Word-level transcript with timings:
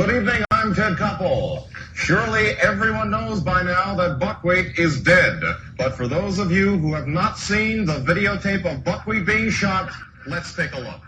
Good 0.00 0.16
evening, 0.16 0.42
I'm 0.50 0.74
Ted 0.74 0.96
Koppel. 0.96 1.68
Surely 1.94 2.52
everyone 2.52 3.10
knows 3.10 3.40
by 3.40 3.62
now 3.62 3.94
that 3.96 4.18
Buckwheat 4.18 4.78
is 4.78 5.02
dead. 5.02 5.42
But 5.76 5.94
for 5.94 6.08
those 6.08 6.38
of 6.38 6.50
you 6.50 6.78
who 6.78 6.94
have 6.94 7.06
not 7.06 7.36
seen 7.36 7.84
the 7.84 8.00
videotape 8.00 8.64
of 8.64 8.82
Buckwheat 8.82 9.26
being 9.26 9.50
shot, 9.50 9.90
let's 10.26 10.56
take 10.56 10.72
a 10.72 10.80
look. 10.80 11.02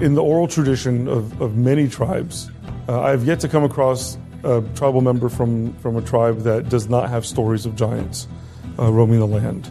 In 0.00 0.14
the 0.14 0.22
oral 0.22 0.48
tradition 0.48 1.08
of, 1.08 1.40
of 1.42 1.56
many 1.56 1.86
tribes, 1.88 2.50
uh, 2.88 3.00
I 3.00 3.10
have 3.10 3.24
yet 3.24 3.40
to 3.40 3.48
come 3.48 3.64
across 3.64 4.16
a 4.42 4.62
tribal 4.74 5.02
member 5.02 5.28
from, 5.28 5.74
from 5.74 5.96
a 5.96 6.02
tribe 6.02 6.40
that 6.40 6.70
does 6.70 6.88
not 6.88 7.10
have 7.10 7.26
stories 7.26 7.66
of 7.66 7.76
giants 7.76 8.26
uh, 8.78 8.90
roaming 8.90 9.18
the 9.18 9.26
land. 9.26 9.70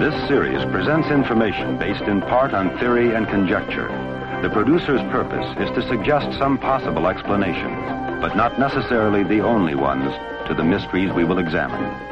This 0.00 0.28
series 0.28 0.64
presents 0.72 1.08
information 1.08 1.78
based 1.78 2.02
in 2.02 2.22
part 2.22 2.54
on 2.54 2.76
theory 2.78 3.14
and 3.14 3.28
conjecture. 3.28 3.88
The 4.42 4.50
producer's 4.50 5.02
purpose 5.12 5.46
is 5.60 5.70
to 5.76 5.86
suggest 5.88 6.36
some 6.38 6.58
possible 6.58 7.06
explanations, 7.06 8.20
but 8.20 8.34
not 8.34 8.58
necessarily 8.58 9.22
the 9.22 9.40
only 9.40 9.74
ones, 9.74 10.12
to 10.48 10.54
the 10.54 10.64
mysteries 10.64 11.12
we 11.12 11.24
will 11.24 11.38
examine. 11.38 12.11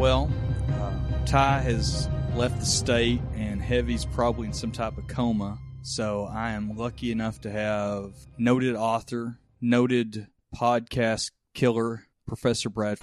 Well, 0.00 0.32
uh, 0.72 0.94
Ty 1.26 1.60
has 1.60 2.08
left 2.34 2.58
the 2.58 2.64
state, 2.64 3.20
and 3.36 3.60
Heavy's 3.60 4.06
probably 4.06 4.46
in 4.46 4.54
some 4.54 4.72
type 4.72 4.96
of 4.96 5.06
coma. 5.08 5.58
So 5.82 6.24
I 6.24 6.52
am 6.52 6.74
lucky 6.74 7.12
enough 7.12 7.42
to 7.42 7.50
have 7.50 8.14
noted 8.38 8.76
author, 8.76 9.38
noted 9.60 10.26
podcast 10.56 11.32
killer, 11.52 12.06
Professor 12.26 12.70
Brad. 12.70 12.98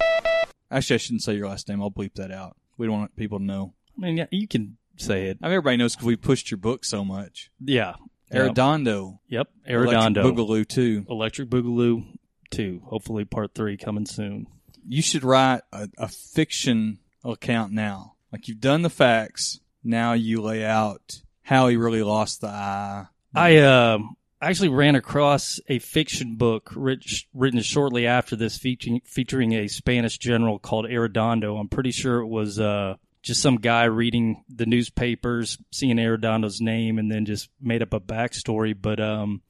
Actually, 0.72 0.96
I 0.96 0.98
shouldn't 0.98 1.22
say 1.22 1.36
your 1.36 1.48
last 1.48 1.70
name. 1.70 1.84
I'll 1.84 1.92
bleep 1.92 2.16
that 2.16 2.32
out. 2.32 2.58
We 2.80 2.88
don't 2.88 2.98
want 2.98 3.16
people 3.16 3.38
to 3.38 3.46
know. 3.46 3.76
I 3.96 4.02
mean, 4.02 4.18
yeah, 4.18 4.26
you 4.32 4.48
can 4.48 4.78
say 4.96 5.28
it. 5.28 5.38
I 5.40 5.46
mean, 5.46 5.54
everybody 5.54 5.78
knows 5.78 5.96
because 5.96 6.08
we 6.08 6.16
pushed 6.16 6.50
your 6.50 6.58
book 6.58 6.84
so 6.84 7.06
much. 7.06 7.52
Yeah. 7.64 7.94
Arredondo. 8.34 9.20
Yep. 9.28 9.50
Electric 9.68 10.16
Arredondo. 10.16 10.24
Boogaloo 10.24 10.68
2. 10.68 11.06
Electric 11.08 11.48
Boogaloo 11.48 12.18
2. 12.50 12.82
Hopefully, 12.86 13.24
part 13.24 13.54
3 13.54 13.78
coming 13.78 14.08
soon. 14.08 14.48
You 14.88 15.02
should 15.02 15.24
write 15.24 15.62
a, 15.72 15.90
a 15.98 16.08
fiction 16.08 17.00
account 17.24 17.74
now. 17.74 18.16
Like 18.32 18.48
you've 18.48 18.62
done 18.62 18.82
the 18.82 18.90
facts. 18.90 19.60
Now 19.84 20.14
you 20.14 20.42
lay 20.42 20.66
out 20.66 21.22
how 21.42 21.68
he 21.68 21.78
really 21.78 22.04
lost 22.04 22.42
the 22.42 22.48
eye. 22.48 23.06
I 23.34 23.58
uh, 23.58 24.00
actually 24.42 24.70
ran 24.70 24.96
across 24.96 25.60
a 25.68 25.80
fiction 25.80 26.36
book 26.36 26.72
writ- 26.76 27.24
written 27.34 27.62
shortly 27.62 28.08
after 28.08 28.36
this 28.36 28.58
featuring, 28.58 29.02
featuring 29.06 29.54
a 29.54 29.68
Spanish 29.68 30.18
general 30.18 30.60
called 30.60 30.86
Arredondo. 30.86 31.60
I'm 31.60 31.70
pretty 31.70 31.92
sure 31.92 32.20
it 32.20 32.28
was 32.28 32.60
uh, 32.60 32.96
just 33.22 33.42
some 33.42 33.58
guy 33.58 33.86
reading 33.86 34.44
the 34.50 34.66
newspapers, 34.66 35.58
seeing 35.72 35.98
Arredondo's 35.98 36.62
name, 36.62 36.98
and 36.98 37.12
then 37.12 37.26
just 37.26 37.50
made 37.62 37.82
up 37.82 37.94
a 37.94 38.00
backstory. 38.00 38.76
But 38.80 39.00
um, 39.00 39.42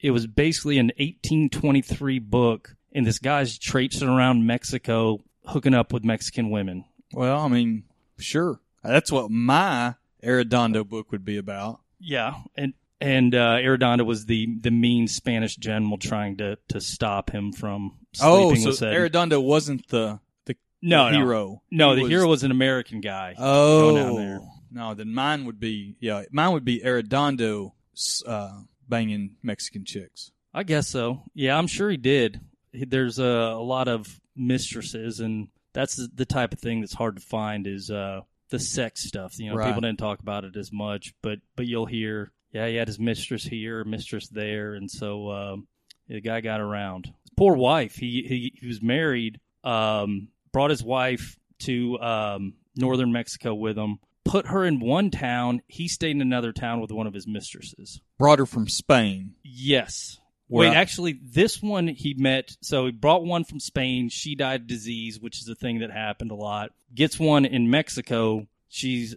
it 0.00 0.10
was 0.10 0.26
basically 0.26 0.78
an 0.78 0.92
1823 0.98 2.18
book, 2.18 2.76
and 2.96 3.06
this 3.06 3.18
guy's 3.18 3.58
traipsing 3.58 4.08
around 4.08 4.46
Mexico 4.46 5.22
hooking 5.44 5.74
up 5.74 5.92
with 5.92 6.02
Mexican 6.02 6.50
women. 6.50 6.84
Well, 7.12 7.38
I 7.38 7.48
mean, 7.48 7.84
sure. 8.18 8.58
That's 8.82 9.12
what 9.12 9.30
my 9.30 9.94
Arredondo 10.24 10.88
book 10.88 11.12
would 11.12 11.24
be 11.24 11.36
about. 11.36 11.80
Yeah, 12.00 12.34
and 12.56 12.72
and 13.00 13.34
uh, 13.34 13.56
Arredondo 13.58 14.04
was 14.06 14.26
the 14.26 14.48
the 14.60 14.70
mean 14.70 15.08
Spanish 15.08 15.56
general 15.56 15.98
trying 15.98 16.38
to 16.38 16.56
to 16.68 16.80
stop 16.80 17.30
him 17.30 17.52
from 17.52 17.98
Oh, 18.22 18.54
so 18.54 18.70
with 18.70 18.80
Arredondo 18.80 19.42
wasn't 19.42 19.86
the 19.88 20.20
the, 20.46 20.56
no, 20.80 21.10
the 21.10 21.16
hero. 21.16 21.62
No, 21.70 21.94
He 21.94 22.02
the 22.02 22.08
hero 22.08 22.26
was 22.26 22.44
an 22.44 22.50
American 22.50 23.00
guy. 23.00 23.34
Oh, 23.36 23.90
going 23.90 23.96
down 23.96 24.16
there. 24.16 24.40
no. 24.70 24.94
Then 24.94 25.12
mine 25.12 25.44
would 25.44 25.60
be 25.60 25.96
yeah. 26.00 26.24
Mine 26.30 26.52
would 26.52 26.64
be 26.64 26.80
Arredondo 26.80 27.72
uh, 28.26 28.60
banging 28.88 29.36
Mexican 29.42 29.84
chicks. 29.84 30.30
I 30.54 30.62
guess 30.62 30.88
so. 30.88 31.22
Yeah, 31.34 31.58
I'm 31.58 31.66
sure 31.66 31.90
he 31.90 31.98
did. 31.98 32.40
He- 32.76 32.84
There's 32.84 33.18
a, 33.18 33.24
a 33.24 33.62
lot 33.62 33.88
of 33.88 34.20
mistresses, 34.36 35.20
and 35.20 35.48
that's 35.72 35.96
the, 35.96 36.08
the 36.14 36.24
type 36.26 36.52
of 36.52 36.58
thing 36.60 36.80
that's 36.80 36.94
hard 36.94 37.16
to 37.16 37.22
find 37.22 37.66
is 37.66 37.90
uh, 37.90 38.20
the 38.50 38.58
sex 38.58 39.02
stuff. 39.04 39.38
You 39.38 39.50
know, 39.50 39.56
Right. 39.56 39.66
people 39.66 39.80
didn't 39.82 39.98
talk 39.98 40.20
about 40.20 40.44
it 40.44 40.56
as 40.56 40.72
much, 40.72 41.14
but 41.22 41.38
but 41.56 41.66
you'll 41.66 41.86
hear, 41.86 42.32
yeah, 42.52 42.66
he 42.68 42.76
had 42.76 42.88
his 42.88 42.98
mistress 42.98 43.44
here, 43.44 43.84
mistress 43.84 44.28
there, 44.28 44.74
and 44.74 44.90
so 44.90 45.30
um, 45.30 45.66
the 46.08 46.20
guy 46.20 46.40
got 46.40 46.60
around. 46.60 47.12
Poor 47.36 47.54
wife. 47.54 47.96
He 47.96 48.22
he, 48.26 48.52
he 48.60 48.66
was 48.66 48.80
married. 48.80 49.40
Um, 49.64 50.28
brought 50.52 50.70
his 50.70 50.82
wife 50.82 51.36
to 51.60 51.98
um, 52.00 52.54
northern 52.76 53.12
Mexico 53.12 53.52
with 53.54 53.76
him. 53.76 53.98
Put 54.24 54.46
her 54.48 54.64
in 54.64 54.80
one 54.80 55.10
town. 55.10 55.62
He 55.68 55.86
stayed 55.86 56.12
in 56.12 56.20
another 56.22 56.52
town 56.52 56.80
with 56.80 56.90
one 56.90 57.06
of 57.06 57.14
his 57.14 57.26
mistresses. 57.28 58.00
Brought 58.18 58.38
her 58.40 58.46
from 58.46 58.68
Spain. 58.68 59.34
Yes. 59.44 60.18
Wait, 60.48 60.68
I- 60.68 60.74
actually, 60.74 61.18
this 61.22 61.60
one 61.62 61.88
he 61.88 62.14
met. 62.14 62.56
So 62.60 62.86
he 62.86 62.92
brought 62.92 63.24
one 63.24 63.44
from 63.44 63.60
Spain. 63.60 64.08
She 64.08 64.34
died 64.34 64.62
of 64.62 64.66
disease, 64.66 65.18
which 65.20 65.40
is 65.40 65.48
a 65.48 65.54
thing 65.54 65.80
that 65.80 65.90
happened 65.90 66.30
a 66.30 66.36
lot. 66.36 66.70
Gets 66.94 67.18
one 67.18 67.44
in 67.44 67.70
Mexico. 67.70 68.46
She's, 68.68 69.14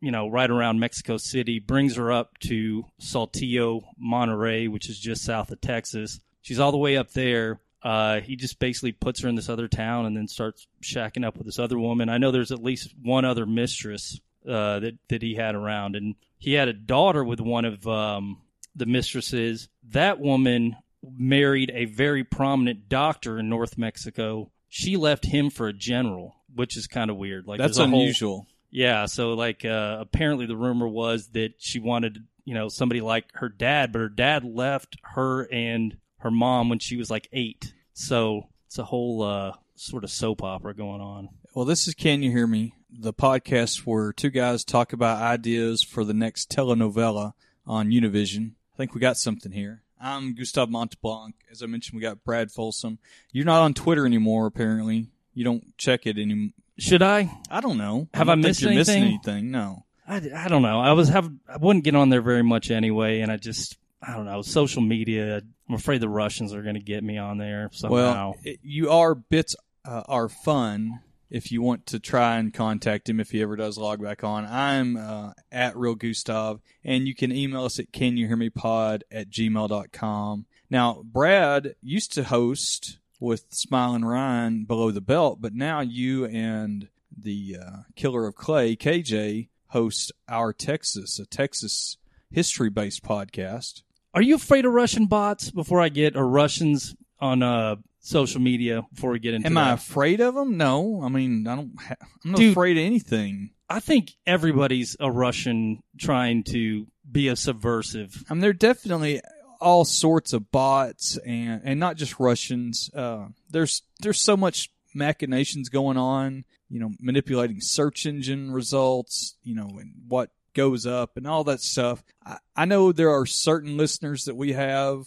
you 0.00 0.10
know, 0.10 0.28
right 0.28 0.50
around 0.50 0.80
Mexico 0.80 1.16
City. 1.18 1.60
Brings 1.60 1.96
her 1.96 2.10
up 2.10 2.38
to 2.40 2.84
Saltillo, 3.00 3.82
Monterrey, 4.02 4.68
which 4.68 4.88
is 4.88 4.98
just 4.98 5.24
south 5.24 5.50
of 5.52 5.60
Texas. 5.60 6.20
She's 6.40 6.58
all 6.58 6.72
the 6.72 6.78
way 6.78 6.96
up 6.96 7.12
there. 7.12 7.60
Uh, 7.82 8.20
he 8.20 8.36
just 8.36 8.58
basically 8.58 8.92
puts 8.92 9.20
her 9.20 9.28
in 9.28 9.34
this 9.34 9.48
other 9.48 9.66
town 9.68 10.06
and 10.06 10.16
then 10.16 10.28
starts 10.28 10.66
shacking 10.82 11.24
up 11.24 11.36
with 11.36 11.46
this 11.46 11.58
other 11.58 11.78
woman. 11.78 12.08
I 12.08 12.18
know 12.18 12.30
there's 12.30 12.52
at 12.52 12.62
least 12.62 12.94
one 13.02 13.24
other 13.24 13.44
mistress 13.46 14.20
uh, 14.46 14.78
that 14.80 14.98
that 15.08 15.22
he 15.22 15.34
had 15.34 15.54
around, 15.54 15.96
and 15.96 16.14
he 16.38 16.52
had 16.54 16.68
a 16.68 16.72
daughter 16.72 17.22
with 17.24 17.40
one 17.40 17.64
of 17.64 17.86
um, 17.86 18.38
the 18.74 18.86
mistresses. 18.86 19.68
That 19.90 20.20
woman 20.20 20.76
married 21.02 21.70
a 21.74 21.84
very 21.86 22.24
prominent 22.24 22.88
doctor 22.88 23.38
in 23.38 23.48
North 23.48 23.76
Mexico. 23.76 24.50
She 24.68 24.96
left 24.96 25.26
him 25.26 25.50
for 25.50 25.68
a 25.68 25.72
general, 25.72 26.36
which 26.54 26.76
is 26.76 26.86
kind 26.86 27.10
of 27.10 27.16
weird. 27.16 27.46
Like 27.46 27.58
That's 27.58 27.78
a 27.78 27.86
whole- 27.86 28.00
unusual. 28.00 28.46
yeah, 28.70 29.06
so 29.06 29.34
like 29.34 29.64
uh, 29.64 29.98
apparently 30.00 30.46
the 30.46 30.56
rumor 30.56 30.88
was 30.88 31.28
that 31.32 31.54
she 31.58 31.78
wanted, 31.80 32.24
you 32.44 32.54
know, 32.54 32.68
somebody 32.68 33.00
like 33.00 33.26
her 33.34 33.48
dad, 33.48 33.92
but 33.92 33.98
her 33.98 34.08
dad 34.08 34.44
left 34.44 34.96
her 35.14 35.42
and 35.52 35.96
her 36.18 36.30
mom 36.30 36.68
when 36.68 36.78
she 36.78 36.96
was 36.96 37.10
like 37.10 37.28
eight. 37.32 37.74
So 37.94 38.48
it's 38.66 38.78
a 38.78 38.84
whole 38.84 39.22
uh, 39.22 39.52
sort 39.74 40.04
of 40.04 40.10
soap 40.10 40.42
opera 40.42 40.74
going 40.74 41.00
on. 41.00 41.28
Well, 41.54 41.64
this 41.66 41.86
is 41.86 41.94
Can 41.94 42.22
You 42.22 42.30
Hear 42.30 42.46
Me? 42.46 42.72
The 42.90 43.12
podcast 43.12 43.80
where 43.80 44.12
two 44.12 44.30
guys 44.30 44.64
talk 44.64 44.92
about 44.92 45.20
ideas 45.20 45.82
for 45.82 46.04
the 46.04 46.14
next 46.14 46.50
telenovela 46.50 47.32
on 47.66 47.88
Univision. 47.90 48.52
I 48.72 48.76
think 48.76 48.94
we 48.94 49.00
got 49.00 49.16
something 49.16 49.52
here. 49.52 49.82
I'm 50.00 50.34
Gustav 50.34 50.68
Monteblanc. 50.68 51.34
As 51.50 51.62
I 51.62 51.66
mentioned, 51.66 51.96
we 51.96 52.02
got 52.02 52.24
Brad 52.24 52.50
Folsom. 52.50 52.98
You're 53.30 53.44
not 53.44 53.62
on 53.62 53.74
Twitter 53.74 54.06
anymore, 54.06 54.46
apparently. 54.46 55.08
You 55.34 55.44
don't 55.44 55.76
check 55.78 56.06
it 56.06 56.18
anymore. 56.18 56.50
Should 56.78 57.02
I? 57.02 57.30
I 57.50 57.60
don't 57.60 57.78
know. 57.78 58.08
Have 58.14 58.26
don't 58.26 58.38
I 58.38 58.48
missed 58.48 58.62
you're 58.62 58.72
missing 58.72 59.02
anything? 59.02 59.32
anything? 59.34 59.50
No. 59.50 59.84
I, 60.08 60.16
I 60.34 60.48
don't 60.48 60.62
know. 60.62 60.80
I 60.80 60.92
was 60.92 61.10
have 61.10 61.30
I 61.48 61.58
wouldn't 61.58 61.84
get 61.84 61.94
on 61.94 62.08
there 62.08 62.22
very 62.22 62.42
much 62.42 62.70
anyway, 62.70 63.20
and 63.20 63.30
I 63.30 63.36
just 63.36 63.76
I 64.02 64.14
don't 64.14 64.24
know 64.24 64.42
social 64.42 64.82
media. 64.82 65.42
I'm 65.68 65.74
afraid 65.74 66.00
the 66.00 66.08
Russians 66.08 66.52
are 66.52 66.62
going 66.62 66.74
to 66.74 66.80
get 66.80 67.04
me 67.04 67.18
on 67.18 67.38
there 67.38 67.70
somehow. 67.72 67.94
Well, 67.94 68.36
it, 68.42 68.58
you 68.62 68.90
are 68.90 69.14
bits 69.14 69.54
uh, 69.84 70.02
are 70.08 70.28
fun 70.28 71.00
if 71.32 71.50
you 71.50 71.62
want 71.62 71.86
to 71.86 71.98
try 71.98 72.36
and 72.36 72.52
contact 72.52 73.08
him 73.08 73.18
if 73.18 73.30
he 73.30 73.40
ever 73.40 73.56
does 73.56 73.78
log 73.78 74.02
back 74.02 74.22
on. 74.22 74.44
I'm 74.44 74.98
uh, 74.98 75.32
at 75.50 75.74
Real 75.78 75.94
Gustav, 75.94 76.60
and 76.84 77.08
you 77.08 77.14
can 77.14 77.32
email 77.32 77.64
us 77.64 77.78
at 77.78 77.90
can 77.90 78.18
you 78.18 78.26
hear 78.26 78.36
me 78.36 78.50
pod 78.50 79.02
at 79.10 79.30
gmail.com. 79.30 80.44
Now, 80.68 81.02
Brad 81.02 81.74
used 81.80 82.12
to 82.12 82.24
host 82.24 82.98
with 83.18 83.46
Smiling 83.48 84.04
Ryan 84.04 84.66
below 84.66 84.90
the 84.90 85.00
belt, 85.00 85.40
but 85.40 85.54
now 85.54 85.80
you 85.80 86.26
and 86.26 86.88
the 87.16 87.56
uh, 87.58 87.76
Killer 87.96 88.26
of 88.26 88.34
Clay, 88.34 88.76
KJ, 88.76 89.48
host 89.68 90.12
Our 90.28 90.52
Texas, 90.52 91.18
a 91.18 91.24
Texas 91.24 91.96
history 92.30 92.68
based 92.68 93.02
podcast. 93.02 93.80
Are 94.12 94.22
you 94.22 94.34
afraid 94.34 94.66
of 94.66 94.74
Russian 94.74 95.06
bots 95.06 95.50
before 95.50 95.80
I 95.80 95.88
get 95.88 96.14
or 96.14 96.28
Russians 96.28 96.94
on 97.20 97.42
uh, 97.42 97.76
social 98.02 98.40
media 98.40 98.84
before 98.92 99.12
we 99.12 99.18
get 99.18 99.32
into 99.32 99.46
it. 99.46 99.50
Am 99.50 99.54
that? 99.54 99.66
I 99.68 99.72
afraid 99.72 100.20
of 100.20 100.34
them? 100.34 100.58
No. 100.58 101.00
I 101.02 101.08
mean, 101.08 101.46
I 101.46 101.56
don't. 101.56 101.80
Ha- 101.80 101.94
I'm 102.24 102.32
not 102.32 102.36
Dude. 102.38 102.52
afraid 102.52 102.76
of 102.76 102.84
anything. 102.84 103.50
I 103.70 103.80
think 103.80 104.12
everybody's 104.26 104.96
a 105.00 105.10
Russian 105.10 105.82
trying 105.98 106.44
to 106.44 106.86
be 107.10 107.28
a 107.28 107.36
subversive. 107.36 108.22
I 108.28 108.34
mean, 108.34 108.42
there 108.42 108.50
are 108.50 108.54
definitely 108.54 109.22
all 109.60 109.84
sorts 109.84 110.32
of 110.34 110.50
bots 110.50 111.16
and 111.24 111.62
and 111.64 111.80
not 111.80 111.96
just 111.96 112.20
Russians. 112.20 112.90
Uh, 112.92 113.28
there's 113.48 113.82
there's 114.00 114.20
so 114.20 114.36
much 114.36 114.70
machinations 114.94 115.70
going 115.70 115.96
on. 115.96 116.44
You 116.68 116.80
know, 116.80 116.90
manipulating 117.00 117.60
search 117.60 118.04
engine 118.04 118.50
results. 118.50 119.36
You 119.42 119.54
know, 119.54 119.78
and 119.78 119.94
what 120.08 120.30
goes 120.54 120.84
up 120.84 121.16
and 121.16 121.26
all 121.26 121.44
that 121.44 121.60
stuff. 121.60 122.02
I, 122.26 122.36
I 122.54 122.64
know 122.66 122.92
there 122.92 123.10
are 123.10 123.24
certain 123.24 123.78
listeners 123.78 124.24
that 124.24 124.36
we 124.36 124.52
have 124.52 125.06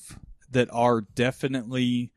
that 0.52 0.70
are 0.72 1.02
definitely 1.02 2.12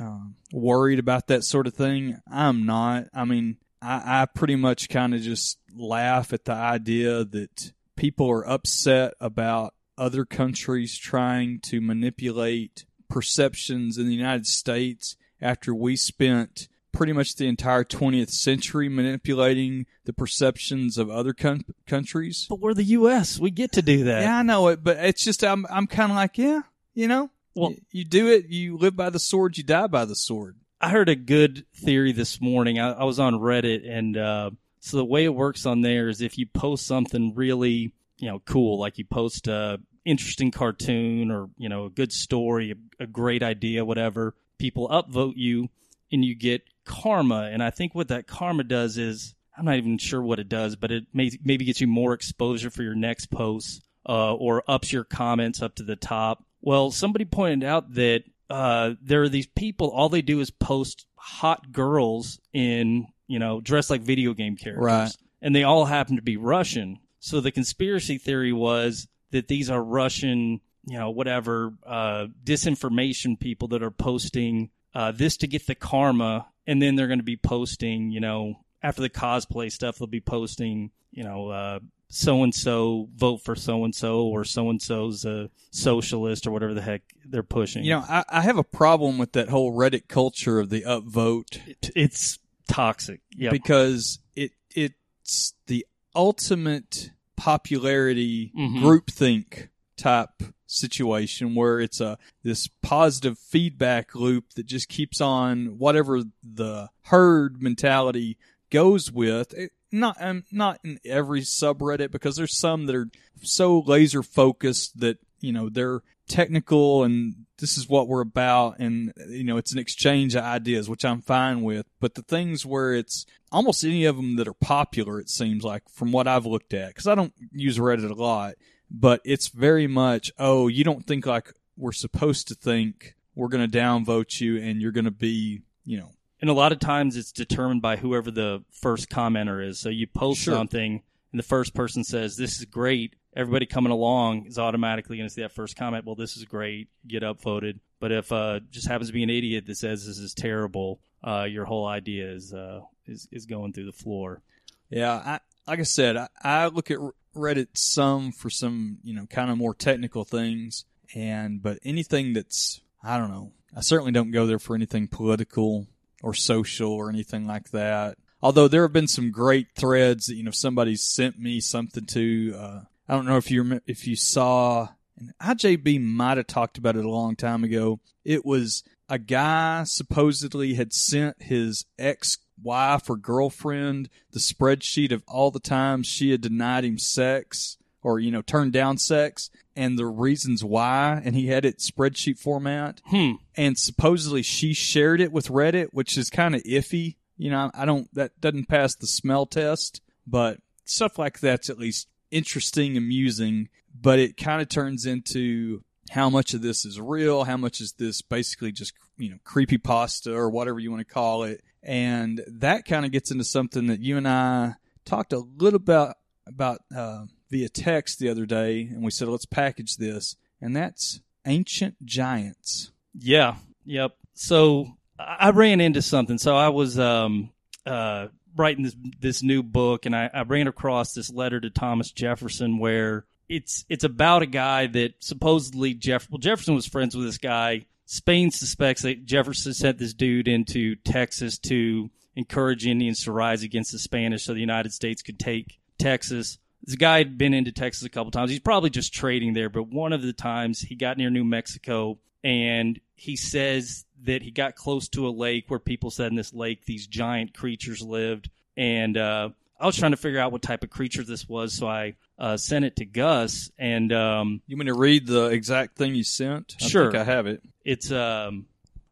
um, 0.00 0.36
worried 0.52 0.98
about 0.98 1.28
that 1.28 1.44
sort 1.44 1.66
of 1.66 1.74
thing. 1.74 2.18
I'm 2.30 2.66
not. 2.66 3.04
I 3.14 3.24
mean, 3.24 3.56
I, 3.80 4.22
I 4.22 4.26
pretty 4.26 4.56
much 4.56 4.88
kind 4.88 5.14
of 5.14 5.20
just 5.20 5.58
laugh 5.74 6.32
at 6.32 6.44
the 6.44 6.52
idea 6.52 7.24
that 7.24 7.72
people 7.96 8.30
are 8.30 8.46
upset 8.46 9.14
about 9.20 9.74
other 9.98 10.24
countries 10.24 10.96
trying 10.96 11.60
to 11.60 11.80
manipulate 11.80 12.84
perceptions 13.08 13.98
in 13.98 14.06
the 14.06 14.14
United 14.14 14.46
States 14.46 15.16
after 15.40 15.74
we 15.74 15.96
spent 15.96 16.68
pretty 16.92 17.12
much 17.12 17.36
the 17.36 17.46
entire 17.46 17.84
20th 17.84 18.30
century 18.30 18.88
manipulating 18.88 19.86
the 20.04 20.12
perceptions 20.12 20.96
of 20.96 21.10
other 21.10 21.34
coun- 21.34 21.64
countries. 21.86 22.46
But 22.48 22.60
we're 22.60 22.74
the 22.74 22.84
U.S. 22.84 23.38
We 23.38 23.50
get 23.50 23.72
to 23.72 23.82
do 23.82 24.04
that. 24.04 24.22
Yeah, 24.22 24.38
I 24.38 24.42
know 24.42 24.68
it, 24.68 24.82
but 24.82 24.96
it's 24.98 25.22
just 25.22 25.44
I'm 25.44 25.66
I'm 25.70 25.86
kind 25.86 26.10
of 26.10 26.16
like, 26.16 26.38
yeah, 26.38 26.62
you 26.94 27.06
know, 27.06 27.30
Well- 27.56 27.70
you, 27.70 27.80
you 27.90 28.04
do 28.04 28.28
it, 28.28 28.46
you 28.48 28.76
live 28.76 28.96
by 28.96 29.10
the 29.10 29.18
sword, 29.18 29.56
you 29.56 29.64
die 29.64 29.86
by 29.86 30.04
the 30.04 30.16
sword. 30.16 30.56
I 30.80 30.90
heard 30.90 31.08
a 31.08 31.16
good 31.16 31.64
theory 31.74 32.12
this 32.12 32.40
morning. 32.40 32.78
I, 32.78 32.92
I 32.92 33.04
was 33.04 33.18
on 33.18 33.34
Reddit, 33.34 33.88
and 33.88 34.16
uh, 34.16 34.50
so 34.80 34.98
the 34.98 35.04
way 35.04 35.24
it 35.24 35.34
works 35.34 35.64
on 35.64 35.80
there 35.80 36.08
is 36.08 36.20
if 36.20 36.36
you 36.36 36.46
post 36.46 36.86
something 36.86 37.34
really, 37.34 37.92
you 38.18 38.28
know, 38.28 38.40
cool, 38.44 38.78
like 38.78 38.98
you 38.98 39.04
post 39.04 39.48
a 39.48 39.80
interesting 40.04 40.50
cartoon 40.52 41.30
or 41.30 41.48
you 41.56 41.68
know 41.68 41.86
a 41.86 41.90
good 41.90 42.12
story, 42.12 42.72
a, 42.72 43.04
a 43.04 43.06
great 43.06 43.42
idea, 43.42 43.84
whatever, 43.84 44.34
people 44.58 44.88
upvote 44.88 45.34
you, 45.36 45.68
and 46.12 46.24
you 46.24 46.34
get 46.34 46.62
karma. 46.84 47.48
And 47.50 47.62
I 47.62 47.70
think 47.70 47.94
what 47.94 48.08
that 48.08 48.26
karma 48.26 48.64
does 48.64 48.98
is 48.98 49.34
I'm 49.56 49.64
not 49.64 49.76
even 49.76 49.98
sure 49.98 50.22
what 50.22 50.38
it 50.38 50.48
does, 50.48 50.76
but 50.76 50.90
it 50.90 51.06
may, 51.14 51.30
maybe 51.42 51.64
gets 51.64 51.80
you 51.80 51.86
more 51.86 52.12
exposure 52.12 52.70
for 52.70 52.82
your 52.82 52.94
next 52.94 53.30
post, 53.30 53.82
uh, 54.06 54.34
or 54.34 54.62
ups 54.68 54.92
your 54.92 55.04
comments 55.04 55.62
up 55.62 55.74
to 55.76 55.82
the 55.82 55.96
top. 55.96 56.44
Well, 56.66 56.90
somebody 56.90 57.24
pointed 57.24 57.62
out 57.64 57.94
that 57.94 58.24
uh, 58.50 58.94
there 59.00 59.22
are 59.22 59.28
these 59.28 59.46
people. 59.46 59.88
All 59.88 60.08
they 60.08 60.20
do 60.20 60.40
is 60.40 60.50
post 60.50 61.06
hot 61.14 61.70
girls 61.70 62.40
in, 62.52 63.06
you 63.28 63.38
know, 63.38 63.60
dressed 63.60 63.88
like 63.88 64.00
video 64.00 64.34
game 64.34 64.56
characters, 64.56 64.82
Right. 64.84 65.16
and 65.40 65.54
they 65.54 65.62
all 65.62 65.84
happen 65.84 66.16
to 66.16 66.22
be 66.22 66.36
Russian. 66.36 66.98
So 67.20 67.40
the 67.40 67.52
conspiracy 67.52 68.18
theory 68.18 68.52
was 68.52 69.06
that 69.30 69.46
these 69.46 69.70
are 69.70 69.80
Russian, 69.80 70.60
you 70.88 70.98
know, 70.98 71.10
whatever 71.10 71.72
uh, 71.86 72.26
disinformation 72.42 73.38
people 73.38 73.68
that 73.68 73.82
are 73.84 73.92
posting 73.92 74.70
uh, 74.92 75.12
this 75.12 75.36
to 75.36 75.46
get 75.46 75.68
the 75.68 75.76
karma, 75.76 76.48
and 76.66 76.82
then 76.82 76.96
they're 76.96 77.06
going 77.06 77.20
to 77.20 77.24
be 77.24 77.36
posting, 77.36 78.10
you 78.10 78.18
know, 78.18 78.54
after 78.82 79.02
the 79.02 79.10
cosplay 79.10 79.70
stuff, 79.70 79.98
they'll 79.98 80.08
be 80.08 80.20
posting, 80.20 80.90
you 81.12 81.22
know, 81.22 81.48
uh, 81.48 81.78
so 82.08 82.42
and 82.42 82.54
so 82.54 83.08
vote 83.16 83.38
for 83.42 83.54
so 83.56 83.84
and 83.84 83.94
so, 83.94 84.22
or 84.22 84.44
so 84.44 84.70
and 84.70 84.80
so's 84.80 85.24
a 85.24 85.50
socialist, 85.70 86.46
or 86.46 86.50
whatever 86.52 86.72
the 86.74 86.82
heck 86.82 87.02
they're 87.24 87.42
pushing. 87.42 87.84
You 87.84 87.94
know, 87.94 88.04
I, 88.08 88.24
I 88.28 88.40
have 88.42 88.58
a 88.58 88.64
problem 88.64 89.18
with 89.18 89.32
that 89.32 89.48
whole 89.48 89.72
Reddit 89.72 90.08
culture 90.08 90.58
of 90.60 90.70
the 90.70 90.82
upvote 90.82 91.58
It- 91.66 91.90
it's 91.96 92.38
toxic. 92.68 93.20
Yeah, 93.36 93.50
because 93.50 94.20
it 94.34 94.52
it's 94.74 95.54
the 95.66 95.86
ultimate 96.14 97.10
popularity 97.36 98.52
Mhm. 98.56 98.80
groupthink 98.82 99.68
type 99.96 100.42
situation 100.66 101.54
where 101.54 101.80
it's 101.80 102.00
a 102.00 102.18
this 102.42 102.68
positive 102.82 103.38
feedback 103.38 104.14
loop 104.14 104.50
that 104.54 104.66
just 104.66 104.88
keeps 104.88 105.20
on 105.20 105.78
whatever 105.78 106.22
the 106.42 106.88
herd 107.02 107.62
mentality 107.62 108.36
goes 108.70 109.10
with. 109.12 109.52
It, 109.54 109.72
not 109.92 110.16
um, 110.20 110.44
not 110.50 110.80
in 110.84 110.98
every 111.04 111.42
subreddit 111.42 112.10
because 112.10 112.36
there's 112.36 112.58
some 112.58 112.86
that 112.86 112.96
are 112.96 113.08
so 113.42 113.80
laser 113.80 114.22
focused 114.22 115.00
that 115.00 115.18
you 115.40 115.52
know 115.52 115.68
they're 115.68 116.02
technical 116.28 117.04
and 117.04 117.46
this 117.58 117.78
is 117.78 117.88
what 117.88 118.08
we're 118.08 118.20
about 118.20 118.78
and 118.80 119.12
you 119.28 119.44
know 119.44 119.56
it's 119.56 119.72
an 119.72 119.78
exchange 119.78 120.34
of 120.34 120.42
ideas 120.42 120.88
which 120.88 121.04
I'm 121.04 121.22
fine 121.22 121.62
with. 121.62 121.86
But 122.00 122.14
the 122.14 122.22
things 122.22 122.66
where 122.66 122.94
it's 122.94 123.26
almost 123.52 123.84
any 123.84 124.04
of 124.04 124.16
them 124.16 124.36
that 124.36 124.48
are 124.48 124.54
popular 124.54 125.20
it 125.20 125.30
seems 125.30 125.62
like 125.62 125.88
from 125.88 126.12
what 126.12 126.26
I've 126.26 126.46
looked 126.46 126.74
at 126.74 126.94
cuz 126.94 127.06
I 127.06 127.14
don't 127.14 127.34
use 127.52 127.78
Reddit 127.78 128.10
a 128.10 128.14
lot 128.14 128.54
but 128.90 129.20
it's 129.24 129.48
very 129.48 129.86
much 129.86 130.32
oh 130.38 130.68
you 130.68 130.84
don't 130.84 131.06
think 131.06 131.26
like 131.26 131.52
we're 131.76 131.92
supposed 131.92 132.48
to 132.48 132.54
think 132.54 133.14
we're 133.34 133.48
going 133.48 133.68
to 133.68 133.78
downvote 133.78 134.40
you 134.40 134.56
and 134.58 134.80
you're 134.80 134.92
going 134.92 135.04
to 135.04 135.10
be 135.10 135.62
you 135.84 135.98
know 135.98 136.10
and 136.40 136.50
a 136.50 136.54
lot 136.54 136.72
of 136.72 136.78
times 136.78 137.16
it's 137.16 137.32
determined 137.32 137.82
by 137.82 137.96
whoever 137.96 138.30
the 138.30 138.62
first 138.70 139.08
commenter 139.08 139.66
is. 139.66 139.78
So 139.78 139.88
you 139.88 140.06
post 140.06 140.40
Sure. 140.42 140.54
something, 140.54 141.02
and 141.32 141.38
the 141.38 141.42
first 141.46 141.74
person 141.74 142.04
says, 142.04 142.36
"This 142.36 142.58
is 142.58 142.64
great." 142.64 143.14
Everybody 143.34 143.66
coming 143.66 143.92
along 143.92 144.46
is 144.46 144.58
automatically 144.58 145.18
going 145.18 145.28
to 145.28 145.32
see 145.34 145.42
that 145.42 145.52
first 145.52 145.76
comment. 145.76 146.06
Well, 146.06 146.14
this 146.14 146.36
is 146.38 146.44
great. 146.46 146.88
Get 147.06 147.22
upvoted. 147.22 147.80
But 148.00 148.12
if 148.12 148.32
uh, 148.32 148.60
just 148.70 148.88
happens 148.88 149.08
to 149.08 149.12
be 149.12 149.22
an 149.22 149.30
idiot 149.30 149.66
that 149.66 149.76
says 149.76 150.06
this 150.06 150.18
is 150.18 150.32
terrible, 150.34 151.00
uh, 151.22 151.44
your 151.48 151.64
whole 151.64 151.86
idea 151.86 152.30
is 152.30 152.52
uh, 152.54 152.80
is 153.06 153.28
is 153.30 153.46
going 153.46 153.72
through 153.72 153.86
the 153.86 153.92
floor. 153.92 154.42
Yeah, 154.90 155.12
I, 155.12 155.40
like 155.66 155.80
I 155.80 155.84
said, 155.84 156.16
I, 156.16 156.28
I 156.42 156.66
look 156.68 156.90
at 156.90 156.98
Reddit 157.34 157.68
some 157.74 158.32
for 158.32 158.48
some, 158.48 158.98
you 159.02 159.14
know, 159.14 159.26
kind 159.26 159.50
of 159.50 159.58
more 159.58 159.74
technical 159.74 160.24
things, 160.24 160.84
and 161.14 161.62
but 161.62 161.78
anything 161.84 162.32
that's, 162.32 162.80
I 163.02 163.18
don't 163.18 163.30
know, 163.30 163.52
I 163.76 163.80
certainly 163.80 164.12
don't 164.12 164.30
go 164.30 164.46
there 164.46 164.58
for 164.58 164.74
anything 164.76 165.08
political 165.08 165.86
or 166.26 166.34
social 166.34 166.90
or 166.90 167.08
anything 167.08 167.46
like 167.46 167.70
that. 167.70 168.18
Although 168.42 168.66
there 168.66 168.82
have 168.82 168.92
been 168.92 169.06
some 169.06 169.30
great 169.30 169.68
threads 169.76 170.26
that 170.26 170.34
you 170.34 170.42
know 170.42 170.50
somebody 170.50 170.96
sent 170.96 171.38
me 171.38 171.60
something 171.60 172.04
to. 172.06 172.54
Uh, 172.58 172.80
I 173.08 173.14
don't 173.14 173.26
know 173.26 173.36
if 173.36 173.48
you 173.48 173.80
if 173.86 174.08
you 174.08 174.16
saw, 174.16 174.88
and 175.16 175.32
IJB 175.40 176.02
might 176.02 176.36
have 176.36 176.48
talked 176.48 176.78
about 176.78 176.96
it 176.96 177.04
a 177.04 177.10
long 177.10 177.36
time 177.36 177.62
ago. 177.62 178.00
It 178.24 178.44
was 178.44 178.82
a 179.08 179.20
guy 179.20 179.84
supposedly 179.84 180.74
had 180.74 180.92
sent 180.92 181.44
his 181.44 181.86
ex 181.96 182.38
wife 182.60 183.08
or 183.08 183.16
girlfriend 183.16 184.08
the 184.32 184.40
spreadsheet 184.40 185.12
of 185.12 185.22
all 185.28 185.52
the 185.52 185.60
times 185.60 186.08
she 186.08 186.32
had 186.32 186.40
denied 186.40 186.84
him 186.84 186.98
sex 186.98 187.78
or 188.06 188.20
you 188.20 188.30
know 188.30 188.40
turned 188.40 188.72
down 188.72 188.96
sex 188.96 189.50
and 189.74 189.98
the 189.98 190.06
reasons 190.06 190.62
why 190.62 191.20
and 191.24 191.34
he 191.34 191.48
had 191.48 191.64
it 191.64 191.78
spreadsheet 191.78 192.38
format 192.38 193.00
Hmm. 193.06 193.32
and 193.56 193.76
supposedly 193.76 194.42
she 194.42 194.72
shared 194.74 195.20
it 195.20 195.32
with 195.32 195.48
Reddit, 195.48 195.88
which 195.90 196.16
is 196.16 196.30
kind 196.30 196.54
of 196.54 196.62
iffy. 196.62 197.16
You 197.36 197.50
know, 197.50 197.70
I 197.74 197.84
don't 197.84 198.08
that 198.14 198.40
doesn't 198.40 198.68
pass 198.68 198.94
the 198.94 199.08
smell 199.08 199.44
test, 199.44 200.00
but 200.24 200.60
stuff 200.84 201.18
like 201.18 201.40
that's 201.40 201.68
at 201.68 201.78
least 201.78 202.06
interesting, 202.30 202.96
amusing. 202.96 203.68
But 204.00 204.20
it 204.20 204.36
kind 204.36 204.62
of 204.62 204.68
turns 204.68 205.04
into 205.04 205.82
how 206.10 206.30
much 206.30 206.54
of 206.54 206.62
this 206.62 206.84
is 206.84 207.00
real, 207.00 207.42
how 207.42 207.56
much 207.56 207.80
is 207.80 207.92
this 207.94 208.22
basically 208.22 208.70
just 208.70 208.92
you 209.18 209.30
know 209.30 209.38
creepy 209.42 209.78
pasta 209.78 210.32
or 210.32 210.48
whatever 210.48 210.78
you 210.78 210.92
want 210.92 211.06
to 211.06 211.12
call 211.12 211.42
it, 211.42 211.60
and 211.82 212.40
that 212.46 212.84
kind 212.84 213.04
of 213.04 213.10
gets 213.10 213.32
into 213.32 213.44
something 213.44 213.88
that 213.88 214.00
you 214.00 214.16
and 214.16 214.28
I 214.28 214.74
talked 215.04 215.32
a 215.32 215.38
little 215.38 215.76
about 215.76 216.16
about 216.46 216.80
uh, 216.96 217.24
via 217.50 217.68
text 217.68 218.18
the 218.18 218.28
other 218.28 218.46
day, 218.46 218.82
and 218.82 219.02
we 219.02 219.10
said 219.10 219.28
let's 219.28 219.46
package 219.46 219.96
this, 219.96 220.36
and 220.60 220.74
that's 220.74 221.20
ancient 221.46 222.04
giants. 222.04 222.90
Yeah. 223.14 223.56
Yep. 223.84 224.16
So 224.34 224.96
I 225.18 225.50
ran 225.50 225.80
into 225.80 226.02
something. 226.02 226.38
So 226.38 226.56
I 226.56 226.68
was 226.68 226.98
um 226.98 227.50
uh 227.86 228.28
writing 228.56 228.84
this 228.84 228.96
this 229.20 229.42
new 229.42 229.62
book 229.62 230.06
and 230.06 230.14
I, 230.14 230.30
I 230.32 230.42
ran 230.42 230.66
across 230.66 231.12
this 231.12 231.30
letter 231.30 231.60
to 231.60 231.70
Thomas 231.70 232.10
Jefferson 232.10 232.78
where 232.78 233.26
it's 233.48 233.84
it's 233.88 234.04
about 234.04 234.42
a 234.42 234.46
guy 234.46 234.86
that 234.88 235.14
supposedly 235.20 235.94
Jeff 235.94 236.28
well 236.30 236.38
Jefferson 236.38 236.74
was 236.74 236.86
friends 236.86 237.16
with 237.16 237.26
this 237.26 237.38
guy. 237.38 237.86
Spain 238.08 238.50
suspects 238.50 239.02
that 239.02 239.24
Jefferson 239.26 239.74
sent 239.74 239.98
this 239.98 240.14
dude 240.14 240.48
into 240.48 240.94
Texas 240.96 241.58
to 241.58 242.10
encourage 242.36 242.86
Indians 242.86 243.24
to 243.24 243.32
rise 243.32 243.62
against 243.62 243.92
the 243.92 243.98
Spanish 243.98 244.44
so 244.44 244.54
the 244.54 244.60
United 244.60 244.92
States 244.92 245.22
could 245.22 245.40
take 245.40 245.80
Texas. 245.98 246.58
This 246.86 246.96
guy 246.96 247.18
had 247.18 247.36
been 247.36 247.52
into 247.54 247.72
Texas 247.72 248.04
a 248.04 248.08
couple 248.08 248.30
times. 248.30 248.50
He's 248.50 248.60
probably 248.60 248.90
just 248.90 249.12
trading 249.12 249.54
there, 249.54 249.68
but 249.68 249.88
one 249.88 250.12
of 250.12 250.22
the 250.22 250.32
times 250.32 250.80
he 250.80 250.94
got 250.94 251.18
near 251.18 251.30
New 251.30 251.44
Mexico 251.44 252.18
and 252.44 253.00
he 253.16 253.34
says 253.36 254.04
that 254.22 254.42
he 254.42 254.50
got 254.50 254.76
close 254.76 255.08
to 255.08 255.26
a 255.26 255.30
lake 255.30 255.64
where 255.68 255.78
people 255.80 256.10
said 256.10 256.28
in 256.30 256.36
this 256.36 256.54
lake 256.54 256.84
these 256.84 257.06
giant 257.06 257.54
creatures 257.54 258.02
lived. 258.02 258.50
And 258.76 259.16
uh, 259.16 259.50
I 259.80 259.86
was 259.86 259.96
trying 259.96 260.12
to 260.12 260.16
figure 260.16 260.38
out 260.38 260.52
what 260.52 260.62
type 260.62 260.84
of 260.84 260.90
creature 260.90 261.24
this 261.24 261.48
was, 261.48 261.72
so 261.72 261.88
I 261.88 262.14
uh, 262.38 262.56
sent 262.56 262.84
it 262.84 262.96
to 262.96 263.04
Gus. 263.04 263.70
And 263.78 264.12
um, 264.12 264.62
You 264.68 264.76
want 264.76 264.86
to 264.88 264.94
read 264.94 265.26
the 265.26 265.46
exact 265.46 265.96
thing 265.96 266.14
you 266.14 266.22
sent? 266.24 266.76
I 266.80 266.86
Sure. 266.86 267.10
think 267.10 267.20
I 267.20 267.24
have 267.24 267.46
it. 267.46 267.62
it's 267.84 268.12
um 268.12 268.66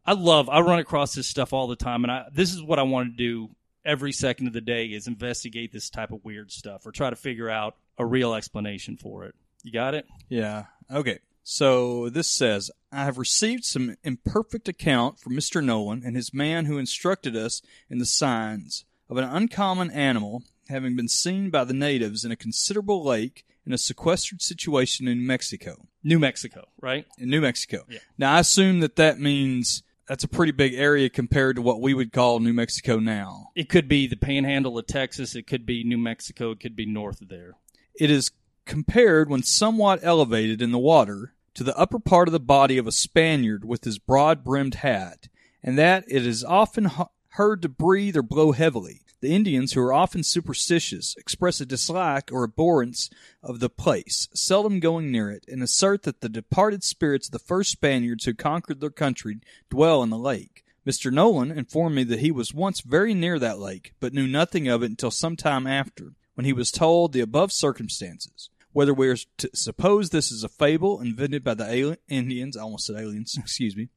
I 0.06 0.12
love 0.12 0.48
I 0.50 0.60
run 0.60 0.78
across 0.80 1.14
this 1.14 1.26
stuff 1.26 1.52
all 1.54 1.66
the 1.66 1.76
time 1.76 2.04
and 2.04 2.12
I 2.12 2.26
this 2.32 2.52
is 2.52 2.62
what 2.62 2.78
I 2.78 2.82
want 2.82 3.10
to 3.10 3.16
do 3.16 3.48
every 3.84 4.12
second 4.12 4.46
of 4.46 4.52
the 4.52 4.60
day 4.60 4.86
is 4.86 5.06
investigate 5.06 5.72
this 5.72 5.90
type 5.90 6.10
of 6.10 6.24
weird 6.24 6.50
stuff 6.50 6.86
or 6.86 6.92
try 6.92 7.10
to 7.10 7.16
figure 7.16 7.50
out 7.50 7.76
a 7.98 8.06
real 8.06 8.34
explanation 8.34 8.96
for 8.96 9.24
it. 9.24 9.34
You 9.62 9.72
got 9.72 9.94
it? 9.94 10.06
Yeah. 10.28 10.64
Okay. 10.90 11.20
So 11.42 12.08
this 12.08 12.28
says, 12.28 12.70
I 12.90 13.04
have 13.04 13.18
received 13.18 13.64
some 13.64 13.96
imperfect 14.02 14.68
account 14.68 15.20
from 15.20 15.34
Mr. 15.34 15.62
Nolan 15.62 16.02
and 16.04 16.16
his 16.16 16.32
man 16.32 16.64
who 16.64 16.78
instructed 16.78 17.36
us 17.36 17.60
in 17.90 17.98
the 17.98 18.06
signs 18.06 18.84
of 19.10 19.18
an 19.18 19.24
uncommon 19.24 19.90
animal 19.90 20.42
having 20.68 20.96
been 20.96 21.08
seen 21.08 21.50
by 21.50 21.64
the 21.64 21.74
natives 21.74 22.24
in 22.24 22.32
a 22.32 22.36
considerable 22.36 23.04
lake 23.04 23.44
in 23.66 23.72
a 23.72 23.78
sequestered 23.78 24.42
situation 24.42 25.06
in 25.06 25.18
New 25.18 25.26
Mexico. 25.26 25.86
New 26.02 26.18
Mexico, 26.18 26.66
right? 26.80 27.06
In 27.18 27.30
New 27.30 27.40
Mexico. 27.40 27.84
Yeah. 27.88 27.98
Now 28.18 28.34
I 28.34 28.40
assume 28.40 28.80
that 28.80 28.96
that 28.96 29.18
means 29.18 29.82
that's 30.08 30.24
a 30.24 30.28
pretty 30.28 30.52
big 30.52 30.74
area 30.74 31.08
compared 31.08 31.56
to 31.56 31.62
what 31.62 31.80
we 31.80 31.94
would 31.94 32.12
call 32.12 32.40
New 32.40 32.52
Mexico 32.52 32.98
now. 32.98 33.50
It 33.54 33.68
could 33.68 33.88
be 33.88 34.06
the 34.06 34.16
panhandle 34.16 34.78
of 34.78 34.86
Texas, 34.86 35.34
it 35.34 35.46
could 35.46 35.64
be 35.64 35.84
New 35.84 35.98
Mexico, 35.98 36.50
it 36.50 36.60
could 36.60 36.76
be 36.76 36.86
north 36.86 37.20
of 37.20 37.28
there. 37.28 37.54
It 37.94 38.10
is 38.10 38.30
compared 38.66 39.30
when 39.30 39.42
somewhat 39.42 40.00
elevated 40.02 40.60
in 40.60 40.72
the 40.72 40.78
water 40.78 41.34
to 41.54 41.64
the 41.64 41.76
upper 41.76 41.98
part 41.98 42.28
of 42.28 42.32
the 42.32 42.40
body 42.40 42.78
of 42.78 42.86
a 42.86 42.92
Spaniard 42.92 43.64
with 43.64 43.84
his 43.84 43.98
broad 43.98 44.44
brimmed 44.44 44.76
hat, 44.76 45.28
and 45.62 45.78
that 45.78 46.04
it 46.08 46.26
is 46.26 46.44
often 46.44 46.90
heard 47.28 47.62
to 47.62 47.68
breathe 47.68 48.16
or 48.16 48.22
blow 48.22 48.52
heavily. 48.52 49.02
The 49.24 49.34
Indians, 49.34 49.72
who 49.72 49.80
are 49.80 49.94
often 49.94 50.22
superstitious, 50.22 51.16
express 51.16 51.58
a 51.58 51.64
dislike 51.64 52.30
or 52.30 52.44
abhorrence 52.44 53.08
of 53.42 53.58
the 53.58 53.70
place, 53.70 54.28
seldom 54.34 54.80
going 54.80 55.10
near 55.10 55.30
it, 55.30 55.46
and 55.48 55.62
assert 55.62 56.02
that 56.02 56.20
the 56.20 56.28
departed 56.28 56.84
spirits 56.84 57.28
of 57.28 57.32
the 57.32 57.38
first 57.38 57.70
Spaniards 57.70 58.26
who 58.26 58.34
conquered 58.34 58.82
their 58.82 58.90
country 58.90 59.40
dwell 59.70 60.02
in 60.02 60.10
the 60.10 60.18
lake. 60.18 60.62
Mr. 60.86 61.10
Nolan 61.10 61.50
informed 61.50 61.96
me 61.96 62.04
that 62.04 62.18
he 62.18 62.30
was 62.30 62.52
once 62.52 62.82
very 62.82 63.14
near 63.14 63.38
that 63.38 63.58
lake, 63.58 63.94
but 63.98 64.12
knew 64.12 64.26
nothing 64.26 64.68
of 64.68 64.82
it 64.82 64.90
until 64.90 65.10
some 65.10 65.36
time 65.36 65.66
after, 65.66 66.12
when 66.34 66.44
he 66.44 66.52
was 66.52 66.70
told 66.70 67.14
the 67.14 67.22
above 67.22 67.50
circumstances. 67.50 68.50
Whether 68.72 68.92
we 68.92 69.08
are 69.08 69.16
to 69.38 69.50
suppose 69.54 70.10
this 70.10 70.30
is 70.30 70.44
a 70.44 70.50
fable 70.50 71.00
invented 71.00 71.42
by 71.42 71.54
the 71.54 71.98
Indians, 72.08 72.58
I 72.58 72.60
almost 72.60 72.84
said 72.84 72.96
aliens, 72.96 73.38
excuse 73.38 73.74
me, 73.74 73.88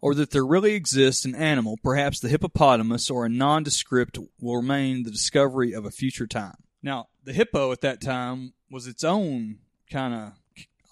or 0.00 0.14
that 0.14 0.30
there 0.30 0.44
really 0.46 0.74
exists 0.74 1.24
an 1.24 1.34
animal, 1.34 1.76
perhaps 1.82 2.20
the 2.20 2.28
hippopotamus 2.28 3.10
or 3.10 3.24
a 3.26 3.28
nondescript, 3.28 4.18
will 4.40 4.56
remain 4.56 5.02
the 5.02 5.10
discovery 5.10 5.72
of 5.72 5.84
a 5.84 5.90
future 5.90 6.26
time. 6.26 6.56
Now, 6.82 7.08
the 7.24 7.32
hippo 7.32 7.72
at 7.72 7.80
that 7.82 8.00
time 8.00 8.54
was 8.70 8.86
its 8.86 9.04
own 9.04 9.58
kind 9.90 10.14
of 10.14 10.32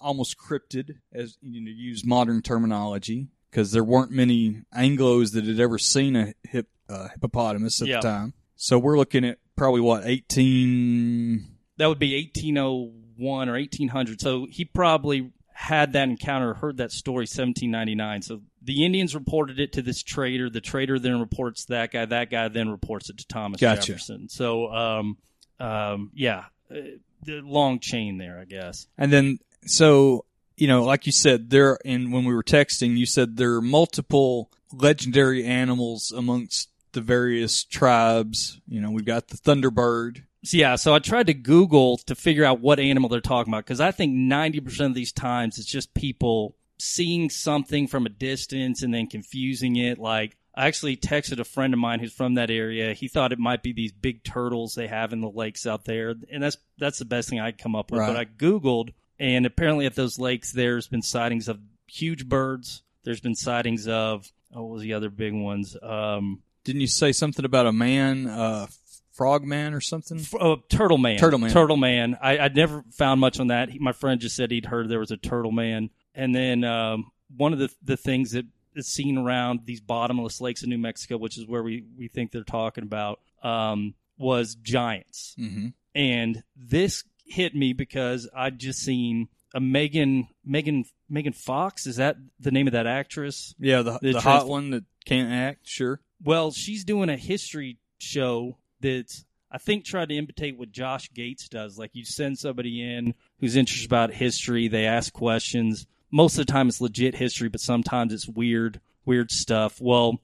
almost 0.01 0.37
cryptid, 0.37 0.95
as 1.13 1.37
you 1.41 1.61
know, 1.61 1.71
use 1.71 2.05
modern 2.05 2.41
terminology, 2.41 3.27
because 3.49 3.71
there 3.71 3.83
weren't 3.83 4.11
many 4.11 4.61
Anglos 4.75 5.33
that 5.33 5.45
had 5.45 5.59
ever 5.59 5.77
seen 5.77 6.15
a 6.15 6.33
hip, 6.43 6.67
uh, 6.87 7.07
hippopotamus 7.09 7.81
at 7.81 7.87
Yeah. 7.87 7.97
the 7.97 8.07
time. 8.07 8.33
So 8.55 8.77
we're 8.77 8.97
looking 8.97 9.25
at 9.25 9.39
probably 9.55 9.81
what 9.81 10.05
eighteen. 10.05 11.57
That 11.77 11.87
would 11.87 11.99
be 11.99 12.15
1801 12.15 13.49
or 13.49 13.55
1800. 13.55 14.21
So 14.21 14.45
he 14.49 14.65
probably 14.65 15.31
had 15.53 15.93
that 15.93 16.09
encounter, 16.09 16.53
heard 16.55 16.77
that 16.77 16.91
story 16.91 17.25
1799. 17.25 18.21
So 18.21 18.41
the 18.69 18.85
Indians 18.85 19.15
reported 19.15 19.59
it 19.59 19.73
to 19.73 19.81
this 19.81 20.03
trader. 20.03 20.47
The 20.47 20.61
trader 20.61 20.99
then 20.99 21.19
reports 21.19 21.65
that 21.65 21.91
guy. 21.91 22.05
That 22.05 22.29
guy 22.29 22.49
then 22.49 22.69
reports 22.69 23.09
it 23.09 23.17
to 23.17 23.25
Thomas 23.25 23.59
Gotcha. 23.59 23.81
Jefferson. 23.81 24.29
So, 24.29 24.71
um, 24.71 25.17
um, 25.59 26.11
yeah, 26.13 26.45
uh, 26.69 26.75
the 27.23 27.41
long 27.41 27.79
chain 27.79 28.19
there, 28.19 28.37
I 28.39 28.45
guess. 28.45 28.85
And 28.95 29.11
then, 29.11 29.39
so, 29.65 30.25
you 30.55 30.67
know, 30.67 30.83
like 30.83 31.07
you 31.07 31.11
said, 31.11 31.49
there, 31.49 31.79
and 31.83 32.13
when 32.13 32.25
we 32.25 32.33
were 32.35 32.43
texting, 32.43 32.95
you 32.95 33.07
said 33.07 33.37
there 33.37 33.55
are 33.55 33.61
multiple 33.61 34.51
legendary 34.71 35.43
animals 35.45 36.13
amongst 36.15 36.69
the 36.91 37.01
various 37.01 37.63
tribes. 37.63 38.61
You 38.67 38.81
know, 38.81 38.91
we've 38.91 39.03
got 39.03 39.29
the 39.29 39.37
Thunderbird. 39.37 40.25
So 40.43 40.57
yeah, 40.57 40.75
so 40.75 40.93
I 40.93 40.99
tried 40.99 41.25
to 41.25 41.33
Google 41.33 41.97
to 42.05 42.13
figure 42.13 42.45
out 42.45 42.61
what 42.61 42.79
animal 42.79 43.09
they're 43.09 43.19
talking 43.19 43.51
about 43.51 43.65
because 43.65 43.81
I 43.81 43.89
think 43.89 44.13
90% 44.13 44.85
of 44.85 44.93
these 44.93 45.11
times 45.11 45.57
it's 45.57 45.67
just 45.67 45.95
people 45.95 46.55
seeing 46.79 47.29
something 47.29 47.87
from 47.87 48.05
a 48.05 48.09
distance 48.09 48.81
and 48.81 48.93
then 48.93 49.07
confusing 49.07 49.75
it. 49.75 49.99
Like, 49.99 50.37
I 50.55 50.67
actually 50.67 50.97
texted 50.97 51.39
a 51.39 51.43
friend 51.43 51.73
of 51.73 51.79
mine 51.79 51.99
who's 51.99 52.13
from 52.13 52.35
that 52.35 52.49
area. 52.49 52.93
He 52.93 53.07
thought 53.07 53.31
it 53.31 53.39
might 53.39 53.63
be 53.63 53.73
these 53.73 53.91
big 53.91 54.23
turtles 54.23 54.75
they 54.75 54.87
have 54.87 55.13
in 55.13 55.21
the 55.21 55.29
lakes 55.29 55.67
out 55.67 55.85
there, 55.85 56.15
and 56.31 56.43
that's 56.43 56.57
that's 56.77 56.99
the 56.99 57.05
best 57.05 57.29
thing 57.29 57.39
I 57.39 57.51
could 57.51 57.61
come 57.61 57.75
up 57.75 57.91
with. 57.91 57.99
Right. 57.99 58.07
But 58.07 58.17
I 58.17 58.25
Googled, 58.25 58.93
and 59.19 59.45
apparently 59.45 59.85
at 59.85 59.95
those 59.95 60.19
lakes, 60.19 60.51
there's 60.51 60.87
been 60.87 61.01
sightings 61.01 61.47
of 61.47 61.59
huge 61.87 62.27
birds. 62.27 62.83
There's 63.03 63.21
been 63.21 63.35
sightings 63.35 63.87
of 63.87 64.31
oh, 64.53 64.63
what 64.63 64.73
was 64.73 64.81
the 64.83 64.93
other 64.93 65.09
big 65.09 65.33
ones? 65.33 65.77
Um, 65.81 66.41
Didn't 66.63 66.81
you 66.81 66.87
say 66.87 67.11
something 67.11 67.45
about 67.45 67.67
a 67.67 67.71
man, 67.71 68.27
uh, 68.27 68.67
frogman 69.11 69.73
or 69.73 69.81
something? 69.81 70.25
Uh, 70.37 70.57
Turtle 70.69 70.97
Man. 70.97 71.19
Turtle 71.19 71.39
Man. 71.39 71.51
Turtle 71.51 71.77
Man. 71.77 72.17
I, 72.21 72.37
I'd 72.39 72.55
never 72.55 72.83
found 72.91 73.21
much 73.21 73.39
on 73.39 73.47
that. 73.47 73.69
He, 73.69 73.79
my 73.79 73.91
friend 73.91 74.19
just 74.19 74.35
said 74.35 74.51
he'd 74.51 74.65
heard 74.65 74.89
there 74.89 74.99
was 74.99 75.11
a 75.11 75.17
Turtle 75.17 75.51
Man. 75.51 75.89
And 76.19 76.35
then 76.35 76.65
um, 76.65 77.11
one 77.35 77.53
of 77.53 77.59
the 77.59 77.69
the 77.81 77.95
things 77.95 78.31
that 78.31 78.45
is 78.75 78.87
seen 78.87 79.17
around 79.17 79.61
these 79.65 79.79
bottomless 79.79 80.41
lakes 80.41 80.63
in 80.63 80.69
New 80.69 80.77
Mexico, 80.77 81.17
which 81.17 81.37
is 81.37 81.47
where 81.47 81.63
we, 81.63 81.85
we 81.97 82.07
think 82.07 82.31
they're 82.31 82.43
talking 82.43 82.83
about, 82.83 83.19
um, 83.41 83.93
was 84.17 84.55
giants. 84.55 85.35
Mm-hmm. 85.39 85.67
And 85.95 86.43
this 86.55 87.05
hit 87.25 87.55
me 87.55 87.73
because 87.73 88.29
I'd 88.35 88.59
just 88.59 88.79
seen 88.79 89.29
a 89.53 89.61
Megan 89.61 90.27
Megan 90.45 90.83
Megan 91.09 91.33
Fox. 91.33 91.87
Is 91.87 91.95
that 91.95 92.17
the 92.39 92.51
name 92.51 92.67
of 92.67 92.73
that 92.73 92.85
actress? 92.85 93.55
Yeah, 93.57 93.81
the, 93.81 93.99
The 94.01 94.13
the, 94.13 94.21
hot 94.21 94.47
one 94.47 94.71
that 94.71 94.83
can't 95.05 95.31
act, 95.31 95.67
sure. 95.67 96.01
Well, 96.21 96.51
she's 96.51 96.83
doing 96.83 97.09
a 97.09 97.15
history 97.15 97.77
show 97.97 98.57
that's 98.81 99.23
I 99.49 99.57
think 99.57 99.85
tried 99.85 100.09
to 100.09 100.15
imitate 100.15 100.57
what 100.57 100.71
Josh 100.71 101.11
Gates 101.13 101.47
does. 101.47 101.79
Like 101.79 101.91
you 101.93 102.03
send 102.03 102.37
somebody 102.37 102.81
in 102.81 103.15
who's 103.39 103.55
interested 103.55 103.87
about 103.87 104.11
history, 104.13 104.67
they 104.67 104.85
ask 104.85 105.13
questions. 105.13 105.87
Most 106.11 106.37
of 106.37 106.45
the 106.45 106.51
time 106.51 106.67
it's 106.67 106.81
legit 106.81 107.15
history, 107.15 107.49
but 107.49 107.61
sometimes 107.61 108.13
it's 108.13 108.27
weird, 108.27 108.79
weird 109.05 109.31
stuff. 109.31 109.79
Well, 109.79 110.19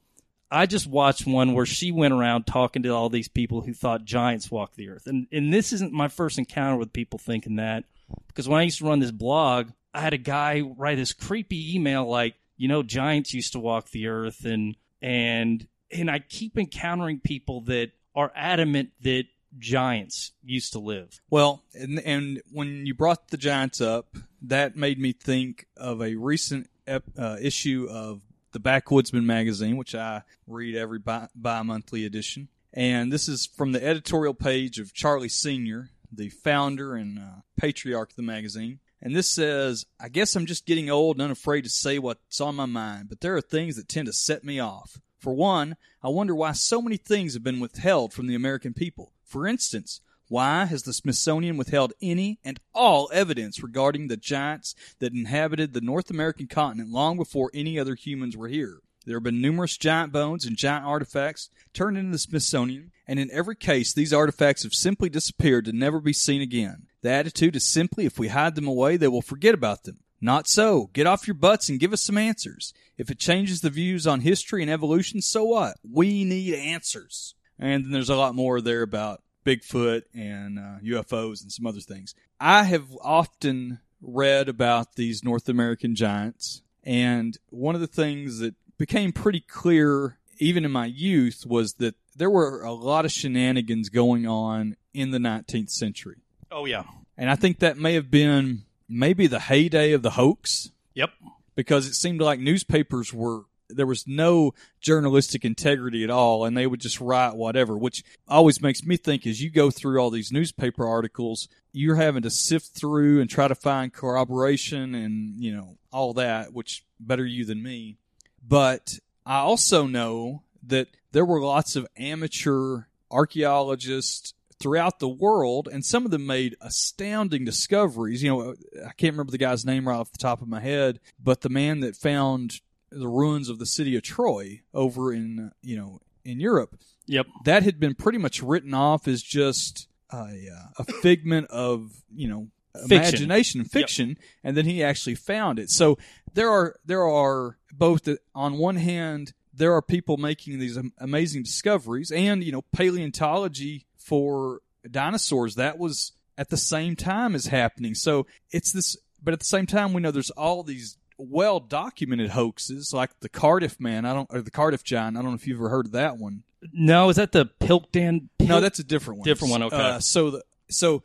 I 0.52 0.66
just 0.66 0.88
watched 0.88 1.26
one 1.26 1.54
where 1.54 1.66
she 1.66 1.92
went 1.92 2.14
around 2.14 2.46
talking 2.46 2.84
to 2.84 2.90
all 2.90 3.10
these 3.10 3.28
people 3.28 3.62
who 3.62 3.74
thought 3.74 4.06
giants 4.06 4.50
walked 4.52 4.76
the 4.76 4.90
earth. 4.90 5.08
And 5.08 5.28
and 5.32 5.54
this 5.54 5.74
isn't 5.74 5.92
my 5.94 6.08
first 6.08 6.38
encounter 6.38 6.78
with 6.78 6.94
people 6.94 7.20
thinking 7.20 7.58
that. 7.58 7.86
Because 8.28 8.48
when 8.48 8.60
I 8.60 8.64
used 8.64 8.80
to 8.80 8.86
run 8.86 9.00
this 9.00 9.12
blog, 9.12 9.70
I 9.94 10.02
had 10.02 10.14
a 10.14 10.18
guy 10.18 10.62
write 10.62 10.98
this 10.98 11.14
creepy 11.14 11.76
email 11.76 12.08
like, 12.08 12.36
you 12.58 12.68
know, 12.68 12.84
giants 12.84 13.34
used 13.34 13.54
to 13.54 13.60
walk 13.60 13.90
the 13.90 14.08
earth 14.08 14.46
and 14.46 14.76
and 15.02 15.68
and 15.92 16.10
I 16.10 16.20
keep 16.20 16.58
encountering 16.58 17.20
people 17.20 17.62
that 17.62 17.92
are 18.16 18.32
adamant 18.36 18.92
that 19.02 19.26
giants 19.58 20.32
used 20.44 20.74
to 20.74 20.80
live. 20.80 21.22
Well, 21.30 21.64
and, 21.74 22.00
and 22.00 22.42
when 22.52 22.86
you 22.86 22.94
brought 22.94 23.30
the 23.30 23.38
Giants 23.38 23.82
up, 23.82 24.16
that 24.50 24.76
made 24.76 25.00
me 25.00 25.14
think 25.14 25.68
of 25.78 26.02
a 26.02 26.16
recent 26.16 26.70
ep, 26.88 27.04
uh, 27.18 27.38
issue 27.42 27.88
of 27.90 28.22
the 28.52 28.60
Backwoodsman 28.60 29.26
magazine, 29.26 29.78
which 29.78 29.96
I 29.96 30.24
read 30.48 30.76
every 30.76 31.00
bi 31.00 31.28
monthly 31.36 32.06
edition. 32.06 32.48
And 32.74 33.12
this 33.12 33.28
is 33.28 33.46
from 33.46 33.72
the 33.72 33.84
editorial 33.84 34.34
page 34.34 34.80
of 34.80 34.94
Charlie 34.94 35.30
Sr., 35.30 35.90
the 36.12 36.30
founder 36.30 36.96
and 36.96 37.20
uh, 37.20 37.42
patriarch 37.58 38.12
of 38.12 38.16
the 38.16 38.22
magazine. 38.22 38.80
And 39.02 39.16
this 39.16 39.30
says, 39.30 39.86
I 40.00 40.10
guess 40.10 40.36
I'm 40.36 40.46
just 40.46 40.66
getting 40.66 40.90
old 40.90 41.18
and 41.18 41.24
unafraid 41.24 41.64
to 41.66 41.70
say 41.70 42.00
what's 42.00 42.42
on 42.42 42.56
my 42.56 42.66
mind, 42.66 43.10
but 43.10 43.22
there 43.22 43.36
are 43.36 43.42
things 43.42 43.76
that 43.76 43.90
tend 43.90 44.08
to 44.08 44.14
set 44.14 44.44
me 44.44 44.60
off. 44.60 45.00
For 45.20 45.34
one, 45.34 45.76
I 46.04 46.10
wonder 46.10 46.36
why 46.36 46.52
so 46.54 46.82
many 46.82 46.98
things 46.98 47.34
have 47.34 47.44
been 47.44 47.60
withheld 47.60 48.14
from 48.14 48.28
the 48.28 48.36
American 48.36 48.74
people. 48.74 49.12
For 49.24 49.48
instance, 49.48 50.02
why 50.28 50.66
has 50.66 50.84
the 50.84 50.94
Smithsonian 50.94 51.58
withheld 51.58 51.94
any 52.02 52.40
and 52.44 52.60
all 52.74 53.10
evidence 53.14 53.62
regarding 53.62 54.08
the 54.08 54.18
giants 54.18 54.74
that 55.00 55.14
inhabited 55.14 55.74
the 55.74 55.82
North 55.82 56.10
American 56.10 56.48
continent 56.48 56.90
long 56.90 57.18
before 57.18 57.52
any 57.54 57.78
other 57.78 57.96
humans 57.96 58.36
were 58.36 58.48
here? 58.48 58.80
There 59.06 59.18
have 59.18 59.24
been 59.24 59.42
numerous 59.42 59.78
giant 59.78 60.12
bones 60.12 60.46
and 60.46 60.58
giant 60.58 60.86
artifacts 60.86 61.50
turned 61.74 61.96
into 61.96 62.12
the 62.12 62.18
Smithsonian, 62.18 62.92
and 63.08 63.20
in 63.20 63.30
every 63.32 63.56
case, 63.56 63.94
these 63.94 64.14
artifacts 64.14 64.64
have 64.64 64.74
simply 64.74 65.10
disappeared 65.10 65.66
to 65.66 65.74
never 65.74 66.00
be 66.00 66.14
seen 66.14 66.42
again. 66.42 66.88
The 67.02 67.12
attitude 67.12 67.56
is 67.56 67.64
simply 67.64 68.06
if 68.06 68.18
we 68.18 68.30
hide 68.30 68.56
them 68.56 68.68
away, 68.68 68.98
they 68.98 69.08
will 69.08 69.22
forget 69.22 69.54
about 69.54 69.84
them. 69.84 70.00
Not 70.20 70.48
so. 70.48 70.90
Get 70.94 71.06
off 71.06 71.28
your 71.28 71.36
butts 71.36 71.70
and 71.70 71.80
give 71.80 71.94
us 71.94 72.02
some 72.02 72.18
answers. 72.18 72.74
If 72.98 73.12
it 73.12 73.20
changes 73.20 73.62
the 73.62 73.70
views 73.70 74.08
on 74.08 74.22
history 74.22 74.64
and 74.64 74.72
evolution, 74.72 75.22
so 75.22 75.44
what? 75.44 75.78
We 75.88 76.24
need 76.24 76.56
answers. 76.56 77.36
and 77.60 77.86
then 77.86 77.92
there's 77.92 78.10
a 78.10 78.16
lot 78.16 78.34
more 78.34 78.60
there 78.60 78.82
about 78.82 79.22
Bigfoot 79.46 80.04
and 80.14 80.58
uh, 80.60 80.78
UFOs 80.84 81.42
and 81.42 81.52
some 81.52 81.66
other 81.68 81.80
things. 81.80 82.16
I 82.40 82.64
have 82.64 82.86
often 83.02 83.80
read 84.02 84.50
about 84.50 84.96
these 84.96 85.24
North 85.24 85.48
American 85.48 85.96
giants, 85.96 86.62
and 86.84 87.38
one 87.50 87.76
of 87.76 87.82
the 87.82 87.88
things 87.88 88.40
that 88.40 88.56
became 88.78 89.12
pretty 89.14 89.40
clear 89.40 90.18
even 90.38 90.66
in 90.66 90.72
my 90.72 90.86
youth 90.86 91.46
was 91.46 91.76
that 91.76 91.96
there 92.16 92.30
were 92.30 92.62
a 92.64 92.74
lot 92.74 93.06
of 93.06 93.12
shenanigans 93.12 93.90
going 93.90 94.28
on 94.28 94.76
in 94.94 95.12
the 95.12 95.18
19th 95.18 95.70
century. 95.70 96.18
Oh 96.52 96.66
yeah. 96.66 96.84
And 97.18 97.30
I 97.30 97.36
think 97.36 97.60
that 97.60 97.78
may 97.78 97.94
have 97.94 98.12
been 98.12 98.64
maybe 98.90 99.28
the 99.28 99.40
heyday 99.40 99.94
of 99.94 100.02
the 100.02 100.12
hoax 100.12 100.72
Yep. 100.94 101.12
because 101.56 101.88
it 101.88 101.94
seemed 101.94 102.20
like 102.20 102.40
newspapers 102.40 103.14
were 103.14 103.44
there 103.70 103.86
was 103.86 104.08
no 104.08 104.54
journalistic 104.82 105.44
integrity 105.46 106.04
at 106.04 106.10
all 106.10 106.46
and 106.46 106.56
they 106.56 106.68
would 106.68 106.80
just 106.80 107.02
write 107.02 107.36
whatever 107.36 107.78
which 107.78 108.04
always 108.28 108.62
makes 108.62 108.84
me 108.84 108.98
think 108.98 109.26
as 109.26 109.42
you 109.42 109.50
go 109.50 109.72
through 109.72 110.00
all 110.00 110.10
these 110.10 110.32
newspaper 110.32 110.88
articles 110.88 111.48
you're 111.72 111.96
having 111.96 112.22
to 112.22 112.30
sift 112.30 112.68
through 112.68 113.20
and 113.20 113.30
try 113.30 113.48
to 113.48 113.56
find 113.56 113.94
corroboration 113.94 114.96
and 114.96 115.42
you 115.42 115.56
know 115.56 115.78
all 115.92 116.14
that 116.14 116.54
which 116.54 116.86
better 117.00 117.26
you 117.26 117.46
than 117.46 117.62
me 117.62 117.98
but 118.46 119.00
i 119.26 119.38
also 119.38 119.86
know 119.86 120.44
that 120.64 120.88
there 121.12 121.26
were 121.26 121.42
lots 121.42 121.76
of 121.76 121.88
amateur 121.98 122.84
archaeologists 123.12 124.34
throughout 124.60 125.00
the 125.00 125.10
world, 125.10 125.68
and 125.72 125.86
some 125.86 126.06
of 126.06 126.12
them 126.12 126.26
made 126.26 126.56
astounding 126.62 127.46
discoveries. 127.46 128.24
You 128.24 128.30
know, 128.30 128.56
I 128.86 128.94
can't 128.94 129.14
remember 129.14 129.32
the 129.32 129.38
guy's 129.38 129.66
name 129.66 129.88
right 129.88 129.96
off 129.96 130.12
the 130.12 130.18
top 130.18 130.42
of 130.42 130.48
my 130.48 130.60
head, 130.60 131.00
but 131.22 131.42
the 131.42 131.50
man 131.50 131.82
that 131.82 131.96
found 131.96 132.62
the 132.92 133.08
ruins 133.08 133.50
of 133.50 133.60
the 133.60 133.66
city 133.66 133.96
of 133.96 134.04
Troy 134.04 134.62
over 134.74 135.14
in 135.14 135.52
you 135.62 135.78
know 135.78 136.00
in 136.24 136.40
Europe, 136.40 136.78
Yep. 137.08 137.28
that 137.46 137.64
had 137.64 137.80
been 137.80 137.94
pretty 137.96 138.18
much 138.18 138.42
written 138.42 138.74
off 138.74 139.08
as 139.08 139.22
just 139.22 139.88
a, 140.12 140.18
uh, 140.18 140.70
a 140.80 140.84
figment 140.84 141.48
of 141.50 141.92
you 142.14 142.28
know 142.28 142.48
Fiction. 142.74 142.98
imagination 142.98 143.64
fiction, 143.64 144.18
and 144.44 144.58
then 144.58 144.66
he 144.66 144.84
actually 144.84 145.16
found 145.16 145.60
it. 145.60 145.70
So 145.70 145.98
there 146.34 146.50
are 146.50 146.76
there 146.86 147.04
are 147.08 147.58
both 147.74 148.04
the, 148.04 148.18
on 148.34 148.58
one 148.58 148.76
hand 148.76 149.34
there 149.54 149.74
are 149.74 149.82
people 149.82 150.18
making 150.18 150.60
these 150.60 150.78
amazing 151.00 151.44
discoveries, 151.44 152.12
and 152.12 152.44
you 152.44 152.52
know 152.52 152.64
paleontology 152.74 153.86
for 153.98 154.62
dinosaurs 154.90 155.56
that 155.56 155.78
was 155.78 156.12
at 156.38 156.50
the 156.50 156.58
same 156.58 156.96
time 156.96 157.34
as 157.36 157.46
happening. 157.48 157.96
So 157.96 158.28
it's 158.52 158.72
this, 158.74 158.98
but 159.24 159.34
at 159.34 159.40
the 159.40 159.46
same 159.46 159.66
time 159.66 159.94
we 159.94 160.02
know 160.02 160.12
there's 160.12 160.32
all 160.32 160.64
these 160.64 160.98
well 161.18 161.60
documented 161.60 162.32
hoaxes 162.32 162.94
like 162.94 163.20
the 163.20 163.30
Cardiff 163.30 163.80
man. 163.80 164.06
I 164.06 164.14
don't 164.14 164.30
or 164.32 164.42
the 164.42 164.52
Cardiff 164.52 164.84
giant. 164.84 165.18
I 165.18 165.22
don't 165.22 165.32
know 165.32 165.36
if 165.36 165.48
you've 165.48 165.60
ever 165.60 165.70
heard 165.70 165.88
of 165.88 165.92
that 165.94 166.18
one. 166.18 166.44
No, 166.74 167.10
is 167.10 167.18
that 167.18 167.32
the 167.32 167.46
Piltdown? 167.60 168.30
No, 168.40 168.60
that's 168.60 168.80
a 168.80 168.84
different 168.84 169.20
one. 169.20 169.26
Different 169.26 169.52
one, 169.52 169.64
okay. 169.64 169.76
Uh, 169.76 170.00
so 170.00 170.32
the 170.32 170.44
so 170.70 171.04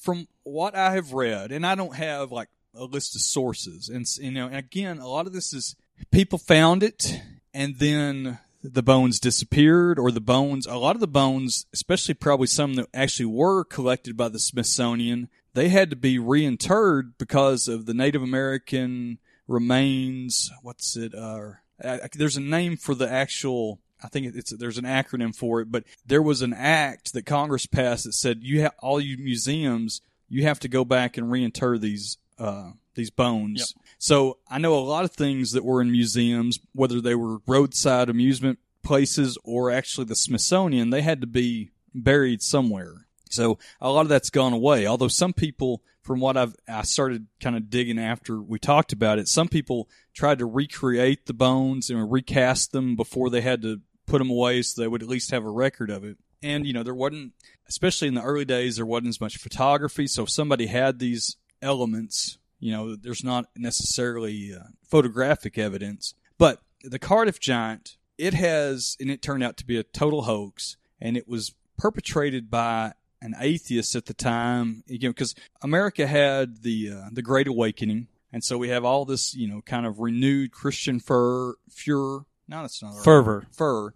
from 0.00 0.28
what 0.44 0.74
I 0.74 0.92
have 0.92 1.12
read, 1.12 1.52
and 1.52 1.66
I 1.66 1.74
don't 1.74 1.94
have 1.94 2.30
like 2.32 2.48
a 2.74 2.84
list 2.84 3.14
of 3.14 3.22
sources, 3.22 3.88
and 3.88 4.06
you 4.18 4.30
know, 4.30 4.46
and 4.46 4.56
again, 4.56 4.98
a 4.98 5.08
lot 5.08 5.26
of 5.26 5.32
this 5.32 5.52
is 5.52 5.76
people 6.10 6.38
found 6.38 6.82
it, 6.82 7.20
and 7.54 7.76
then 7.78 8.38
the 8.62 8.82
bones 8.82 9.20
disappeared, 9.20 9.98
or 9.98 10.10
the 10.10 10.20
bones. 10.20 10.66
A 10.66 10.76
lot 10.76 10.96
of 10.96 11.00
the 11.00 11.06
bones, 11.06 11.66
especially 11.72 12.14
probably 12.14 12.46
some 12.46 12.74
that 12.74 12.88
actually 12.92 13.26
were 13.26 13.64
collected 13.64 14.16
by 14.16 14.28
the 14.28 14.38
Smithsonian, 14.38 15.28
they 15.54 15.68
had 15.68 15.90
to 15.90 15.96
be 15.96 16.18
reinterred 16.18 17.12
because 17.18 17.68
of 17.68 17.86
the 17.86 17.94
Native 17.94 18.22
American 18.22 19.18
remains. 19.48 20.50
What's 20.62 20.96
it? 20.96 21.14
Uh, 21.14 21.52
I- 21.82 22.00
I- 22.02 22.08
there's 22.14 22.36
a 22.36 22.40
name 22.40 22.76
for 22.76 22.94
the 22.94 23.10
actual. 23.10 23.80
I 24.02 24.06
think 24.08 24.32
it's 24.36 24.52
there's 24.56 24.78
an 24.78 24.84
acronym 24.84 25.34
for 25.34 25.60
it, 25.60 25.72
but 25.72 25.82
there 26.06 26.22
was 26.22 26.40
an 26.42 26.52
act 26.54 27.12
that 27.14 27.26
Congress 27.26 27.66
passed 27.66 28.04
that 28.04 28.12
said 28.12 28.38
you 28.42 28.60
have 28.60 28.74
all 28.78 29.00
you 29.00 29.18
museums 29.18 30.00
you 30.28 30.42
have 30.44 30.60
to 30.60 30.68
go 30.68 30.84
back 30.84 31.16
and 31.16 31.30
reinter 31.30 31.78
these 31.78 32.18
uh, 32.38 32.70
these 32.94 33.10
bones. 33.10 33.74
Yep. 33.76 33.84
So 33.98 34.38
I 34.48 34.58
know 34.58 34.74
a 34.78 34.80
lot 34.80 35.04
of 35.04 35.12
things 35.12 35.50
that 35.52 35.64
were 35.64 35.80
in 35.82 35.90
museums, 35.90 36.60
whether 36.72 37.00
they 37.00 37.16
were 37.16 37.38
roadside 37.46 38.08
amusement 38.08 38.60
places 38.84 39.36
or 39.42 39.70
actually 39.72 40.04
the 40.04 40.14
Smithsonian, 40.14 40.90
they 40.90 41.02
had 41.02 41.20
to 41.22 41.26
be 41.26 41.70
buried 41.94 42.42
somewhere. 42.42 43.06
So 43.32 43.58
a 43.80 43.90
lot 43.90 44.02
of 44.02 44.08
that's 44.08 44.30
gone 44.30 44.52
away. 44.52 44.86
Although 44.86 45.08
some 45.08 45.32
people, 45.32 45.82
from 46.02 46.20
what 46.20 46.36
I've 46.36 46.54
I 46.68 46.82
started 46.82 47.26
kind 47.40 47.56
of 47.56 47.70
digging 47.70 47.98
after 47.98 48.40
we 48.40 48.58
talked 48.58 48.92
about 48.92 49.18
it, 49.18 49.28
some 49.28 49.48
people 49.48 49.88
tried 50.14 50.38
to 50.38 50.46
recreate 50.46 51.26
the 51.26 51.34
bones 51.34 51.90
and 51.90 52.10
recast 52.10 52.72
them 52.72 52.96
before 52.96 53.30
they 53.30 53.40
had 53.40 53.62
to 53.62 53.80
put 54.06 54.18
them 54.18 54.30
away, 54.30 54.62
so 54.62 54.80
they 54.80 54.88
would 54.88 55.02
at 55.02 55.08
least 55.08 55.30
have 55.30 55.44
a 55.44 55.50
record 55.50 55.90
of 55.90 56.04
it. 56.04 56.16
And 56.42 56.66
you 56.66 56.72
know, 56.72 56.82
there 56.82 56.94
wasn't, 56.94 57.32
especially 57.68 58.08
in 58.08 58.14
the 58.14 58.22
early 58.22 58.44
days, 58.44 58.76
there 58.76 58.86
wasn't 58.86 59.08
as 59.08 59.20
much 59.20 59.36
photography. 59.36 60.06
So 60.06 60.24
if 60.24 60.30
somebody 60.30 60.66
had 60.66 60.98
these 60.98 61.36
elements, 61.60 62.38
you 62.60 62.72
know, 62.72 62.96
there's 62.96 63.24
not 63.24 63.46
necessarily 63.56 64.54
uh, 64.54 64.64
photographic 64.82 65.58
evidence. 65.58 66.14
But 66.38 66.62
the 66.82 66.98
Cardiff 66.98 67.40
Giant, 67.40 67.96
it 68.16 68.34
has, 68.34 68.96
and 69.00 69.10
it 69.10 69.22
turned 69.22 69.42
out 69.42 69.56
to 69.58 69.66
be 69.66 69.78
a 69.78 69.82
total 69.82 70.22
hoax, 70.22 70.76
and 71.00 71.16
it 71.16 71.28
was 71.28 71.54
perpetrated 71.76 72.50
by 72.50 72.92
an 73.20 73.34
atheist 73.38 73.94
at 73.94 74.06
the 74.06 74.14
time. 74.14 74.82
You 74.86 74.98
know, 75.00 75.10
because 75.10 75.34
America 75.62 76.06
had 76.06 76.62
the 76.62 76.90
uh, 76.92 77.08
the 77.12 77.22
Great 77.22 77.48
Awakening, 77.48 78.08
and 78.32 78.44
so 78.44 78.58
we 78.58 78.68
have 78.68 78.84
all 78.84 79.04
this, 79.04 79.34
you 79.34 79.48
know, 79.48 79.62
kind 79.62 79.86
of 79.86 79.98
renewed 79.98 80.52
Christian 80.52 81.00
fur, 81.00 81.54
furor. 81.70 82.24
No, 82.46 82.62
that's 82.62 82.82
not 82.82 83.02
Fervor. 83.04 83.46
fur. 83.52 83.92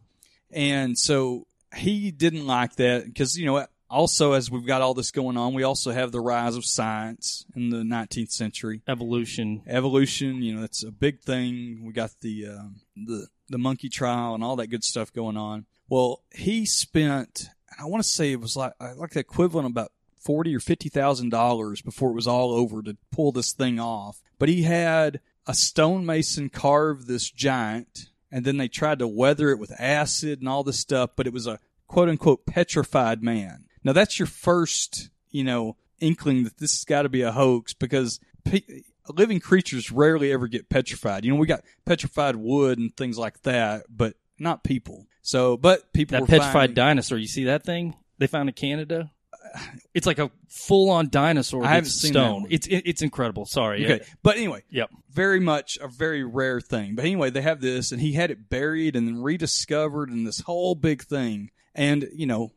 And 0.50 0.98
so 0.98 1.46
he 1.74 2.10
didn't 2.10 2.46
like 2.46 2.76
that 2.76 3.06
because, 3.06 3.36
you 3.36 3.46
know, 3.46 3.66
also 3.88 4.32
as 4.32 4.50
we've 4.50 4.66
got 4.66 4.82
all 4.82 4.94
this 4.94 5.10
going 5.10 5.36
on, 5.36 5.54
we 5.54 5.62
also 5.62 5.90
have 5.90 6.12
the 6.12 6.20
rise 6.20 6.56
of 6.56 6.64
science 6.64 7.44
in 7.54 7.70
the 7.70 7.78
19th 7.78 8.30
century. 8.30 8.82
Evolution. 8.88 9.62
Evolution, 9.66 10.42
you 10.42 10.54
know, 10.54 10.60
that's 10.62 10.82
a 10.82 10.90
big 10.90 11.20
thing. 11.20 11.82
We 11.84 11.92
got 11.92 12.10
the, 12.20 12.48
um, 12.48 12.76
the, 12.96 13.26
the 13.48 13.58
monkey 13.58 13.88
trial 13.88 14.34
and 14.34 14.44
all 14.44 14.56
that 14.56 14.68
good 14.68 14.84
stuff 14.84 15.12
going 15.12 15.36
on. 15.36 15.66
Well, 15.88 16.22
he 16.30 16.64
spent, 16.64 17.48
I 17.78 17.86
want 17.86 18.02
to 18.02 18.08
say 18.08 18.32
it 18.32 18.40
was 18.40 18.56
like, 18.56 18.72
uh, 18.80 18.94
like 18.96 19.10
the 19.10 19.20
equivalent 19.20 19.66
of 19.66 19.72
about 19.72 19.92
forty 20.20 20.54
or 20.54 20.60
fifty 20.60 20.88
thousand 20.88 21.30
dollars 21.30 21.82
before 21.82 22.10
it 22.10 22.14
was 22.14 22.26
all 22.26 22.52
over 22.52 22.82
to 22.82 22.96
pull 23.10 23.32
this 23.32 23.52
thing 23.52 23.80
off. 23.80 24.22
But 24.38 24.48
he 24.48 24.62
had 24.62 25.20
a 25.46 25.54
stonemason 25.54 26.48
carve 26.48 27.06
this 27.06 27.30
giant, 27.30 28.06
and 28.30 28.44
then 28.44 28.56
they 28.56 28.68
tried 28.68 29.00
to 29.00 29.08
weather 29.08 29.50
it 29.50 29.58
with 29.58 29.72
acid 29.80 30.40
and 30.40 30.48
all 30.48 30.62
this 30.62 30.78
stuff. 30.78 31.10
But 31.16 31.26
it 31.26 31.32
was 31.32 31.46
a 31.46 31.58
quote 31.86 32.08
unquote 32.08 32.46
petrified 32.46 33.22
man. 33.22 33.64
Now 33.84 33.92
that's 33.92 34.18
your 34.18 34.26
first, 34.26 35.10
you 35.30 35.44
know, 35.44 35.76
inkling 36.00 36.44
that 36.44 36.58
this 36.58 36.72
has 36.72 36.84
got 36.84 37.02
to 37.02 37.08
be 37.08 37.22
a 37.22 37.32
hoax 37.32 37.74
because 37.74 38.20
pe- 38.44 38.82
living 39.08 39.40
creatures 39.40 39.90
rarely 39.90 40.32
ever 40.32 40.48
get 40.48 40.68
petrified. 40.68 41.24
You 41.24 41.32
know, 41.32 41.38
we 41.38 41.46
got 41.46 41.64
petrified 41.84 42.36
wood 42.36 42.78
and 42.78 42.96
things 42.96 43.18
like 43.18 43.42
that, 43.42 43.84
but 43.88 44.14
not 44.38 44.64
people. 44.64 45.06
So, 45.22 45.56
but 45.56 45.92
people 45.92 46.14
That 46.16 46.20
were 46.22 46.26
petrified 46.26 46.52
finding- 46.52 46.74
dinosaur. 46.74 47.18
You 47.18 47.26
see 47.28 47.44
that 47.44 47.64
thing 47.64 47.94
they 48.18 48.26
found 48.26 48.48
in 48.48 48.54
Canada? 48.54 49.10
It's 49.94 50.06
like 50.06 50.18
a 50.18 50.30
full-on 50.48 51.10
dinosaur. 51.10 51.62
I 51.64 51.74
haven't 51.74 51.90
seen 51.90 52.14
that 52.14 52.18
stone. 52.20 52.46
It's 52.48 52.66
it, 52.66 52.82
it's 52.86 53.02
incredible. 53.02 53.44
Sorry. 53.44 53.84
Okay, 53.84 54.04
but 54.22 54.36
anyway, 54.38 54.62
Yep. 54.70 54.88
very 55.10 55.38
much 55.40 55.76
a 55.82 55.88
very 55.88 56.24
rare 56.24 56.58
thing. 56.62 56.94
But 56.94 57.04
anyway, 57.04 57.28
they 57.28 57.42
have 57.42 57.60
this, 57.60 57.92
and 57.92 58.00
he 58.00 58.12
had 58.14 58.30
it 58.30 58.48
buried 58.48 58.96
and 58.96 59.06
then 59.06 59.20
rediscovered, 59.22 60.08
and 60.08 60.26
this 60.26 60.40
whole 60.40 60.74
big 60.74 61.02
thing. 61.02 61.50
And 61.74 62.08
you 62.14 62.24
know, 62.24 62.52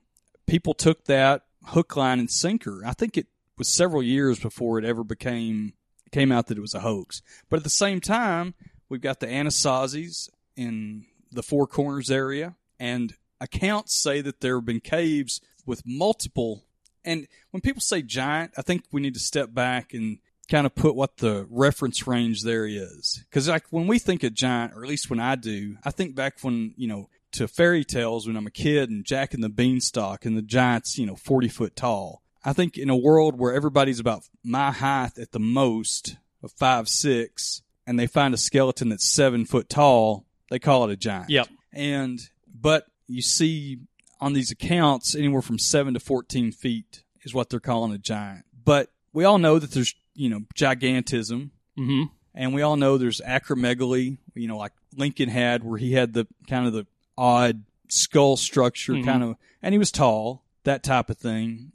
people 0.48 0.74
took 0.74 1.04
that 1.06 1.42
hook, 1.66 1.98
line, 1.98 2.20
and 2.20 2.32
sinker. 2.32 2.84
I 2.86 2.94
think 2.94 3.18
it 3.18 3.28
was 3.58 3.68
several 3.76 4.02
years 4.02 4.40
before 4.40 4.80
it 4.80 4.86
ever 4.86 5.04
became 5.04 5.74
came 6.12 6.32
out 6.32 6.48
that 6.48 6.58
it 6.58 6.62
was 6.62 6.74
a 6.74 6.80
hoax. 6.80 7.22
But 7.50 7.58
at 7.58 7.64
the 7.66 7.70
same 7.70 8.00
time, 8.00 8.54
we've 8.88 9.02
got 9.02 9.20
the 9.20 9.28
Anasazis 9.28 10.30
in 10.56 11.06
the 11.36 11.44
Four 11.44 11.68
Corners 11.68 12.10
area, 12.10 12.56
and 12.80 13.14
accounts 13.40 13.96
say 13.96 14.22
that 14.22 14.42
there 14.42 14.56
have 14.58 14.66
been 14.66 14.80
caves 14.80 15.42
with 15.66 15.84
multiple. 15.86 16.66
And 17.04 17.28
when 17.52 17.62
people 17.62 17.82
say 17.82 18.02
giant, 18.02 18.54
I 18.58 18.62
think 18.62 18.86
we 18.92 19.02
need 19.02 19.14
to 19.14 19.20
step 19.20 19.54
back 19.54 19.94
and 19.94 20.20
kind 20.50 20.66
of 20.66 20.76
put 20.76 20.96
what 20.96 21.18
the 21.18 21.48
reference 21.50 22.08
range 22.08 22.44
there 22.44 22.66
is. 22.66 23.24
Because 23.30 23.48
like 23.48 23.66
when 23.70 23.88
we 23.88 24.00
think 24.00 24.24
of 24.24 24.34
giant, 24.34 24.74
or 24.74 24.84
at 24.84 24.90
least 24.90 25.10
when 25.10 25.20
I 25.20 25.36
do, 25.36 25.78
I 25.84 25.92
think 25.92 26.16
back 26.16 26.40
when 26.42 26.74
you 26.78 26.88
know 26.88 27.10
to 27.34 27.48
fairy 27.48 27.84
tales 27.84 28.28
when 28.28 28.38
I'm 28.38 28.48
a 28.48 28.52
kid 28.52 28.90
and 28.90 29.06
Jack 29.06 29.34
and 29.34 29.44
the 29.44 29.50
Beanstalk 29.50 30.26
and 30.26 30.38
the 30.38 30.42
giant's 30.42 30.98
you 30.98 31.06
know 31.06 31.16
forty 31.16 31.48
foot 31.48 31.76
tall. 31.76 32.22
I 32.44 32.54
think 32.54 32.78
in 32.78 32.90
a 32.90 32.96
world 32.96 33.40
where 33.40 33.54
everybody's 33.54 34.00
about 34.00 34.24
my 34.44 34.72
height 34.72 35.18
at 35.18 35.32
the 35.32 35.40
most 35.40 36.18
of 36.44 36.52
five 36.52 36.88
six, 36.88 37.62
and 37.88 38.00
they 38.00 38.08
find 38.08 38.34
a 38.34 38.38
skeleton 38.38 38.90
that's 38.90 39.08
seven 39.08 39.46
foot 39.46 39.68
tall, 39.68 40.25
they 40.50 40.60
call 40.60 40.84
it 40.90 40.94
a 40.94 40.96
giant. 40.98 41.30
Yep. 41.30 41.48
And 41.74 42.20
but 42.54 42.86
you 43.08 43.22
see 43.22 43.80
on 44.22 44.34
these 44.34 44.52
accounts 44.52 45.14
anywhere 45.16 45.42
from 45.42 45.60
seven 45.60 45.94
to 45.94 46.00
fourteen 46.00 46.52
feet 46.52 47.04
is 47.24 47.34
what 47.34 47.50
they're 47.50 47.60
calling 47.60 47.92
a 47.94 47.98
giant. 47.98 48.46
But 48.64 48.90
we 49.14 49.24
all 49.26 49.38
know 49.38 49.60
that 49.60 49.72
there's 49.72 49.94
you 50.14 50.30
know 50.30 50.42
gigantism, 50.56 51.50
Mm-hmm. 51.78 52.04
and 52.34 52.54
we 52.54 52.62
all 52.62 52.78
know 52.78 52.98
there's 52.98 53.22
acromegaly. 53.22 54.18
You 54.34 54.48
know, 54.48 54.58
like 54.58 54.72
Lincoln 54.96 55.30
had, 55.30 55.64
where 55.64 55.78
he 55.78 55.94
had 55.94 56.14
the 56.14 56.28
kind 56.48 56.66
of 56.68 56.74
the 56.74 56.86
odd 57.18 57.64
skull 57.90 58.36
structure, 58.38 58.94
Mhm. 58.94 59.06
kind 59.06 59.24
of, 59.24 59.36
and 59.62 59.74
he 59.74 59.78
was 59.80 59.92
tall, 59.92 60.44
that 60.64 60.84
type 60.84 61.10
of 61.10 61.18
thing. 61.18 61.72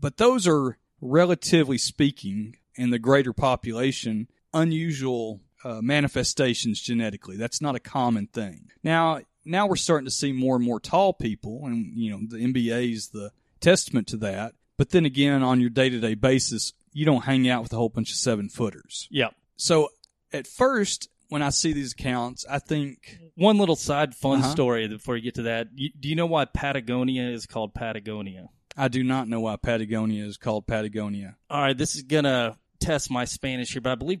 But 0.00 0.16
those 0.18 0.46
are, 0.46 0.78
relatively 1.00 1.78
speaking, 1.78 2.56
in 2.76 2.90
the 2.90 2.98
greater 2.98 3.32
population, 3.32 4.28
unusual 4.54 5.40
uh, 5.64 5.80
manifestations 5.82 6.80
genetically. 6.80 7.36
That's 7.36 7.60
not 7.60 7.74
a 7.74 7.80
common 7.80 8.26
thing. 8.28 8.68
Now, 8.82 9.20
now 9.44 9.66
we're 9.66 9.76
starting 9.76 10.04
to 10.06 10.10
see 10.10 10.32
more 10.32 10.56
and 10.56 10.64
more 10.64 10.80
tall 10.80 11.12
people, 11.12 11.62
and 11.66 11.92
you 11.94 12.10
know 12.10 12.20
the 12.28 12.36
NBA 12.38 12.92
is 12.92 13.08
the 13.08 13.30
testament 13.60 14.06
to 14.08 14.16
that. 14.18 14.54
But 14.76 14.90
then 14.90 15.04
again, 15.04 15.42
on 15.42 15.60
your 15.60 15.70
day 15.70 15.88
to 15.88 15.98
day 16.00 16.14
basis, 16.14 16.72
you 16.92 17.04
don't 17.04 17.24
hang 17.24 17.48
out 17.48 17.62
with 17.62 17.72
a 17.72 17.76
whole 17.76 17.88
bunch 17.88 18.10
of 18.10 18.16
seven 18.16 18.48
footers. 18.48 19.08
Yep. 19.10 19.34
So 19.56 19.88
at 20.32 20.46
first, 20.46 21.08
when 21.28 21.42
I 21.42 21.50
see 21.50 21.72
these 21.72 21.92
accounts, 21.92 22.44
I 22.48 22.58
think 22.58 23.18
One 23.34 23.58
little 23.58 23.76
side 23.76 24.14
fun 24.14 24.40
Uh-huh. 24.40 24.50
story 24.50 24.86
before 24.88 25.16
you 25.16 25.22
get 25.22 25.34
to 25.36 25.42
that. 25.42 25.68
You, 25.74 25.90
do 25.98 26.08
you 26.08 26.14
know 26.16 26.26
why 26.26 26.44
Patagonia 26.44 27.28
is 27.30 27.46
called 27.46 27.74
Patagonia? 27.74 28.48
I 28.76 28.86
do 28.88 29.02
not 29.02 29.26
know 29.28 29.40
why 29.40 29.56
Patagonia 29.56 30.24
is 30.24 30.36
called 30.36 30.66
Patagonia. 30.68 31.36
All 31.50 31.60
right, 31.60 31.76
this 31.76 31.96
is 31.96 32.02
gonna 32.02 32.56
test 32.78 33.10
my 33.10 33.24
Spanish 33.24 33.72
here, 33.72 33.80
but 33.80 33.90
I 33.90 33.94
believe 33.96 34.20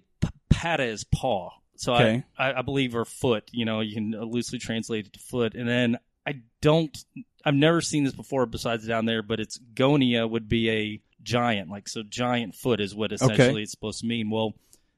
pata 0.58 0.84
is 0.84 1.04
paw. 1.04 1.50
So 1.76 1.94
Okay. 1.94 2.24
I, 2.36 2.50
I, 2.50 2.58
I 2.58 2.62
believe 2.62 2.96
or 2.96 3.04
foot. 3.04 3.48
You 3.52 3.64
know, 3.64 3.80
you 3.80 3.94
can 3.94 4.10
loosely 4.10 4.58
translate 4.58 5.06
it 5.06 5.12
to 5.12 5.20
foot. 5.20 5.54
And 5.54 5.68
then 5.68 5.98
I 6.26 6.42
don't. 6.60 6.96
I've 7.44 7.54
never 7.54 7.80
seen 7.80 8.04
this 8.04 8.14
before 8.14 8.44
besides 8.46 8.86
down 8.86 9.06
there, 9.06 9.22
but 9.22 9.40
it's 9.40 9.58
gonia 9.74 10.28
would 10.28 10.48
be 10.48 10.70
a 10.70 11.00
giant. 11.22 11.70
Like 11.70 11.88
so, 11.88 12.02
giant 12.02 12.56
foot 12.56 12.80
is 12.80 12.94
what 12.94 13.12
essentially 13.12 13.62
it's 13.62 13.70
supposed 13.70 14.00
to 14.00 14.06
mean. 14.06 14.30
Well, 14.30 14.54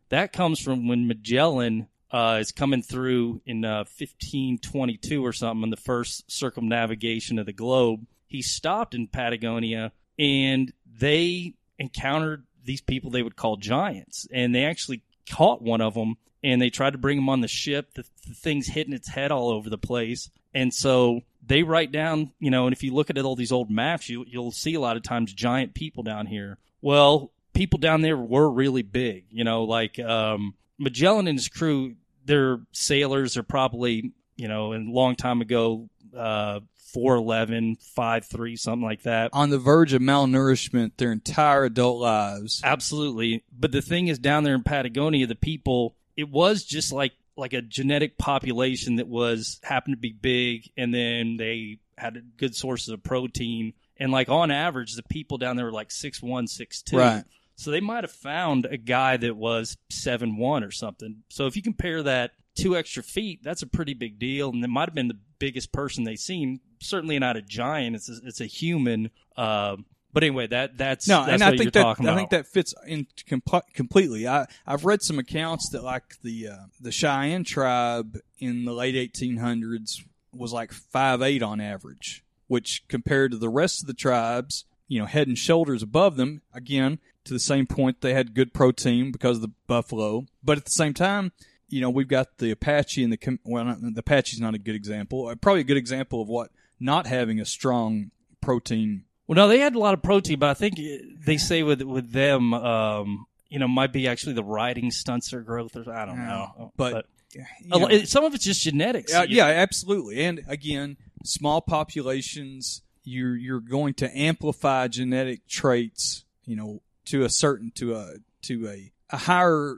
that 0.09 0.33
comes 0.33 0.61
from 0.61 0.89
when 0.89 1.07
Magellan 1.07 1.89
uh, 2.11 2.39
is 2.41 2.53
coming 2.53 2.83
through 2.83 3.43
in 3.45 3.65
uh, 3.65 3.85
1522 3.99 5.25
or 5.25 5.33
something 5.33 5.63
on 5.63 5.71
the 5.71 5.77
first 5.77 6.31
circumnavigation 6.31 7.39
of 7.39 7.47
the 7.47 7.53
globe. 7.53 8.07
He 8.27 8.43
stopped 8.43 8.95
in 8.95 9.07
Patagonia 9.07 9.93
and 10.19 10.73
they 10.87 11.55
encountered 11.79 12.47
these 12.65 12.81
people 12.81 13.11
they 13.11 13.23
would 13.23 13.37
call 13.37 13.57
giants, 13.57 14.27
and 14.33 14.55
they 14.55 14.65
actually 14.65 15.03
caught 15.29 15.63
one 15.63 15.81
of 15.81 15.95
them 15.95 16.17
and 16.43 16.61
they 16.61 16.71
tried 16.71 16.93
to 16.93 16.99
bring 16.99 17.19
him 17.19 17.29
on 17.29 17.41
the 17.41 17.49
ship. 17.49 17.95
The, 17.95 18.05
the 18.27 18.35
thing's 18.35 18.67
hitting 18.67 18.95
its 18.95 19.09
head 19.09 19.31
all 19.31 19.51
over 19.51 19.69
the 19.69 19.79
place, 19.79 20.31
and 20.55 20.73
so 20.73 21.21
they 21.47 21.63
write 21.63 21.93
down, 21.93 22.33
you 22.39 22.51
know, 22.51 22.67
and 22.67 22.73
if 22.73 22.83
you 22.83 22.95
look 22.95 23.11
at 23.11 23.19
all 23.19 23.37
these 23.37 23.53
old 23.53 23.71
maps, 23.71 24.09
you 24.09 24.25
you'll 24.27 24.53
see 24.53 24.75
a 24.75 24.81
lot 24.81 24.97
of 24.97 25.03
times 25.03 25.33
giant 25.33 25.75
people 25.75 26.03
down 26.03 26.27
here. 26.27 26.59
Well, 26.81 27.31
people 27.53 27.79
down 27.79 28.01
there 28.01 28.17
were 28.17 28.51
really 28.51 28.83
big, 28.83 29.27
you 29.31 29.45
know, 29.45 29.65
like 29.65 29.99
um, 29.99 30.55
Magellan 30.79 31.29
and 31.29 31.39
his 31.39 31.49
crew. 31.49 31.97
Their 32.25 32.61
sailors 32.73 33.37
are 33.37 33.43
probably, 33.43 34.13
you 34.37 34.49
know, 34.49 34.73
a 34.73 34.79
long 34.79 35.17
time 35.17 35.41
ago, 35.41 35.90
uh, 36.17 36.61
4'11, 36.95 37.77
5'3, 37.97 38.59
something 38.59 38.85
like 38.85 39.03
that. 39.03 39.31
On 39.33 39.51
the 39.51 39.59
verge 39.59 39.93
of 39.93 40.03
malnourishment 40.03 40.93
their 40.97 41.13
entire 41.13 41.65
adult 41.65 42.01
lives. 42.01 42.61
Absolutely. 42.65 43.45
But 43.57 43.73
the 43.73 43.83
thing 43.83 44.09
is 44.09 44.19
down 44.19 44.45
there 44.45 44.55
in 44.55 44.63
Patagonia, 44.63 45.27
the 45.27 45.35
people 45.35 45.97
it 46.17 46.29
was 46.29 46.65
just 46.65 46.93
like 46.93 47.13
like 47.37 47.53
a 47.53 47.63
genetic 47.63 48.19
population 48.19 48.97
that 48.97 49.09
was 49.09 49.61
happened 49.63 49.95
to 49.95 50.01
be 50.01 50.13
big 50.13 50.71
and 50.77 50.93
then 50.93 51.37
they 51.39 51.79
had 51.97 52.23
good 52.37 52.55
sources 52.55 52.89
of 52.89 53.03
protein. 53.03 53.73
And 53.99 54.11
like 54.13 54.29
on 54.29 54.51
average, 54.51 54.95
the 54.95 55.03
people 55.03 55.39
down 55.39 55.57
there 55.57 55.67
were 55.67 55.73
like 55.73 55.91
six 55.91 56.23
one, 56.23 56.47
six 56.47 56.83
two. 56.83 56.99
Right. 56.99 57.25
So 57.57 57.71
they 57.71 57.81
might 57.81 58.05
have 58.05 58.13
found 58.13 58.65
a 58.65 58.79
guy 58.79 59.19
that 59.19 59.37
was 59.37 59.77
seven 59.91 60.37
one 60.39 60.65
or 60.65 60.71
something. 60.71 61.23
So 61.29 61.47
if 61.47 61.57
you 61.57 61.63
compare 61.63 62.03
that 62.03 62.33
two 62.57 62.77
extra 62.77 63.03
feet, 63.03 63.41
that's 63.43 63.63
a 63.63 63.67
pretty 63.67 63.95
big 63.95 64.19
deal. 64.19 64.51
And 64.51 64.65
it 64.65 64.69
might 64.69 64.89
have 64.89 64.95
been 64.95 65.09
the 65.09 65.19
biggest 65.41 65.73
person 65.73 66.05
they 66.05 66.15
seen. 66.15 66.61
Certainly 66.79 67.19
not 67.19 67.37
a 67.37 67.43
giant. 67.43 67.97
It's 67.97 68.09
a, 68.09 68.21
it's 68.25 68.41
a 68.41 68.47
human. 68.47 69.11
Um, 69.37 69.87
but 70.13 70.23
anyway, 70.23 70.47
that 70.49 70.77
that's 70.79 71.09
No, 71.09 71.25
that's 71.27 71.33
and 71.33 71.43
what 71.43 71.55
I 71.55 71.57
think 71.57 71.73
that 71.73 71.87
I 71.87 71.93
about. 71.93 72.17
think 72.17 72.31
that 72.31 72.47
fits 72.47 72.75
in 72.87 73.07
com- 73.29 73.43
completely. 73.75 74.29
I 74.29 74.47
I've 74.67 74.85
read 74.85 75.03
some 75.03 75.19
accounts 75.19 75.69
that 75.71 75.83
like 75.83 76.21
the 76.23 76.49
uh, 76.49 76.57
the 76.81 76.93
Cheyenne 76.93 77.43
tribe 77.45 78.19
in 78.39 78.65
the 78.65 78.73
late 78.73 78.95
1800s 78.95 80.05
was 80.33 80.53
like 80.53 80.73
five 80.73 81.23
eight 81.23 81.43
on 81.43 81.61
average, 81.61 82.25
which 82.49 82.85
compared 82.89 83.33
to 83.33 83.37
the 83.39 83.49
rest 83.49 83.83
of 83.83 83.87
the 83.87 83.95
tribes, 83.95 84.65
you 84.89 84.99
know, 85.01 85.07
head 85.07 85.29
and 85.29 85.39
shoulders 85.39 85.83
above 85.83 86.17
them. 86.17 86.43
Again, 86.53 86.99
to 87.25 87.33
the 87.33 87.39
same 87.41 87.67
point, 87.67 88.01
they 88.01 88.15
had 88.15 88.35
good 88.35 88.53
protein 88.53 89.13
because 89.13 89.37
of 89.37 89.43
the 89.43 89.53
buffalo, 89.67 90.27
but 90.43 90.59
at 90.59 90.65
the 90.65 90.71
same 90.71 90.95
time. 90.95 91.33
You 91.71 91.81
know, 91.81 91.91
we've 91.91 92.09
got 92.09 92.39
the 92.39 92.51
Apache 92.51 93.03
and 93.03 93.13
the 93.13 93.39
well, 93.45 93.65
not, 93.65 93.81
the 93.81 94.01
Apache's 94.01 94.41
not 94.41 94.55
a 94.55 94.59
good 94.59 94.75
example. 94.75 95.29
Uh, 95.29 95.35
Probably 95.35 95.61
a 95.61 95.65
good 95.65 95.77
example 95.77 96.21
of 96.21 96.29
what 96.29 96.51
not 96.79 97.07
having 97.07 97.41
a 97.41 97.45
strong 97.45 98.11
protein 98.41 99.05
Well, 99.27 99.37
no, 99.37 99.49
they 99.49 99.59
had 99.61 99.75
a 99.75 99.79
lot 99.79 99.95
of 99.95 100.03
protein, 100.03 100.39
but 100.39 100.51
I 100.51 100.55
think 100.55 100.81
they 101.25 101.37
say 101.37 101.63
with 101.63 101.83
with 101.83 102.11
them, 102.11 102.53
um, 102.55 103.27
you 103.49 103.59
know, 103.59 103.69
might 103.69 103.93
be 103.93 104.09
actually 104.09 104.35
the 104.35 104.45
riding 104.45 104.91
stunts 104.91 105.33
or 105.33 105.43
growth, 105.43 105.77
or 105.77 105.93
I 105.93 106.07
don't 106.07 106.19
know. 106.19 106.73
but, 106.77 106.95
a 106.95 107.05
you 107.35 107.45
know. 107.65 108.03
some 108.05 108.25
of 108.25 108.35
it's 108.35 108.45
just 108.45 108.63
genetics. 108.63 109.15
Uh, 109.15 109.27
yeah, 109.29 109.47
absolutely. 109.47 110.25
And 110.25 110.43
again, 110.49 110.97
small 111.25 111.61
populations, 111.61 112.83
you're 113.05 113.37
you're 113.37 113.61
going 113.61 113.95
to 113.95 114.19
amplify 114.19 114.89
genetic 114.89 115.47
traits, 115.47 116.25
you 116.45 116.57
know, 116.57 116.83
to 117.07 117.25
a 117.25 117.29
certain 117.29 117.71
to 117.77 117.95
a 117.95 118.15
to 118.43 118.69
a, 118.69 118.93
a 119.11 119.17
higher 119.17 119.77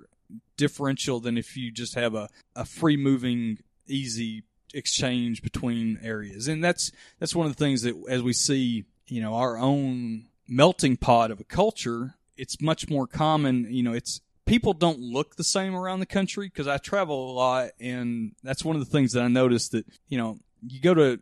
differential 0.57 1.21
than 1.21 1.37
if 1.37 1.57
you 1.57 1.71
just 1.71 1.95
have 1.95 2.14
a, 2.14 2.29
a 2.55 2.64
free 2.64 2.97
moving, 2.97 3.59
easy 3.87 4.45
exchange 4.75 5.42
between 5.42 5.99
areas. 6.03 6.49
And 6.49 6.62
that's 6.62 6.92
that's 7.18 7.35
one 7.35 7.47
of 7.47 7.57
the 7.57 7.62
things 7.62 7.83
that 7.83 7.95
as 8.09 8.23
we 8.23 8.33
see, 8.33 8.85
you 9.07 9.21
know, 9.21 9.35
our 9.35 9.59
own 9.59 10.27
melting 10.49 10.97
pot 10.97 11.31
of 11.31 11.40
a 11.40 11.45
culture, 11.45 12.14
it's 12.37 12.61
much 12.61 12.88
more 12.88 13.07
common, 13.07 13.66
you 13.71 13.83
know, 13.83 13.92
it's 13.92 14.21
people 14.47 14.73
don't 14.73 14.99
look 14.99 15.37
the 15.37 15.45
same 15.45 15.75
around 15.75 16.01
the 16.01 16.07
country 16.07 16.49
because 16.49 16.68
I 16.68 16.79
travel 16.79 17.31
a 17.31 17.33
lot, 17.33 17.71
and 17.81 18.33
that's 18.42 18.64
one 18.64 18.77
of 18.77 18.85
the 18.85 18.90
things 18.90 19.12
that 19.12 19.23
I 19.23 19.29
noticed 19.29 19.73
that 19.73 19.87
you 20.09 20.18
know 20.18 20.38
you 20.66 20.81
go 20.81 20.95
to 20.95 21.21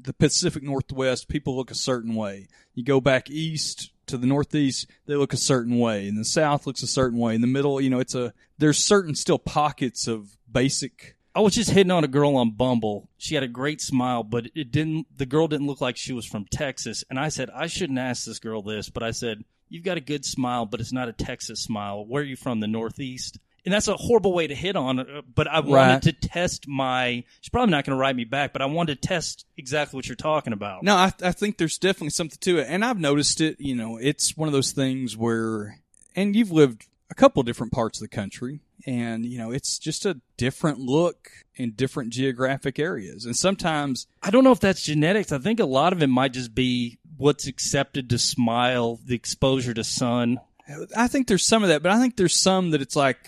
the 0.00 0.12
Pacific 0.12 0.62
Northwest, 0.62 1.28
people 1.28 1.56
look 1.56 1.70
a 1.70 1.76
certain 1.76 2.14
way. 2.14 2.48
You 2.74 2.84
go 2.84 3.00
back 3.00 3.30
east 3.30 3.90
to 4.06 4.16
the 4.16 4.26
Northeast, 4.26 4.86
they 5.06 5.14
look 5.14 5.32
a 5.32 5.38
certain 5.38 5.78
way, 5.78 6.08
and 6.08 6.18
the 6.18 6.24
South 6.24 6.66
looks 6.66 6.82
a 6.82 6.86
certain 6.86 7.18
way. 7.18 7.34
In 7.34 7.40
the 7.40 7.46
middle, 7.46 7.80
you 7.80 7.90
know, 7.90 8.00
it's 8.00 8.14
a 8.14 8.32
there's 8.58 8.78
certain 8.78 9.14
still 9.14 9.38
pockets 9.38 10.06
of 10.06 10.36
basic. 10.50 11.16
I 11.34 11.40
was 11.40 11.54
just 11.54 11.70
hitting 11.70 11.90
on 11.90 12.04
a 12.04 12.08
girl 12.08 12.36
on 12.36 12.52
Bumble. 12.52 13.08
She 13.18 13.34
had 13.34 13.44
a 13.44 13.48
great 13.48 13.80
smile, 13.80 14.22
but 14.22 14.46
it 14.54 14.72
didn't. 14.72 15.06
The 15.16 15.26
girl 15.26 15.46
didn't 15.46 15.66
look 15.66 15.80
like 15.80 15.96
she 15.96 16.12
was 16.12 16.26
from 16.26 16.46
Texas, 16.46 17.04
and 17.10 17.18
I 17.18 17.28
said 17.28 17.50
I 17.54 17.66
shouldn't 17.66 17.98
ask 17.98 18.24
this 18.24 18.38
girl 18.38 18.62
this, 18.62 18.88
but 18.88 19.02
I 19.02 19.10
said 19.12 19.44
you've 19.68 19.84
got 19.84 19.98
a 19.98 20.02
good 20.02 20.24
smile, 20.24 20.66
but 20.66 20.80
it's 20.80 20.92
not 20.92 21.08
a 21.08 21.12
Texas 21.12 21.60
smile. 21.60 22.04
Where 22.06 22.22
are 22.22 22.26
you 22.26 22.36
from? 22.36 22.60
The 22.60 22.66
Northeast. 22.66 23.38
And 23.68 23.74
that's 23.74 23.86
a 23.86 23.96
horrible 23.98 24.32
way 24.32 24.46
to 24.46 24.54
hit 24.54 24.76
on 24.76 24.98
it, 24.98 25.06
but 25.34 25.46
I 25.46 25.60
wanted 25.60 25.92
Right. 25.92 26.02
to 26.04 26.12
test 26.14 26.66
my. 26.66 27.22
She's 27.42 27.50
probably 27.50 27.70
not 27.72 27.84
going 27.84 27.94
to 27.94 28.00
write 28.00 28.16
me 28.16 28.24
back, 28.24 28.54
but 28.54 28.62
I 28.62 28.64
wanted 28.64 29.02
to 29.02 29.06
test 29.08 29.44
exactly 29.58 29.98
what 29.98 30.08
you're 30.08 30.16
talking 30.16 30.54
about. 30.54 30.82
No, 30.84 30.94
I, 30.96 31.12
I 31.22 31.32
think 31.32 31.58
there's 31.58 31.76
definitely 31.76 32.08
something 32.10 32.38
to 32.40 32.60
it, 32.60 32.66
and 32.70 32.82
I've 32.82 32.98
noticed 32.98 33.42
it. 33.42 33.56
You 33.60 33.74
know, 33.74 33.98
it's 33.98 34.38
one 34.38 34.48
of 34.48 34.54
those 34.54 34.72
things 34.72 35.18
where, 35.18 35.80
and 36.16 36.34
you've 36.34 36.50
lived 36.50 36.86
a 37.10 37.14
couple 37.14 37.42
different 37.42 37.74
parts 37.74 37.98
of 38.00 38.08
the 38.08 38.16
country, 38.16 38.60
and 38.86 39.26
you 39.26 39.36
know, 39.36 39.50
it's 39.50 39.78
just 39.78 40.06
a 40.06 40.18
different 40.38 40.78
look 40.78 41.28
in 41.56 41.72
different 41.72 42.10
geographic 42.10 42.78
areas, 42.78 43.26
and 43.26 43.36
sometimes 43.36 44.06
I 44.22 44.30
don't 44.30 44.44
know 44.44 44.52
if 44.52 44.60
that's 44.60 44.82
genetics. 44.82 45.30
I 45.30 45.36
think 45.36 45.60
a 45.60 45.66
lot 45.66 45.92
of 45.92 46.02
it 46.02 46.06
might 46.06 46.32
just 46.32 46.54
be 46.54 46.98
what's 47.18 47.46
accepted 47.46 48.08
to 48.08 48.18
smile, 48.18 48.98
the 49.04 49.14
exposure 49.14 49.74
to 49.74 49.84
sun. 49.84 50.40
I 50.96 51.08
think 51.08 51.26
there's 51.28 51.44
some 51.46 51.62
of 51.62 51.70
that, 51.70 51.82
but 51.82 51.92
I 51.92 51.98
think 51.98 52.16
there's 52.16 52.38
some 52.38 52.70
that 52.70 52.82
it's 52.82 52.94
like 52.94 53.18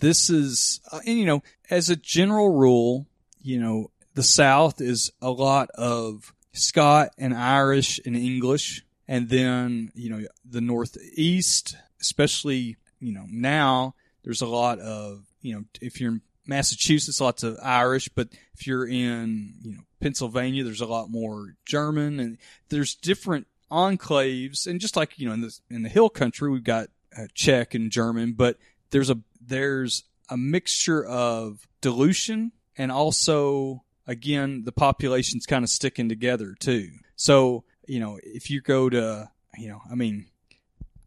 this 0.00 0.30
is, 0.30 0.80
uh, 0.92 1.00
and 1.06 1.18
you 1.18 1.26
know, 1.26 1.42
as 1.70 1.90
a 1.90 1.96
general 1.96 2.54
rule, 2.54 3.06
you 3.40 3.58
know, 3.60 3.90
the 4.14 4.22
South 4.22 4.80
is 4.80 5.10
a 5.20 5.30
lot 5.30 5.70
of 5.70 6.32
Scott 6.52 7.10
and 7.18 7.34
Irish 7.34 8.00
and 8.04 8.16
English, 8.16 8.84
and 9.06 9.28
then 9.28 9.90
you 9.94 10.10
know 10.10 10.26
the 10.44 10.60
Northeast, 10.60 11.76
especially 12.00 12.76
you 13.00 13.12
know 13.12 13.26
now 13.28 13.94
there's 14.24 14.42
a 14.42 14.46
lot 14.46 14.78
of 14.80 15.24
you 15.40 15.54
know 15.54 15.64
if 15.80 16.00
you're 16.00 16.12
in 16.12 16.22
Massachusetts, 16.46 17.20
lots 17.20 17.42
of 17.42 17.58
Irish, 17.62 18.08
but 18.08 18.28
if 18.54 18.66
you're 18.66 18.86
in 18.86 19.54
you 19.62 19.74
know 19.74 19.82
Pennsylvania, 20.00 20.64
there's 20.64 20.80
a 20.80 20.86
lot 20.86 21.10
more 21.10 21.54
German, 21.64 22.18
and 22.20 22.38
there's 22.70 22.94
different 22.94 23.46
enclaves, 23.70 24.66
and 24.66 24.80
just 24.80 24.96
like 24.96 25.18
you 25.18 25.28
know 25.28 25.34
in 25.34 25.42
the 25.42 25.58
in 25.70 25.82
the 25.82 25.88
hill 25.88 26.08
country, 26.08 26.50
we've 26.50 26.64
got 26.64 26.88
uh, 27.16 27.26
Czech 27.34 27.74
and 27.74 27.90
German, 27.90 28.32
but 28.32 28.56
there's 28.90 29.10
a 29.10 29.18
there's 29.48 30.04
a 30.28 30.36
mixture 30.36 31.04
of 31.04 31.66
dilution 31.80 32.52
and 32.76 32.92
also 32.92 33.82
again 34.06 34.62
the 34.64 34.72
population's 34.72 35.46
kind 35.46 35.64
of 35.64 35.70
sticking 35.70 36.08
together 36.08 36.54
too. 36.58 36.90
So 37.16 37.64
you 37.86 38.00
know 38.00 38.18
if 38.22 38.50
you 38.50 38.60
go 38.60 38.88
to 38.88 39.30
you 39.56 39.68
know 39.68 39.80
I 39.90 39.94
mean 39.94 40.26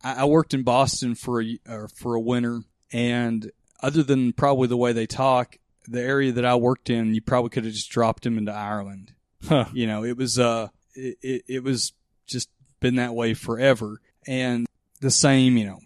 I, 0.03 0.21
I 0.21 0.25
worked 0.25 0.53
in 0.53 0.63
Boston 0.63 1.15
for 1.15 1.41
a 1.41 1.59
or 1.67 1.87
for 1.87 2.15
a 2.15 2.21
winter, 2.21 2.61
and 2.91 3.51
other 3.81 4.03
than 4.03 4.33
probably 4.33 4.67
the 4.67 4.77
way 4.77 4.93
they 4.93 5.07
talk, 5.07 5.57
the 5.87 6.01
area 6.01 6.31
that 6.33 6.45
I 6.45 6.55
worked 6.55 6.89
in, 6.89 7.13
you 7.13 7.21
probably 7.21 7.49
could 7.49 7.65
have 7.65 7.73
just 7.73 7.89
dropped 7.89 8.23
them 8.23 8.37
into 8.37 8.51
Ireland 8.51 9.13
Huh. 9.47 9.65
You 9.73 9.87
know, 9.87 10.03
it 10.03 10.17
was 10.17 10.39
uh, 10.39 10.67
it, 10.93 11.17
it, 11.21 11.43
it 11.47 11.63
was 11.63 11.93
just 12.27 12.49
been 12.79 12.95
that 12.95 13.13
way 13.13 13.33
forever, 13.33 14.01
and 14.27 14.67
the 14.99 15.11
same. 15.11 15.57
You 15.57 15.65
know, 15.65 15.79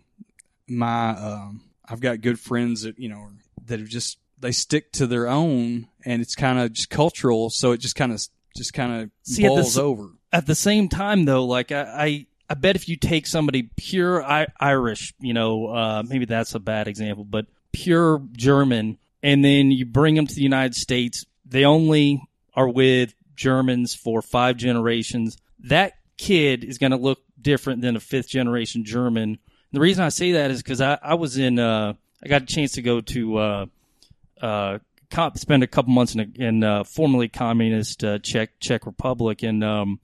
my 0.67 1.09
um, 1.09 1.61
I've 1.87 1.99
got 1.99 2.21
good 2.21 2.39
friends 2.39 2.83
that 2.83 2.99
you 2.99 3.09
know 3.09 3.29
that 3.65 3.79
have 3.79 3.89
just 3.89 4.17
they 4.39 4.51
stick 4.51 4.91
to 4.93 5.07
their 5.07 5.27
own, 5.27 5.87
and 6.03 6.21
it's 6.21 6.35
kind 6.35 6.59
of 6.59 6.73
just 6.73 6.89
cultural, 6.89 7.49
so 7.49 7.71
it 7.71 7.79
just 7.79 7.95
kind 7.95 8.11
of 8.11 8.25
just 8.55 8.73
kind 8.73 9.03
of 9.03 9.09
See, 9.23 9.45
at 9.45 9.49
the 9.53 9.81
over. 9.81 10.09
At 10.31 10.45
the 10.45 10.55
same 10.55 10.89
time, 10.89 11.25
though, 11.25 11.45
like 11.45 11.71
I, 11.71 11.81
I, 11.81 12.25
I 12.49 12.53
bet 12.55 12.75
if 12.75 12.89
you 12.89 12.95
take 12.95 13.27
somebody 13.27 13.69
pure 13.75 14.23
I- 14.23 14.47
Irish, 14.59 15.13
you 15.19 15.33
know, 15.33 15.67
uh, 15.67 16.03
maybe 16.07 16.25
that's 16.25 16.55
a 16.55 16.59
bad 16.59 16.87
example, 16.87 17.23
but 17.23 17.45
pure 17.71 18.21
German, 18.33 18.97
and 19.23 19.43
then 19.43 19.71
you 19.71 19.85
bring 19.85 20.15
them 20.15 20.27
to 20.27 20.35
the 20.35 20.41
United 20.41 20.75
States, 20.75 21.25
they 21.45 21.65
only 21.65 22.21
are 22.53 22.69
with 22.69 23.13
Germans 23.35 23.93
for 23.93 24.21
five 24.21 24.57
generations. 24.57 25.37
That 25.59 25.93
kid 26.17 26.63
is 26.63 26.77
going 26.77 26.91
to 26.91 26.97
look 26.97 27.19
different 27.39 27.81
than 27.81 27.95
a 27.95 27.99
fifth 27.99 28.29
generation 28.29 28.85
German. 28.85 29.37
The 29.75 29.81
reason 29.81 30.03
I 30.03 30.09
say 30.09 30.31
that 30.33 30.51
is 30.51 30.63
because 30.63 30.81
I, 30.81 30.97
I 31.01 31.15
was 31.15 31.37
in, 31.37 31.59
uh, 31.59 31.93
I 32.23 32.27
got 32.27 32.43
a 32.43 32.45
chance 32.45 32.73
to 32.73 32.81
go 32.81 33.01
to, 33.01 33.37
uh, 33.37 33.65
uh, 34.41 34.79
spend 35.35 35.63
a 35.63 35.67
couple 35.67 35.93
months 35.93 36.15
in, 36.15 36.21
a, 36.21 36.43
in 36.47 36.63
uh, 36.63 36.83
formerly 36.83 37.27
communist 37.27 38.03
uh, 38.03 38.19
Czech 38.19 38.59
Czech 38.59 38.85
Republic, 38.85 39.43
and 39.43 39.63
um, 39.63 39.99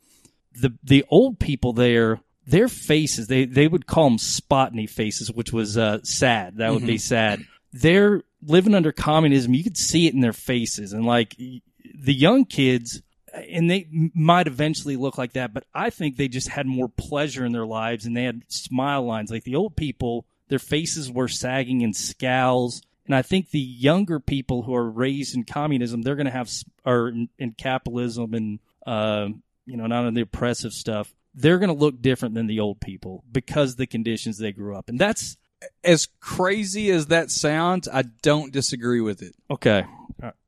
the 0.54 0.74
the 0.84 1.06
old 1.10 1.40
people 1.40 1.74
there, 1.74 2.20
their 2.46 2.68
faces, 2.68 3.28
they 3.28 3.46
they 3.46 3.68
would 3.68 3.88
call 3.88 4.10
them 4.10 4.18
spotny 4.18 4.88
faces, 4.88 5.32
which 5.32 5.52
was 5.52 5.78
uh, 5.78 6.00
sad. 6.04 6.58
That 6.58 6.74
would 6.74 6.86
be 6.86 6.98
sad. 6.98 7.46
They're 7.74 8.24
living 8.42 8.76
under 8.76 8.92
communism. 8.92 9.54
You 9.54 9.64
could 9.64 9.78
see 9.78 10.08
it 10.08 10.14
in 10.14 10.22
their 10.22 10.34
faces, 10.34 10.94
and 10.94 11.06
like 11.06 11.36
the 11.38 12.14
young 12.14 12.46
kids. 12.46 13.02
And 13.34 13.70
they 13.70 13.88
might 13.92 14.48
eventually 14.48 14.96
look 14.98 15.18
like 15.18 15.34
that, 15.34 15.54
but 15.54 15.64
I 15.74 15.90
think 15.90 16.18
they 16.18 16.28
just 16.28 16.50
had 16.50 16.66
more 16.66 16.90
pleasure 16.90 17.46
in 17.46 17.54
their 17.54 17.66
lives 17.66 18.06
and 18.06 18.16
they 18.16 18.24
had 18.24 18.44
smile 18.50 19.04
lines. 19.06 19.32
Like 19.32 19.46
the 19.46 19.56
old 19.56 19.76
people, 19.76 20.26
their 20.50 20.60
faces 20.60 21.10
were 21.12 21.28
sagging 21.28 21.82
in 21.82 21.94
scowls. 21.94 22.82
And 23.06 23.16
I 23.16 23.22
think 23.22 23.50
the 23.50 23.60
younger 23.60 24.20
people 24.20 24.64
who 24.64 24.76
are 24.76 24.90
raised 24.90 25.36
in 25.36 25.44
communism, 25.46 26.02
they're 26.02 26.16
going 26.16 26.26
to 26.26 26.32
have, 26.32 26.50
or 26.86 27.10
in, 27.10 27.30
in 27.40 27.52
capitalism 27.54 28.34
and, 28.34 28.60
uh, 28.86 29.30
you 29.66 29.78
know, 29.78 29.88
not 29.88 30.06
of 30.06 30.14
the 30.14 30.22
oppressive 30.22 30.74
stuff, 30.74 31.14
they're 31.34 31.60
going 31.60 31.70
to 31.70 31.76
look 31.76 32.02
different 32.02 32.36
than 32.36 32.48
the 32.48 32.60
old 32.60 32.82
people 32.82 33.24
because 33.32 33.72
of 33.72 33.78
the 33.78 33.88
conditions 33.88 34.38
they 34.38 34.52
grew 34.52 34.76
up 34.76 34.90
in. 34.90 34.98
That's 34.98 35.38
As 35.84 36.08
crazy 36.20 36.92
as 36.92 37.08
that 37.08 37.32
sounds, 37.32 37.88
I 37.88 38.04
don't 38.22 38.52
disagree 38.52 39.02
with 39.02 39.22
it. 39.22 39.36
okay. 39.50 39.86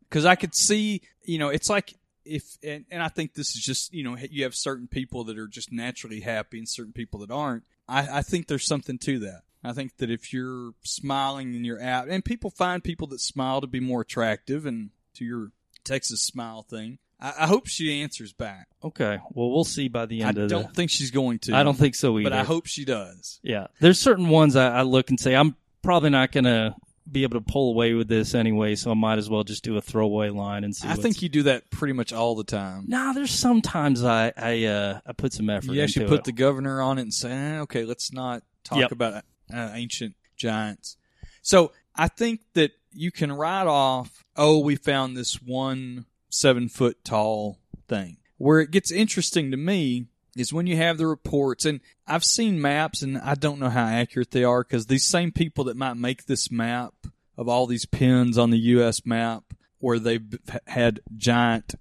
because 0.10 0.26
I 0.26 0.36
could 0.36 0.54
see, 0.54 1.02
you 1.24 1.38
know, 1.40 1.50
it's 1.50 1.70
like 1.70 1.96
if, 2.26 2.58
and, 2.64 2.86
and 2.92 3.02
I 3.04 3.08
think 3.10 3.34
this 3.34 3.56
is 3.56 3.62
just, 3.62 3.94
you 3.94 4.04
know, 4.04 4.18
you 4.30 4.44
have 4.44 4.56
certain 4.56 4.88
people 4.88 5.24
that 5.26 5.38
are 5.38 5.48
just 5.48 5.72
naturally 5.72 6.22
happy 6.22 6.58
and 6.58 6.68
certain 6.68 6.94
people 6.94 7.20
that 7.22 7.32
aren't. 7.32 7.64
I, 7.88 8.20
I 8.20 8.22
think 8.22 8.48
there's 8.48 8.66
something 8.66 8.98
to 9.00 9.20
that. 9.20 9.42
I 9.64 9.72
think 9.74 9.98
that 9.98 10.10
if 10.12 10.34
you're 10.34 10.74
smiling 10.84 11.56
and 11.56 11.66
you're 11.66 11.82
out, 11.82 12.10
and 12.10 12.24
people 12.24 12.50
find 12.50 12.84
people 12.84 13.08
that 13.08 13.22
smile 13.22 13.62
to 13.62 13.68
be 13.68 13.80
more 13.80 14.02
attractive, 14.02 14.66
and 14.66 14.90
to 15.16 15.24
your 15.26 15.52
Texas 15.86 16.22
smile 16.22 16.64
thing, 16.64 16.98
I, 17.20 17.34
I 17.42 17.48
hope 17.48 17.68
she 17.68 18.02
answers 18.02 18.34
back. 18.34 18.68
Okay. 18.84 19.20
Well, 19.32 19.52
we'll 19.52 19.64
see 19.64 19.88
by 19.88 20.06
the 20.06 20.24
I 20.24 20.28
end 20.30 20.38
of 20.38 20.44
I 20.46 20.48
don't 20.48 20.68
the. 20.68 20.74
think 20.74 20.92
she's 20.92 21.12
going 21.12 21.40
to. 21.40 21.56
I 21.56 21.64
don't 21.64 21.78
think 21.78 21.96
so 21.96 22.20
either. 22.20 22.30
but 22.30 22.38
I 22.38 22.44
hope 22.44 22.66
she 22.66 22.84
does. 22.84 23.40
Yeah. 23.42 23.68
There's 23.80 24.00
certain 24.00 24.28
ones 24.28 24.58
I, 24.58 24.80
I 24.80 24.82
look 24.82 25.10
and 25.10 25.20
say, 25.20 25.34
I'm 25.34 25.56
probably 25.82 26.10
not 26.10 26.32
going 26.34 26.44
to 26.46 26.76
be 27.12 27.24
able 27.24 27.40
to 27.40 27.46
pull 27.52 27.70
away 27.72 27.94
with 27.94 28.08
this 28.08 28.34
anyway, 28.34 28.76
so 28.76 28.92
I 28.92 28.94
might 28.94 29.18
as 29.18 29.30
well 29.30 29.44
just 29.44 29.64
do 29.64 29.78
a 29.78 29.82
throwaway 29.82 30.30
line 30.30 30.64
and 30.64 30.76
see. 30.76 30.88
I 30.88 30.96
think 30.96 31.22
you 31.22 31.30
do 31.30 31.44
that 31.44 31.70
pretty 31.70 31.94
much 31.94 32.14
all 32.14 32.36
the 32.36 32.44
time. 32.44 32.86
Nah, 32.88 33.14
there's 33.14 33.32
sometimes 33.32 34.04
I 34.04 34.32
I 34.38 34.64
uh 34.66 35.00
I 35.06 35.14
put 35.14 35.34
some 35.34 35.50
effort. 35.50 35.72
You 35.74 35.82
actually 35.82 36.08
put 36.08 36.20
it. 36.20 36.24
the 36.26 36.32
governor 36.32 36.82
on 36.82 36.98
it 36.98 37.02
and 37.04 37.14
say, 37.14 37.32
eh, 37.32 37.60
okay, 37.62 37.84
let's 37.86 38.14
not 38.14 38.44
talk 38.64 38.80
Yep. 38.80 38.92
about 38.94 39.24
uh, 39.54 39.72
ancient 39.74 40.16
giants. 40.38 40.98
So 41.42 41.72
I 41.96 42.08
think 42.08 42.42
that 42.54 42.72
you 42.92 43.12
can 43.12 43.32
write 43.32 43.68
off, 43.68 44.24
oh, 44.38 44.60
we 44.60 44.76
found 44.76 45.18
this 45.18 45.42
one 45.42 46.06
seven 46.30 46.70
foot 46.70 47.04
tall 47.04 47.60
thing. 47.88 48.18
Where 48.38 48.60
it 48.60 48.72
gets 48.72 48.92
interesting 48.92 49.52
to 49.52 49.58
me 49.58 50.08
is 50.36 50.54
when 50.54 50.68
you 50.68 50.76
have 50.78 50.98
the 50.98 51.08
reports, 51.08 51.66
and 51.66 51.80
I've 52.08 52.24
seen 52.24 52.62
maps, 52.62 53.02
and 53.02 53.18
I 53.18 53.36
don't 53.36 53.60
know 53.60 53.70
how 53.70 53.86
accurate 53.86 54.32
they 54.32 54.44
are 54.44 54.64
because 54.64 54.88
these 54.88 55.06
same 55.06 55.32
people 55.32 55.66
that 55.66 55.78
might 55.78 55.96
make 55.96 56.26
this 56.26 56.52
map 56.52 56.94
of 57.38 57.48
all 57.48 57.68
these 57.68 57.86
pins 57.86 58.38
on 58.38 58.50
the 58.50 58.60
U.S. 58.60 59.06
map 59.06 59.44
where 59.80 60.00
they've 60.00 60.40
had 60.68 61.02
giant 61.16 61.76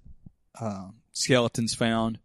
uh, 0.59 0.87
skeletons 1.11 1.73
found, 1.73 2.19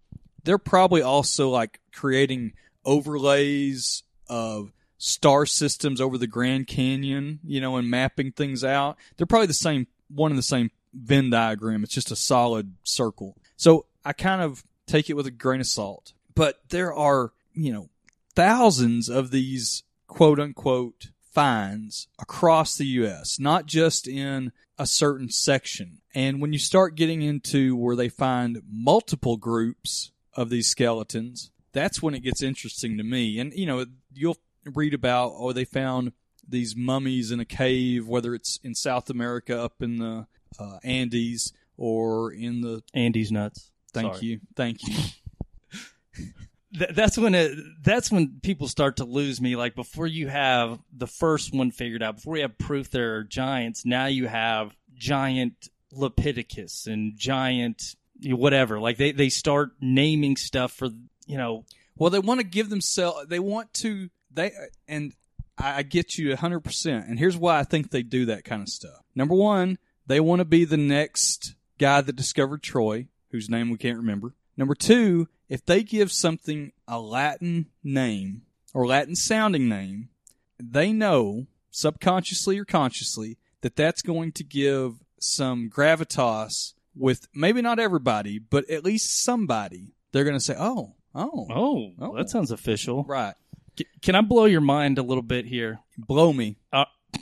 they're 0.45 0.59
probably 0.59 1.03
also 1.03 1.49
like 1.51 1.81
creating 1.93 2.53
overlays 2.85 4.03
of 4.29 4.73
star 4.99 5.47
systems 5.47 6.01
over 6.01 6.19
the 6.19 6.27
Grand 6.27 6.67
Canyon, 6.67 7.41
you 7.45 7.61
know, 7.61 7.77
and 7.77 7.91
mapping 7.91 8.33
things 8.33 8.65
out. 8.65 8.97
They're 9.17 9.27
probably 9.27 9.47
the 9.47 9.55
same 9.55 9.87
one 10.09 10.33
and 10.33 10.39
the 10.39 10.43
same 10.43 10.71
Venn 10.93 11.31
diagram. 11.31 11.85
It's 11.85 11.95
just 11.95 12.11
a 12.11 12.17
solid 12.17 12.75
circle. 12.83 13.37
So 13.57 13.87
I 14.05 14.13
kind 14.13 14.43
of 14.43 14.65
take 14.87 15.09
it 15.11 15.15
with 15.15 15.27
a 15.27 15.31
grain 15.31 15.61
of 15.61 15.67
salt. 15.67 16.13
But 16.39 16.61
there 16.69 16.95
are, 16.95 17.33
you 17.53 17.73
know, 17.73 17.89
thousands 18.37 19.09
of 19.09 19.33
these 19.33 19.83
quote 20.07 20.39
unquote 20.39 21.11
finds 21.33 22.07
across 22.21 22.77
the 22.77 22.87
US, 22.87 23.41
not 23.41 23.67
just 23.67 24.07
in 24.07 24.53
a 24.79 24.87
certain 24.87 25.31
section. 25.31 25.99
And 26.15 26.41
when 26.41 26.53
you 26.53 26.61
start 26.61 26.95
getting 26.95 27.23
into 27.23 27.75
where 27.75 27.97
they 27.97 28.09
find 28.09 28.63
multiple 28.71 29.37
groups 29.37 30.13
of 30.33 30.49
these 30.49 30.69
skeletons, 30.69 31.51
that's 31.73 32.01
when 32.01 32.15
it 32.15 32.23
gets 32.23 32.41
interesting 32.41 32.97
to 32.99 33.03
me. 33.03 33.41
And, 33.41 33.53
you 33.53 33.67
know, 33.67 33.85
you'll 34.15 34.39
read 34.65 34.95
about, 34.95 35.33
oh, 35.35 35.53
they 35.53 35.65
found 35.65 36.13
these 36.49 36.77
mummies 36.77 37.33
in 37.33 37.41
a 37.41 37.45
cave, 37.45 38.07
whether 38.07 38.33
it's 38.33 38.61
in 38.63 38.77
South 38.77 39.11
America 39.11 39.61
up 39.61 39.83
in 39.83 39.99
the 39.99 40.29
uh, 40.57 40.79
Andes 40.85 41.53
or 41.77 42.31
in 42.31 42.61
the. 42.61 42.85
Andes 42.95 43.33
nuts. 43.33 43.73
Thank 43.93 44.15
Sorry. 44.15 44.27
you. 44.27 44.41
Thank 44.55 44.87
you. 44.87 44.95
Th- 46.77 46.91
that's 46.95 47.17
when 47.17 47.35
it, 47.35 47.57
that's 47.83 48.11
when 48.11 48.41
people 48.43 48.69
start 48.69 48.97
to 48.97 49.05
lose 49.05 49.41
me. 49.41 49.57
Like 49.57 49.75
before 49.75 50.07
you 50.07 50.29
have 50.29 50.79
the 50.93 51.07
first 51.07 51.55
one 51.55 51.71
figured 51.71 52.03
out, 52.03 52.17
before 52.17 52.37
you 52.37 52.43
have 52.43 52.59
proof 52.59 52.91
there 52.91 53.17
are 53.17 53.25
giants, 53.25 53.85
now 53.85 54.07
you 54.07 54.27
have 54.27 54.77
giant 54.95 55.69
Lepidicus 55.95 56.87
and 56.87 57.17
giant 57.17 57.95
whatever. 58.25 58.79
Like 58.81 58.99
they, 58.99 59.13
they 59.13 59.29
start 59.31 59.71
naming 59.81 60.37
stuff 60.37 60.73
for 60.73 60.91
you 61.27 61.39
know 61.39 61.65
Well, 61.97 62.11
they 62.11 62.19
want 62.19 62.41
to 62.41 62.47
give 62.47 62.71
themselves. 62.71 63.27
They 63.29 63.39
want 63.39 63.73
to. 63.75 64.11
They 64.31 64.53
and 64.87 65.15
I 65.57 65.79
I 65.79 65.83
get 65.83 66.19
you 66.19 66.35
hundred 66.37 66.61
percent. 66.61 67.07
And 67.09 67.19
here's 67.19 67.37
why 67.37 67.59
I 67.59 67.65
think 67.65 67.91
they 67.91 68.03
do 68.03 68.27
that 68.27 68.45
kind 68.45 68.63
of 68.63 68.69
stuff. 68.69 69.03
Number 69.15 69.35
one, 69.35 69.79
they 70.07 70.21
want 70.21 70.41
to 70.41 70.45
be 70.45 70.65
the 70.65 70.77
next 70.77 71.55
guy 71.79 72.01
that 72.01 72.17
discovered 72.17 72.63
Troy, 72.63 73.09
whose 73.31 73.49
name 73.49 73.71
we 73.71 73.79
can't 73.79 73.99
remember. 73.99 74.35
Number 74.57 74.75
two, 74.75 75.29
if 75.49 75.65
they 75.65 75.83
give 75.83 76.13
something 76.13 76.73
a 76.87 77.01
Latin 77.01 77.67
name 77.83 78.43
or 78.75 78.87
Latin 78.87 79.17
sounding 79.17 79.69
name, 79.69 80.09
they 80.61 80.93
know 80.93 81.47
subconsciously 81.71 82.59
or 82.59 82.65
consciously 82.65 83.39
that 83.63 83.77
that's 83.77 84.03
going 84.03 84.33
to 84.33 84.45
give 84.45 84.95
some 85.21 85.71
gravitas 85.71 86.75
with 86.95 87.29
maybe 87.35 87.63
not 87.63 87.79
everybody, 87.79 88.39
but 88.39 88.69
at 88.71 88.85
least 88.85 89.23
somebody. 89.23 89.95
They're 90.13 90.25
going 90.25 90.37
to 90.37 90.41
say, 90.45 90.55
"Oh, 90.59 90.95
oh, 91.15 91.47
oh, 91.51 91.93
Oh. 92.01 92.17
that 92.17 92.31
sounds 92.31 92.51
official. 92.51 93.05
right." 93.05 93.35
C- 93.79 93.87
Can 94.03 94.15
I 94.17 94.21
blow 94.23 94.47
your 94.47 94.61
mind 94.61 94.99
a 94.99 95.03
little 95.03 95.23
bit 95.23 95.47
here? 95.47 95.81
Blow 95.97 96.33
me. 96.33 96.57
Uh, 96.73 96.87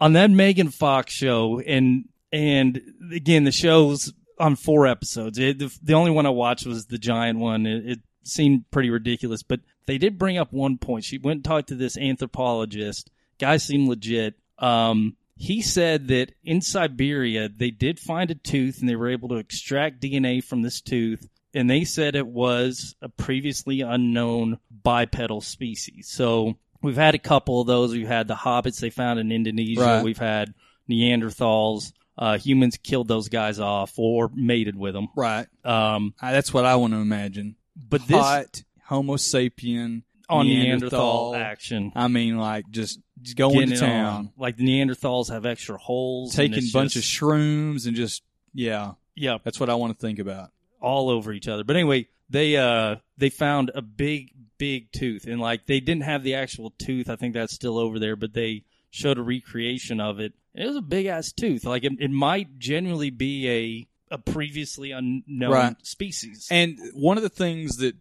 on 0.00 0.12
that 0.14 0.30
Megan 0.30 0.70
Fox 0.70 1.12
show, 1.12 1.60
and 1.60 2.08
and 2.32 2.80
again, 3.12 3.44
the 3.44 3.52
show's 3.52 4.12
on 4.38 4.56
four 4.56 4.86
episodes. 4.86 5.38
It, 5.38 5.58
the, 5.58 5.76
the 5.82 5.94
only 5.94 6.10
one 6.10 6.26
I 6.26 6.30
watched 6.30 6.66
was 6.66 6.86
the 6.86 6.98
giant 6.98 7.38
one. 7.38 7.66
It, 7.66 7.86
it 7.86 7.98
seemed 8.22 8.70
pretty 8.70 8.90
ridiculous, 8.90 9.42
but 9.42 9.60
they 9.86 9.98
did 9.98 10.18
bring 10.18 10.38
up 10.38 10.52
one 10.52 10.78
point. 10.78 11.04
She 11.04 11.18
went 11.18 11.38
and 11.38 11.44
talked 11.44 11.68
to 11.68 11.74
this 11.74 11.96
anthropologist. 11.96 13.10
Guy 13.38 13.56
seemed 13.56 13.88
legit. 13.88 14.34
Um, 14.58 15.16
he 15.36 15.60
said 15.60 16.08
that 16.08 16.32
in 16.44 16.60
Siberia 16.60 17.48
they 17.48 17.70
did 17.70 18.00
find 18.00 18.30
a 18.30 18.34
tooth, 18.34 18.80
and 18.80 18.88
they 18.88 18.96
were 18.96 19.10
able 19.10 19.28
to 19.30 19.36
extract 19.36 20.00
DNA 20.00 20.42
from 20.42 20.62
this 20.62 20.80
tooth. 20.80 21.28
And 21.54 21.70
they 21.70 21.84
said 21.84 22.16
it 22.16 22.26
was 22.26 22.96
a 23.00 23.08
previously 23.08 23.80
unknown 23.80 24.58
bipedal 24.82 25.40
species. 25.40 26.08
So 26.10 26.54
we've 26.82 26.96
had 26.96 27.14
a 27.14 27.18
couple 27.18 27.60
of 27.60 27.66
those. 27.66 27.92
We've 27.92 28.06
had 28.06 28.28
the 28.28 28.34
hobbits 28.34 28.78
they 28.78 28.90
found 28.90 29.20
in 29.20 29.32
Indonesia. 29.32 29.80
Right. 29.80 30.04
We've 30.04 30.18
had 30.18 30.52
Neanderthals. 30.90 31.92
Uh, 32.18 32.38
humans 32.38 32.78
killed 32.82 33.08
those 33.08 33.28
guys 33.28 33.60
off 33.60 33.98
or 33.98 34.30
mated 34.34 34.74
with 34.76 34.94
them. 34.94 35.08
Right. 35.14 35.46
Um, 35.64 36.14
Uh, 36.20 36.32
that's 36.32 36.52
what 36.54 36.64
I 36.64 36.76
want 36.76 36.92
to 36.94 36.98
imagine. 37.00 37.56
but 37.76 38.06
this 38.06 38.16
Hot 38.16 38.62
Homo 38.84 39.16
sapien 39.16 40.02
on 40.28 40.46
Neanderthal, 40.46 41.34
action, 41.34 41.92
I 41.94 42.08
mean, 42.08 42.36
like 42.38 42.70
just, 42.70 42.98
just 43.22 43.36
going 43.36 43.54
getting 43.68 43.74
to 43.74 43.80
town, 43.80 44.04
on. 44.14 44.32
Like 44.38 44.56
the 44.56 44.64
Neanderthals 44.64 45.30
have 45.30 45.44
extra 45.46 45.76
holes, 45.78 46.34
taking 46.34 46.58
a 46.58 46.72
bunch 46.72 46.92
just- 46.94 46.96
of 47.20 47.28
shrooms, 47.28 47.86
and 47.86 47.94
just 47.96 48.22
yeah. 48.54 48.92
Yeah, 49.14 49.38
That's 49.44 49.58
what 49.60 49.70
I 49.70 49.74
want 49.76 49.98
to 49.98 49.98
think 50.06 50.18
about. 50.18 50.50
all 50.80 51.08
over 51.10 51.32
each 51.32 51.48
other. 51.48 51.64
But 51.64 51.76
anyway, 51.76 52.08
they 52.30 52.56
uh 52.56 52.96
they 53.18 53.28
found 53.30 53.70
a 53.74 53.82
big 53.82 54.32
big 54.58 54.90
tooth 54.92 55.26
and 55.26 55.38
like 55.40 55.66
they 55.66 55.80
didn't 55.80 56.02
have 56.04 56.22
the 56.22 56.34
actual 56.34 56.70
tooth. 56.78 57.08
I 57.10 57.16
think 57.16 57.34
that's 57.34 57.52
still 57.54 57.78
over 57.78 57.98
there, 57.98 58.16
but 58.16 58.32
they 58.34 58.64
showed 58.90 59.18
a 59.18 59.22
recreation 59.22 60.00
of 60.00 60.18
it. 60.20 60.32
It 60.56 60.66
was 60.66 60.76
a 60.76 60.82
big 60.82 61.06
ass 61.06 61.32
tooth. 61.32 61.64
Like 61.64 61.84
it, 61.84 61.92
it 62.00 62.10
might 62.10 62.58
genuinely 62.58 63.10
be 63.10 63.48
a 63.48 63.88
a 64.14 64.18
previously 64.18 64.92
unknown 64.92 65.50
Right. 65.50 65.76
species. 65.86 66.46
And 66.50 66.78
one 66.94 67.16
of 67.16 67.24
the 67.24 67.28
things 67.28 67.78
that 67.78 67.96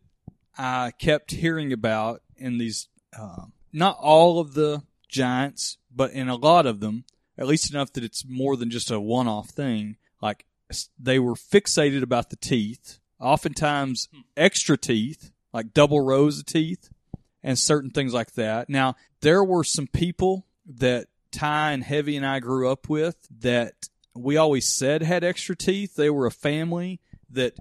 I 0.58 0.92
kept 0.92 1.32
hearing 1.32 1.74
about 1.74 2.22
in 2.38 2.60
these, 2.60 2.88
uh, 3.18 3.46
not 3.74 3.98
all 4.00 4.40
of 4.40 4.54
the 4.54 4.84
giants, 5.10 5.78
but 5.94 6.12
in 6.12 6.30
a 6.30 6.36
lot 6.36 6.68
of 6.68 6.80
them, 6.80 7.06
at 7.40 7.48
least 7.48 7.72
enough 7.72 7.92
that 7.94 8.04
it's 8.04 8.24
more 8.28 8.56
than 8.56 8.70
just 8.70 8.92
a 8.92 9.00
one 9.00 9.28
off 9.28 9.50
thing, 9.50 9.98
like 10.22 10.46
they 11.00 11.18
were 11.18 11.34
fixated 11.34 12.04
about 12.04 12.30
the 12.30 12.36
teeth, 12.36 13.00
oftentimes 13.20 14.08
extra 14.38 14.78
teeth, 14.78 15.32
like 15.54 15.74
double 15.74 16.02
rows 16.02 16.38
of 16.40 16.46
teeth, 16.46 16.90
and 17.42 17.58
certain 17.58 17.90
things 17.90 18.14
like 18.14 18.34
that. 18.34 18.70
Now, 18.70 18.96
there 19.22 19.44
were 19.44 19.64
some 19.64 19.88
people 19.88 20.46
that 20.68 21.08
Ty 21.36 21.74
and 21.74 21.84
Heavy 21.84 22.16
and 22.16 22.26
I 22.26 22.40
grew 22.40 22.70
up 22.70 22.88
with 22.88 23.18
that 23.42 23.90
we 24.16 24.38
always 24.38 24.66
said 24.66 25.02
had 25.02 25.24
extra 25.24 25.56
teeth. 25.56 25.96
They 25.96 26.10
were 26.10 26.26
a 26.26 26.32
family 26.32 27.02
that 27.30 27.58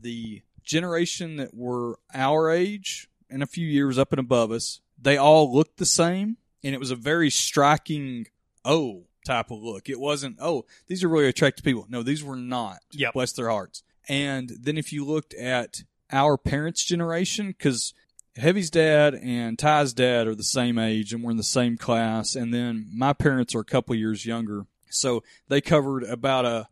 the 0.00 0.42
generation 0.64 1.36
that 1.36 1.54
were 1.54 1.98
our 2.14 2.50
age 2.50 3.08
and 3.28 3.42
a 3.42 3.46
few 3.46 3.66
years 3.66 3.98
up 3.98 4.12
and 4.12 4.18
above 4.18 4.50
us, 4.50 4.80
they 5.00 5.18
all 5.18 5.54
looked 5.54 5.76
the 5.76 5.86
same, 5.86 6.38
and 6.64 6.74
it 6.74 6.78
was 6.78 6.90
a 6.90 6.96
very 6.96 7.28
striking 7.28 8.26
oh 8.64 9.04
type 9.26 9.50
of 9.50 9.62
look. 9.62 9.90
It 9.90 10.00
wasn't 10.00 10.38
oh 10.40 10.64
these 10.86 11.04
are 11.04 11.08
really 11.08 11.28
attractive 11.28 11.64
people. 11.64 11.86
No, 11.90 12.02
these 12.02 12.24
were 12.24 12.36
not. 12.36 12.78
Yep. 12.92 13.12
bless 13.12 13.32
their 13.32 13.50
hearts. 13.50 13.82
And 14.08 14.50
then 14.58 14.78
if 14.78 14.92
you 14.92 15.04
looked 15.04 15.34
at 15.34 15.82
our 16.10 16.38
parents' 16.38 16.84
generation, 16.84 17.48
because 17.48 17.92
Heavy's 18.36 18.70
dad 18.70 19.14
and 19.14 19.58
Ty's 19.58 19.92
dad 19.92 20.26
are 20.26 20.34
the 20.34 20.42
same 20.42 20.78
age 20.78 21.12
and 21.12 21.22
we're 21.22 21.30
in 21.30 21.36
the 21.36 21.42
same 21.42 21.76
class, 21.76 22.34
and 22.34 22.52
then 22.52 22.90
my 22.94 23.12
parents 23.12 23.54
are 23.54 23.60
a 23.60 23.64
couple 23.64 23.94
years 23.94 24.26
younger, 24.26 24.66
so 24.90 25.22
they 25.48 25.60
covered 25.60 26.04
about 26.04 26.44
a 26.44 26.68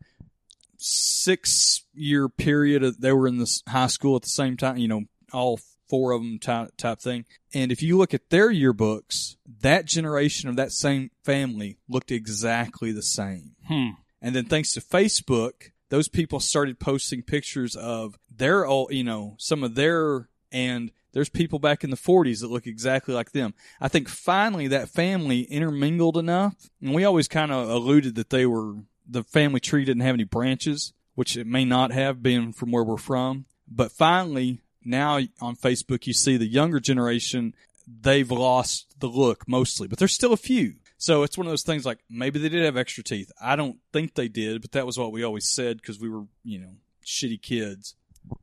six 0.77 1.83
year 1.94 2.29
period. 2.29 2.83
Of, 2.83 3.00
they 3.00 3.12
were 3.12 3.27
in 3.27 3.38
this 3.38 3.62
high 3.68 3.87
school 3.87 4.16
at 4.16 4.22
the 4.22 4.29
same 4.29 4.57
time, 4.57 4.77
you 4.77 4.88
know, 4.88 5.05
all 5.33 5.59
four 5.88 6.12
of 6.12 6.22
them 6.22 6.38
type, 6.38 6.77
type 6.77 7.00
thing. 7.00 7.24
And 7.53 7.70
if 7.70 7.83
you 7.83 7.96
look 7.96 8.14
at 8.14 8.31
their 8.31 8.50
yearbooks, 8.50 9.37
that 9.61 9.87
generation 9.87 10.48
of 10.48 10.57
that 10.57 10.72
same 10.72 11.11
family 11.24 11.79
looked 11.88 12.11
exactly 12.11 12.92
the 12.92 13.03
same. 13.03 13.53
Hmm. 13.66 13.90
And 14.20 14.35
then 14.35 14.46
thanks 14.46 14.72
to 14.74 14.81
Facebook, 14.81 15.70
those 15.90 16.09
people 16.09 16.40
started 16.40 16.81
posting 16.81 17.22
pictures 17.22 17.77
of 17.77 18.18
their 18.35 18.66
old, 18.66 18.92
you 18.92 19.05
know, 19.05 19.37
some 19.38 19.62
of 19.62 19.74
their, 19.74 20.29
and 20.50 20.90
there's 21.14 21.31
people 21.31 21.59
back 21.59 21.85
in 21.85 21.90
the 21.90 21.96
40s 21.96 22.40
that 22.40 22.50
look 22.50 22.66
exactly 22.66 23.14
like 23.14 23.33
them. 23.33 23.55
I 23.81 23.88
think 23.88 24.09
finally 24.09 24.68
that 24.68 24.90
family 24.90 25.42
intermingled 25.42 26.18
enough, 26.18 26.57
and 26.83 26.92
we 26.92 27.05
always 27.05 27.29
kind 27.29 27.53
of 27.53 27.70
alluded 27.70 28.16
that 28.16 28.31
they 28.31 28.44
were, 28.44 28.74
the 29.09 29.22
family 29.22 29.61
tree 29.61 29.85
didn't 29.85 30.03
have 30.03 30.14
any 30.14 30.24
branches, 30.24 30.92
which 31.14 31.37
it 31.37 31.46
may 31.46 31.64
not 31.64 31.92
have 31.92 32.22
been 32.22 32.53
from 32.53 32.72
where 32.72 32.85
we're 32.85 32.96
from. 32.96 33.46
But 33.66 33.92
finally, 33.92 34.61
now 34.85 35.20
on 35.40 35.57
Facebook, 35.57 36.07
you 36.07 36.12
see 36.12 36.37
the 36.37 36.46
younger 36.46 36.81
generation, 36.81 37.55
they've 37.87 38.31
lost 38.31 38.98
the 38.98 39.09
look 39.09 39.48
mostly, 39.48 39.87
but 39.87 39.98
there's 39.98 40.12
still 40.12 40.33
a 40.33 40.37
few. 40.37 40.74
So 40.96 41.22
it's 41.22 41.38
one 41.38 41.46
of 41.46 41.53
those 41.53 41.62
things 41.62 41.87
like 41.87 41.98
maybe 42.11 42.38
they 42.38 42.48
did 42.48 42.64
have 42.64 42.77
extra 42.77 43.05
teeth. 43.05 43.31
I 43.40 43.57
don't 43.57 43.79
think 43.92 44.14
they 44.14 44.29
did, 44.29 44.62
but 44.62 44.72
that 44.72 44.87
was 44.87 44.98
what 44.98 45.12
we 45.12 45.22
always 45.22 45.48
said 45.48 45.77
because 45.77 46.00
we 46.00 46.09
were, 46.09 46.24
you 46.42 46.59
know, 46.59 46.72
shitty 47.05 47.40
kids. 47.40 47.94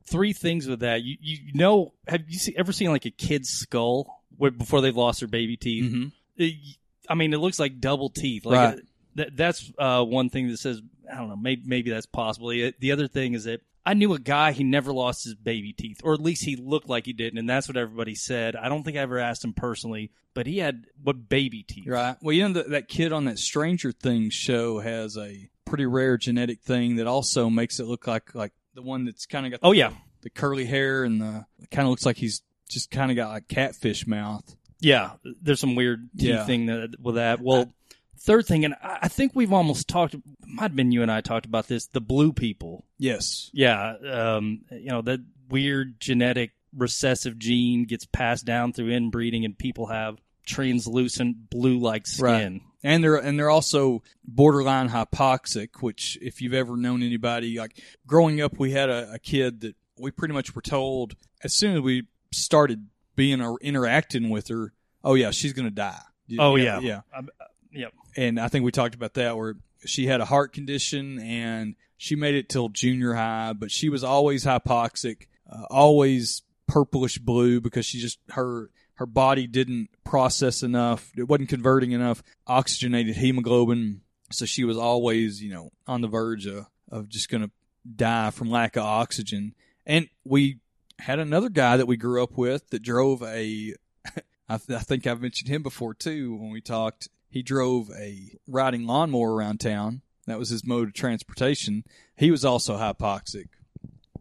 Three 0.06 0.32
things 0.32 0.66
with 0.66 0.80
that. 0.80 1.02
You 1.02 1.16
you 1.20 1.52
know 1.54 1.92
have 2.06 2.22
you 2.28 2.38
see, 2.38 2.54
ever 2.56 2.72
seen 2.72 2.90
like 2.90 3.06
a 3.06 3.10
kid's 3.10 3.48
skull 3.50 4.22
where, 4.36 4.50
before 4.50 4.80
they've 4.80 4.96
lost 4.96 5.20
their 5.20 5.28
baby 5.28 5.56
teeth? 5.56 5.92
Mm-hmm. 5.92 6.06
It- 6.36 6.76
I 7.08 7.14
mean, 7.14 7.34
it 7.34 7.38
looks 7.38 7.58
like 7.58 7.80
double 7.80 8.10
teeth. 8.10 8.46
Like 8.46 8.56
Right. 8.56 8.78
uh, 8.78 8.80
that, 9.16 9.36
that's 9.36 9.72
uh, 9.76 10.04
one 10.04 10.30
thing 10.30 10.48
that 10.48 10.58
says 10.58 10.80
I 11.12 11.16
don't 11.16 11.28
know. 11.28 11.36
Maybe 11.36 11.62
maybe 11.66 11.90
that's 11.90 12.06
possible. 12.06 12.48
The 12.50 12.72
the 12.78 12.92
other 12.92 13.08
thing 13.08 13.34
is 13.34 13.44
that 13.44 13.60
I 13.84 13.94
knew 13.94 14.14
a 14.14 14.18
guy. 14.20 14.52
He 14.52 14.62
never 14.62 14.92
lost 14.92 15.24
his 15.24 15.34
baby 15.34 15.72
teeth, 15.72 16.00
or 16.04 16.14
at 16.14 16.20
least 16.20 16.44
he 16.44 16.54
looked 16.54 16.88
like 16.88 17.04
he 17.06 17.12
didn't, 17.12 17.38
and 17.40 17.50
that's 17.50 17.66
what 17.66 17.76
everybody 17.76 18.14
said. 18.14 18.54
I 18.54 18.68
don't 18.68 18.84
think 18.84 18.96
I 18.96 19.00
ever 19.00 19.18
asked 19.18 19.44
him 19.44 19.52
personally, 19.52 20.12
but 20.32 20.46
he 20.46 20.58
had 20.58 20.86
what 21.02 21.28
baby 21.28 21.64
teeth? 21.64 21.88
Right. 21.88 22.16
Well, 22.22 22.32
you 22.32 22.46
know 22.46 22.54
that 22.54 22.70
that 22.70 22.88
kid 22.88 23.12
on 23.12 23.24
that 23.24 23.40
Stranger 23.40 23.90
Things 23.90 24.32
show 24.32 24.78
has 24.78 25.18
a 25.18 25.50
pretty 25.64 25.86
rare 25.86 26.16
genetic 26.16 26.60
thing 26.62 26.96
that 26.96 27.08
also 27.08 27.50
makes 27.50 27.80
it 27.80 27.86
look 27.86 28.06
like 28.06 28.32
like 28.36 28.52
the 28.74 28.82
one 28.82 29.04
that's 29.04 29.26
kind 29.26 29.46
of 29.46 29.52
got. 29.52 29.60
The, 29.60 29.66
Oh, 29.66 29.72
yeah. 29.72 29.92
the 30.22 30.30
curly 30.30 30.64
hair 30.64 31.04
and 31.04 31.20
the 31.20 31.46
kind 31.70 31.86
of 31.86 31.90
looks 31.90 32.06
like 32.06 32.16
he's 32.16 32.42
just 32.68 32.90
kind 32.90 33.10
of 33.10 33.16
got 33.16 33.30
like 33.30 33.48
catfish 33.48 34.06
mouth. 34.06 34.44
Yeah, 34.80 35.12
there's 35.40 35.60
some 35.60 35.74
weird 35.76 36.08
teeth 36.18 36.28
Yeah. 36.28 36.44
thing 36.44 36.66
that, 36.66 36.98
with 37.00 37.14
that. 37.16 37.40
Well, 37.40 37.70
third 38.18 38.46
thing, 38.46 38.64
and 38.64 38.74
I 38.82 38.98
I 39.02 39.08
think 39.08 39.32
we've 39.34 39.52
almost 39.52 39.88
talked. 39.88 40.16
Might 40.46 40.62
have 40.62 40.76
been 40.76 40.90
you 40.92 41.02
and 41.02 41.10
I 41.12 41.20
talked 41.20 41.46
about 41.46 41.68
this. 41.68 41.86
The 41.86 42.00
blue 42.00 42.32
people. 42.32 42.84
Yes. 42.98 43.50
Yeah, 43.52 43.94
um, 44.10 44.62
you 44.70 44.88
know 44.90 45.02
that 45.02 45.20
weird 45.48 46.00
genetic 46.00 46.50
recessive 46.76 47.38
gene 47.38 47.84
gets 47.84 48.06
passed 48.06 48.44
down 48.46 48.72
through 48.72 48.90
inbreeding, 48.90 49.44
and 49.44 49.56
people 49.56 49.86
have 49.86 50.18
translucent 50.44 51.50
blue-like 51.50 52.06
skin. 52.06 52.62
And 52.84 53.04
they're 53.04 53.16
and 53.16 53.38
they're 53.38 53.50
also 53.50 54.02
borderline 54.24 54.88
hypoxic, 54.88 55.80
which 55.80 56.18
if 56.20 56.42
you've 56.42 56.54
ever 56.54 56.76
known 56.76 57.02
anybody 57.02 57.58
like 57.58 57.80
growing 58.06 58.40
up, 58.40 58.58
we 58.58 58.72
had 58.72 58.90
a, 58.90 59.12
a 59.14 59.18
kid 59.20 59.60
that 59.60 59.76
we 59.96 60.10
pretty 60.10 60.34
much 60.34 60.54
were 60.56 60.62
told 60.62 61.14
as 61.44 61.54
soon 61.54 61.76
as 61.76 61.80
we 61.80 62.08
started 62.32 62.88
being 63.14 63.40
or 63.40 63.58
interacting 63.60 64.30
with 64.30 64.48
her, 64.48 64.72
oh 65.04 65.14
yeah, 65.14 65.30
she's 65.30 65.52
gonna 65.52 65.70
die. 65.70 66.00
Oh 66.38 66.56
yeah, 66.56 66.80
yeah. 66.80 67.00
Um, 67.14 67.28
uh, 67.40 67.44
yep. 67.72 67.92
and 68.16 68.40
I 68.40 68.48
think 68.48 68.64
we 68.64 68.72
talked 68.72 68.94
about 68.94 69.14
that 69.14 69.36
where 69.36 69.54
she 69.84 70.06
had 70.06 70.20
a 70.20 70.24
heart 70.24 70.52
condition 70.52 71.18
and 71.20 71.74
she 71.96 72.16
made 72.16 72.34
it 72.34 72.48
till 72.48 72.68
junior 72.68 73.14
high, 73.14 73.52
but 73.52 73.70
she 73.70 73.88
was 73.88 74.02
always 74.02 74.44
hypoxic, 74.44 75.26
uh, 75.50 75.64
always 75.70 76.42
purplish 76.66 77.18
blue 77.18 77.60
because 77.60 77.84
she 77.84 77.98
just 77.98 78.18
her 78.30 78.70
her 79.02 79.06
body 79.06 79.48
didn't 79.48 79.90
process 80.04 80.62
enough, 80.62 81.10
it 81.16 81.24
wasn't 81.24 81.48
converting 81.48 81.90
enough 81.90 82.22
oxygenated 82.46 83.16
hemoglobin, 83.16 84.00
so 84.30 84.44
she 84.44 84.62
was 84.62 84.78
always 84.78 85.42
you 85.42 85.52
know 85.52 85.70
on 85.88 86.02
the 86.02 86.06
verge 86.06 86.46
of, 86.46 86.66
of 86.88 87.08
just 87.08 87.28
gonna 87.28 87.50
die 87.96 88.30
from 88.30 88.48
lack 88.48 88.76
of 88.76 88.84
oxygen. 88.84 89.56
And 89.84 90.08
we 90.24 90.60
had 91.00 91.18
another 91.18 91.48
guy 91.48 91.76
that 91.76 91.86
we 91.86 91.96
grew 91.96 92.22
up 92.22 92.38
with 92.38 92.70
that 92.70 92.82
drove 92.82 93.24
a 93.24 93.74
I, 94.48 94.58
th- 94.58 94.78
I 94.78 94.82
think 94.82 95.04
I've 95.04 95.20
mentioned 95.20 95.50
him 95.50 95.64
before 95.64 95.94
too 95.94 96.36
when 96.36 96.50
we 96.50 96.60
talked. 96.60 97.08
He 97.28 97.42
drove 97.42 97.90
a 97.98 98.38
riding 98.46 98.86
lawnmower 98.86 99.34
around 99.34 99.58
town. 99.58 100.02
That 100.28 100.38
was 100.38 100.50
his 100.50 100.64
mode 100.64 100.88
of 100.88 100.94
transportation. 100.94 101.82
He 102.14 102.30
was 102.30 102.44
also 102.44 102.76
hypoxic. 102.76 103.48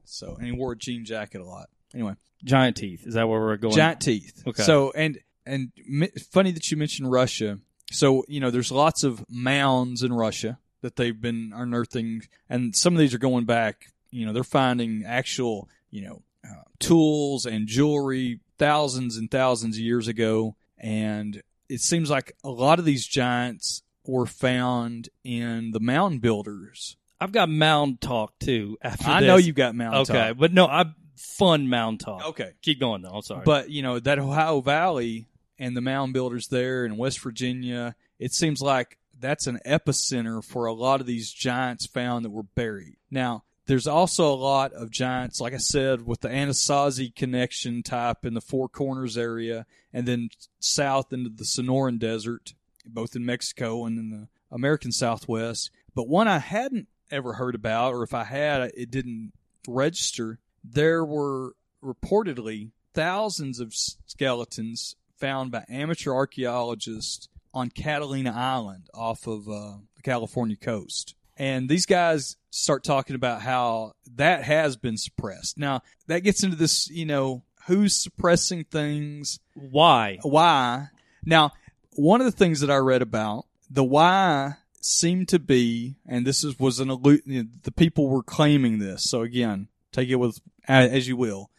So, 0.06 0.38
and 0.38 0.48
he 0.48 0.52
wore 0.52 0.72
a 0.72 0.78
jean 0.78 1.06
jacket 1.06 1.41
a 1.41 1.46
lot. 1.46 1.70
Anyway, 1.93 2.15
Giant 2.43 2.75
teeth. 2.77 3.06
Is 3.06 3.13
that 3.13 3.27
where 3.27 3.39
we're 3.39 3.58
going? 3.58 3.75
giant 3.75 4.01
teeth. 4.01 4.43
Okay. 4.47 4.63
So, 4.63 4.91
and 4.91 5.19
and 5.45 5.71
mi- 5.88 6.10
funny 6.32 6.51
that 6.51 6.69
you 6.71 6.77
mentioned 6.77 7.12
Russia. 7.12 7.60
So, 7.91 8.23
you 8.27 8.39
know, 8.39 8.49
there's 8.51 8.71
lots 8.71 9.04
of 9.04 9.23
mounds 9.30 10.01
in 10.01 10.13
Russia 10.13 10.58
that 10.82 10.95
they've 10.95 11.19
been 11.19 11.51
unearthing, 11.54 12.21
and 12.49 12.75
some 12.75 12.93
of 12.93 12.99
these 12.99 13.13
are 13.13 13.17
going 13.19 13.45
back. 13.45 13.88
You 14.12 14.25
know, 14.25 14.34
they're 14.34 14.43
finding 14.43 15.04
actual, 15.06 15.69
you 15.91 16.01
know, 16.01 16.21
uh, 16.43 16.63
tools 16.80 17.45
and 17.45 17.67
jewelry 17.67 18.39
thousands 18.58 19.17
and 19.17 19.30
thousands 19.30 19.75
of 19.77 19.82
years 19.82 20.08
ago, 20.08 20.56
and 20.77 21.41
it 21.69 21.82
seems 21.82 22.10
like 22.10 22.34
a 22.43 22.49
lot 22.49 22.80
of 22.80 22.86
these 22.86 23.06
giants 23.06 23.84
were 24.06 24.25
found 24.25 25.10
in 25.23 25.71
the 25.71 25.80
mound 25.80 26.21
builders. 26.21 26.95
I've 27.19 27.32
got 27.32 27.49
mound 27.49 28.01
talk 28.01 28.39
too. 28.39 28.77
After 28.82 29.08
I 29.10 29.19
this. 29.19 29.27
know 29.27 29.36
you've 29.38 29.56
got 29.56 29.75
mound 29.75 29.95
Okay, 30.10 30.30
talk. 30.30 30.38
but 30.38 30.54
no, 30.54 30.65
I 30.65 30.86
fun 31.15 31.67
mound 31.67 32.00
talk. 32.00 32.26
Okay. 32.30 32.52
keep 32.62 32.80
going 32.80 33.02
though. 33.02 33.10
I'm 33.10 33.21
sorry, 33.21 33.44
But 33.46 33.69
you 33.69 33.81
know 33.81 34.00
that 34.00 34.19
Ohio 34.19 34.62
Valley 34.62 35.27
and 35.60 35.75
the 35.75 35.81
mound 35.81 36.13
builders 36.13 36.48
there 36.48 36.85
in 36.85 36.98
West 36.98 37.19
Virginia, 37.19 37.96
it 38.19 38.33
seems 38.33 38.62
like 38.62 38.98
that's 39.19 39.48
an 39.48 39.60
epicenter 39.65 40.44
for 40.44 40.65
a 40.65 40.73
lot 40.73 41.00
of 41.00 41.08
these 41.08 41.31
giants 41.31 41.85
found 41.85 42.25
that 42.25 42.31
were 42.31 42.44
buried. 42.44 42.96
Now, 43.12 43.44
there's 43.67 43.88
also 43.88 44.33
a 44.33 44.35
lot 44.35 44.73
of 44.73 44.90
giants, 44.90 45.40
like 45.40 45.54
I 45.54 45.58
said, 45.58 46.06
with 46.06 46.21
the 46.21 46.29
Anasazi 46.29 47.13
connection 47.15 47.83
type 47.83 48.25
in 48.25 48.33
the 48.33 48.42
Four 48.42 48.67
Corners 48.67 49.17
area, 49.17 49.65
and 49.94 50.08
then 50.08 50.29
south 50.60 51.13
into 51.13 51.29
the 51.29 51.44
Sonoran 51.44 52.00
Desert, 52.00 52.54
both 52.85 53.15
in 53.15 53.25
Mexico 53.25 53.85
and 53.85 54.00
in 54.00 54.10
the 54.10 54.27
American 54.52 54.92
Southwest. 54.92 55.69
But 55.94 56.08
one 56.08 56.27
I 56.27 56.40
hadn't 56.40 56.88
ever 57.12 57.33
heard 57.33 57.56
about, 57.56 57.94
or 57.94 58.04
if 58.04 58.13
I 58.13 58.23
had, 58.23 58.71
it 58.75 58.90
didn't 58.90 59.33
register. 59.67 60.40
There 60.63 61.03
were 61.03 61.55
reportedly 61.83 62.71
thousands 62.93 63.59
of 63.59 63.73
skeletons 63.73 64.95
found 65.17 65.51
by 65.51 65.65
amateur 65.69 66.12
archaeologists 66.13 67.27
on 67.53 67.69
Catalina 67.69 68.31
Island 68.31 68.89
off 68.93 69.27
of 69.27 69.47
uh, 69.47 69.77
the 69.95 70.01
California 70.03 70.55
coast. 70.55 71.15
And 71.37 71.69
these 71.69 71.85
guys 71.85 72.37
start 72.49 72.83
talking 72.83 73.15
about 73.15 73.41
how 73.41 73.93
that 74.15 74.43
has 74.43 74.75
been 74.75 74.97
suppressed. 74.97 75.57
Now, 75.57 75.81
that 76.07 76.19
gets 76.19 76.43
into 76.43 76.55
this, 76.55 76.89
you 76.89 77.05
know, 77.05 77.43
who's 77.67 77.95
suppressing 77.95 78.65
things, 78.65 79.39
Why? 79.53 80.19
why. 80.21 80.87
Now, 81.25 81.51
one 81.93 82.21
of 82.21 82.25
the 82.25 82.31
things 82.31 82.59
that 82.59 82.71
I 82.71 82.77
read 82.77 83.01
about, 83.01 83.45
the 83.69 83.83
why 83.83 84.55
seemed 84.81 85.29
to 85.29 85.39
be, 85.39 85.95
and 86.07 86.25
this 86.25 86.43
is, 86.43 86.59
was 86.59 86.79
an 86.79 86.89
allu- 86.89 87.21
you 87.25 87.43
know, 87.43 87.49
the 87.63 87.71
people 87.71 88.07
were 88.07 88.23
claiming 88.23 88.79
this. 88.79 89.03
So 89.03 89.21
again, 89.21 89.67
take 89.91 90.09
it 90.09 90.15
with 90.15 90.39
as 90.72 91.08
you 91.08 91.15
will. 91.15 91.50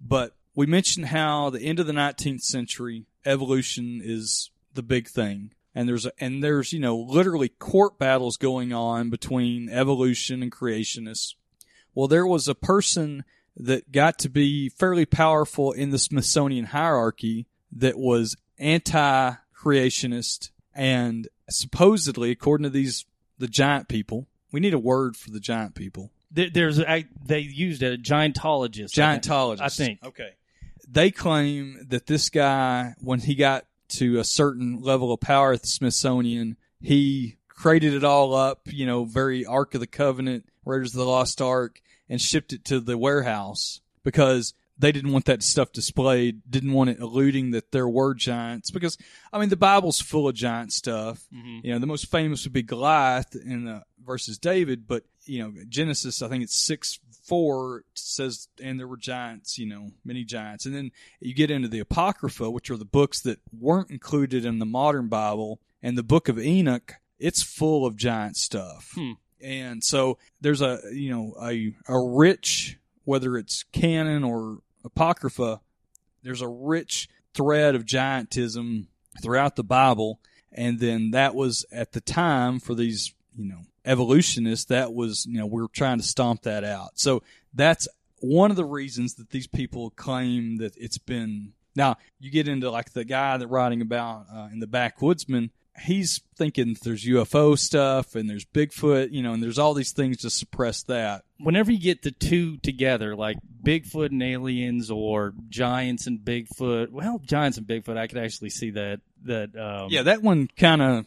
But 0.00 0.34
we 0.54 0.66
mentioned 0.66 1.06
how 1.06 1.50
the 1.50 1.62
end 1.62 1.80
of 1.80 1.86
the 1.86 1.92
19th 1.92 2.42
century 2.42 3.06
evolution 3.24 4.00
is 4.02 4.50
the 4.74 4.82
big 4.82 5.08
thing. 5.08 5.52
And 5.74 5.88
there's 5.88 6.04
a, 6.04 6.12
and 6.18 6.44
there's, 6.44 6.72
you 6.72 6.80
know, 6.80 6.96
literally 6.96 7.48
court 7.48 7.98
battles 7.98 8.36
going 8.36 8.72
on 8.72 9.08
between 9.08 9.70
evolution 9.70 10.42
and 10.42 10.52
creationists. 10.52 11.34
Well, 11.94 12.08
there 12.08 12.26
was 12.26 12.46
a 12.48 12.54
person 12.54 13.24
that 13.56 13.92
got 13.92 14.18
to 14.18 14.28
be 14.28 14.68
fairly 14.68 15.06
powerful 15.06 15.72
in 15.72 15.90
the 15.90 15.98
Smithsonian 15.98 16.66
hierarchy 16.66 17.46
that 17.70 17.98
was 17.98 18.36
anti-creationist 18.58 20.50
and 20.74 21.28
supposedly, 21.50 22.30
according 22.30 22.64
to 22.64 22.70
these, 22.70 23.04
the 23.38 23.48
giant 23.48 23.88
people, 23.88 24.26
we 24.50 24.60
need 24.60 24.74
a 24.74 24.78
word 24.78 25.16
for 25.16 25.30
the 25.30 25.40
giant 25.40 25.74
people. 25.74 26.10
There, 26.32 26.48
there's 26.50 26.80
I, 26.80 27.04
they 27.24 27.40
used 27.40 27.82
it 27.82 27.92
a 27.92 28.02
giantologist. 28.02 28.98
I 28.98 29.12
think. 29.12 29.24
Giantologist. 29.24 29.60
I 29.60 29.68
think. 29.68 30.04
Okay. 30.04 30.30
They 30.88 31.10
claim 31.10 31.86
that 31.88 32.06
this 32.06 32.28
guy, 32.30 32.94
when 33.00 33.20
he 33.20 33.34
got 33.34 33.66
to 33.90 34.18
a 34.18 34.24
certain 34.24 34.80
level 34.80 35.12
of 35.12 35.20
power 35.20 35.52
at 35.52 35.62
the 35.62 35.68
Smithsonian, 35.68 36.56
he 36.80 37.36
created 37.48 37.94
it 37.94 38.04
all 38.04 38.34
up, 38.34 38.62
you 38.66 38.86
know, 38.86 39.04
very 39.04 39.44
Ark 39.46 39.74
of 39.74 39.80
the 39.80 39.86
Covenant, 39.86 40.46
Raiders 40.64 40.94
of 40.94 40.98
the 40.98 41.06
Lost 41.06 41.40
Ark, 41.40 41.80
and 42.08 42.20
shipped 42.20 42.52
it 42.52 42.64
to 42.66 42.80
the 42.80 42.98
warehouse 42.98 43.80
because 44.02 44.54
they 44.78 44.90
didn't 44.90 45.12
want 45.12 45.26
that 45.26 45.42
stuff 45.42 45.72
displayed, 45.72 46.42
didn't 46.50 46.72
want 46.72 46.90
it 46.90 47.00
alluding 47.00 47.52
that 47.52 47.70
there 47.70 47.88
were 47.88 48.14
giants. 48.14 48.70
Because, 48.70 48.98
I 49.32 49.38
mean, 49.38 49.48
the 49.48 49.56
Bible's 49.56 50.00
full 50.00 50.28
of 50.28 50.34
giant 50.34 50.72
stuff. 50.72 51.22
Mm-hmm. 51.32 51.66
You 51.66 51.72
know, 51.72 51.78
the 51.78 51.86
most 51.86 52.10
famous 52.10 52.44
would 52.44 52.52
be 52.52 52.62
Goliath 52.62 53.36
in 53.36 53.64
the, 53.66 53.84
versus 54.04 54.38
David, 54.38 54.88
but, 54.88 55.04
you 55.24 55.42
know, 55.42 55.52
Genesis, 55.68 56.22
I 56.22 56.28
think 56.28 56.44
it's 56.44 56.56
6 56.56 56.98
4 57.24 57.84
says, 57.94 58.48
and 58.60 58.78
there 58.78 58.88
were 58.88 58.96
giants, 58.96 59.56
you 59.56 59.66
know, 59.66 59.92
many 60.04 60.24
giants. 60.24 60.66
And 60.66 60.74
then 60.74 60.90
you 61.20 61.34
get 61.34 61.50
into 61.50 61.68
the 61.68 61.78
Apocrypha, 61.78 62.50
which 62.50 62.70
are 62.70 62.76
the 62.76 62.84
books 62.84 63.20
that 63.20 63.38
weren't 63.58 63.90
included 63.90 64.44
in 64.44 64.58
the 64.58 64.66
modern 64.66 65.08
Bible, 65.08 65.60
and 65.82 65.96
the 65.96 66.02
book 66.02 66.28
of 66.28 66.38
Enoch, 66.38 66.94
it's 67.18 67.42
full 67.42 67.86
of 67.86 67.96
giant 67.96 68.36
stuff. 68.36 68.90
Hmm. 68.94 69.12
And 69.40 69.82
so 69.82 70.18
there's 70.40 70.62
a, 70.62 70.80
you 70.92 71.10
know, 71.10 71.34
a, 71.42 71.74
a 71.88 71.98
rich, 71.98 72.78
whether 73.04 73.36
it's 73.36 73.64
canon 73.72 74.24
or 74.24 74.58
Apocrypha, 74.84 75.60
there's 76.22 76.42
a 76.42 76.48
rich 76.48 77.08
thread 77.34 77.74
of 77.74 77.84
giantism 77.84 78.86
throughout 79.22 79.56
the 79.56 79.64
Bible. 79.64 80.20
And 80.52 80.78
then 80.80 81.12
that 81.12 81.34
was 81.34 81.64
at 81.72 81.92
the 81.92 82.00
time 82.00 82.60
for 82.60 82.74
these, 82.74 83.14
you 83.36 83.46
know, 83.46 83.62
evolutionists, 83.84 84.66
that 84.66 84.92
was, 84.92 85.26
you 85.26 85.38
know, 85.38 85.46
we 85.46 85.62
are 85.62 85.68
trying 85.72 85.98
to 85.98 86.04
stomp 86.04 86.42
that 86.42 86.64
out. 86.64 86.92
So 86.94 87.22
that's 87.54 87.88
one 88.20 88.50
of 88.50 88.56
the 88.56 88.64
reasons 88.64 89.14
that 89.14 89.30
these 89.30 89.46
people 89.46 89.90
claim 89.90 90.58
that 90.58 90.76
it's 90.76 90.98
been. 90.98 91.52
Now, 91.74 91.96
you 92.20 92.30
get 92.30 92.48
into 92.48 92.70
like 92.70 92.92
the 92.92 93.04
guy 93.04 93.36
that 93.36 93.46
writing 93.46 93.80
about 93.80 94.26
uh, 94.32 94.48
in 94.52 94.60
the 94.60 94.66
backwoodsman, 94.66 95.50
he's 95.80 96.20
thinking 96.36 96.76
there's 96.82 97.04
UFO 97.04 97.58
stuff 97.58 98.14
and 98.14 98.28
there's 98.28 98.44
Bigfoot, 98.44 99.10
you 99.10 99.22
know, 99.22 99.32
and 99.32 99.42
there's 99.42 99.58
all 99.58 99.74
these 99.74 99.92
things 99.92 100.18
to 100.18 100.30
suppress 100.30 100.82
that. 100.84 101.24
Whenever 101.38 101.72
you 101.72 101.80
get 101.80 102.02
the 102.02 102.10
two 102.10 102.58
together, 102.58 103.16
like 103.16 103.38
Bigfoot 103.64 104.10
and 104.10 104.22
aliens, 104.22 104.90
or 104.90 105.32
giants 105.48 106.06
and 106.06 106.20
Bigfoot, 106.20 106.90
well, 106.90 107.20
giants 107.24 107.58
and 107.58 107.66
Bigfoot, 107.66 107.96
I 107.96 108.06
could 108.06 108.18
actually 108.18 108.50
see 108.50 108.70
that 108.70 109.00
that 109.24 109.56
um, 109.56 109.88
Yeah, 109.90 110.02
that 110.04 110.22
one 110.22 110.48
kind 110.56 110.82
of 110.82 111.06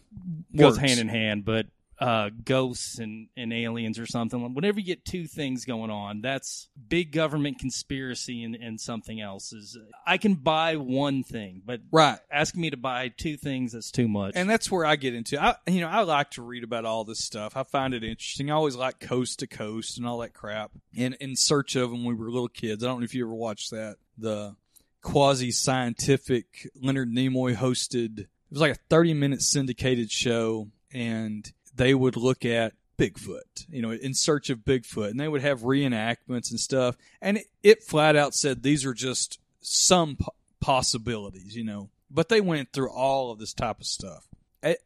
goes 0.56 0.78
hand 0.78 1.00
in 1.00 1.08
hand, 1.10 1.46
but 1.46 1.68
uh, 2.00 2.30
ghosts 2.44 3.00
and, 3.00 3.28
and 3.38 3.54
aliens 3.54 3.98
or 3.98 4.06
something. 4.06 4.54
Whenever 4.54 4.80
you 4.80 4.86
get 4.86 5.06
two 5.06 5.28
things 5.28 5.64
going 5.66 5.90
on, 5.90 6.22
that's 6.22 6.68
big 6.88 7.12
government 7.12 7.60
conspiracy 7.60 8.44
and, 8.44 8.56
and 8.56 8.80
something 8.82 9.22
else. 9.22 9.54
Is 9.54 9.78
I 10.06 10.18
can 10.18 10.36
buy 10.36 10.76
one 10.76 11.24
thing, 11.24 11.62
but 11.66 11.80
Right. 11.92 12.20
asking 12.30 12.62
me 12.62 12.70
to 12.72 12.78
buy 12.78 13.08
two 13.10 13.38
things, 13.38 13.72
that's 13.72 13.92
too 13.92 14.08
much. 14.10 14.34
And 14.36 14.50
that's 14.50 14.70
where 14.70 14.86
I 14.86 14.98
get 14.98 15.14
into. 15.16 15.42
I 15.42 15.56
you 15.68 15.82
know 15.82 15.88
I 15.88 16.02
like 16.02 16.32
to 16.32 16.42
read 16.42 16.64
about 16.64 16.84
all 16.86 17.06
this 17.06 17.24
stuff. 17.24 17.56
I 17.56 17.64
find 17.64 17.94
it 17.94 18.04
interesting. 18.04 18.52
I 18.52 18.56
always 18.56 18.76
like 18.76 19.00
Coast 19.00 19.40
to 19.40 19.48
Coast 19.48 19.98
and 19.98 20.06
all 20.06 20.18
that 20.20 20.34
crap. 20.34 20.72
And 20.98 21.16
in 21.22 21.36
search 21.36 21.76
of 21.76 21.92
when 21.92 22.04
we 22.04 22.14
were 22.14 22.30
little 22.30 22.50
kids. 22.50 22.84
I 22.84 22.88
don't 22.88 23.00
know 23.00 23.06
if 23.06 23.16
you 23.16 23.26
ever 23.26 23.34
watched 23.34 23.72
that. 23.72 23.96
The 24.18 24.56
quasi 25.02 25.52
scientific 25.52 26.70
Leonard 26.82 27.12
Nimoy 27.12 27.56
hosted. 27.56 28.20
It 28.20 28.28
was 28.52 28.62
like 28.62 28.72
a 28.74 28.80
thirty 28.90 29.14
minute 29.14 29.42
syndicated 29.42 30.12
show, 30.12 30.70
and 30.94 31.50
they 31.76 31.94
would 31.94 32.18
look 32.18 32.46
at 32.46 32.74
Bigfoot, 32.98 33.68
you 33.70 33.82
know, 33.82 33.92
in 33.92 34.14
search 34.14 34.50
of 34.50 34.60
Bigfoot, 34.60 35.12
and 35.12 35.20
they 35.20 35.28
would 35.28 35.42
have 35.42 35.62
reenactments 35.62 36.50
and 36.50 36.60
stuff. 36.60 36.96
And 37.22 37.38
it, 37.38 37.46
it 37.62 37.84
flat 37.84 38.16
out 38.16 38.34
said 38.34 38.64
these 38.64 38.86
are 38.86 38.94
just 38.94 39.40
some 39.62 40.16
po- 40.16 40.34
possibilities, 40.62 41.56
you 41.56 41.64
know. 41.64 41.90
But 42.10 42.30
they 42.30 42.42
went 42.42 42.72
through 42.72 42.92
all 42.92 43.32
of 43.32 43.40
this 43.40 43.54
type 43.54 43.80
of 43.80 43.86
stuff. 43.86 44.28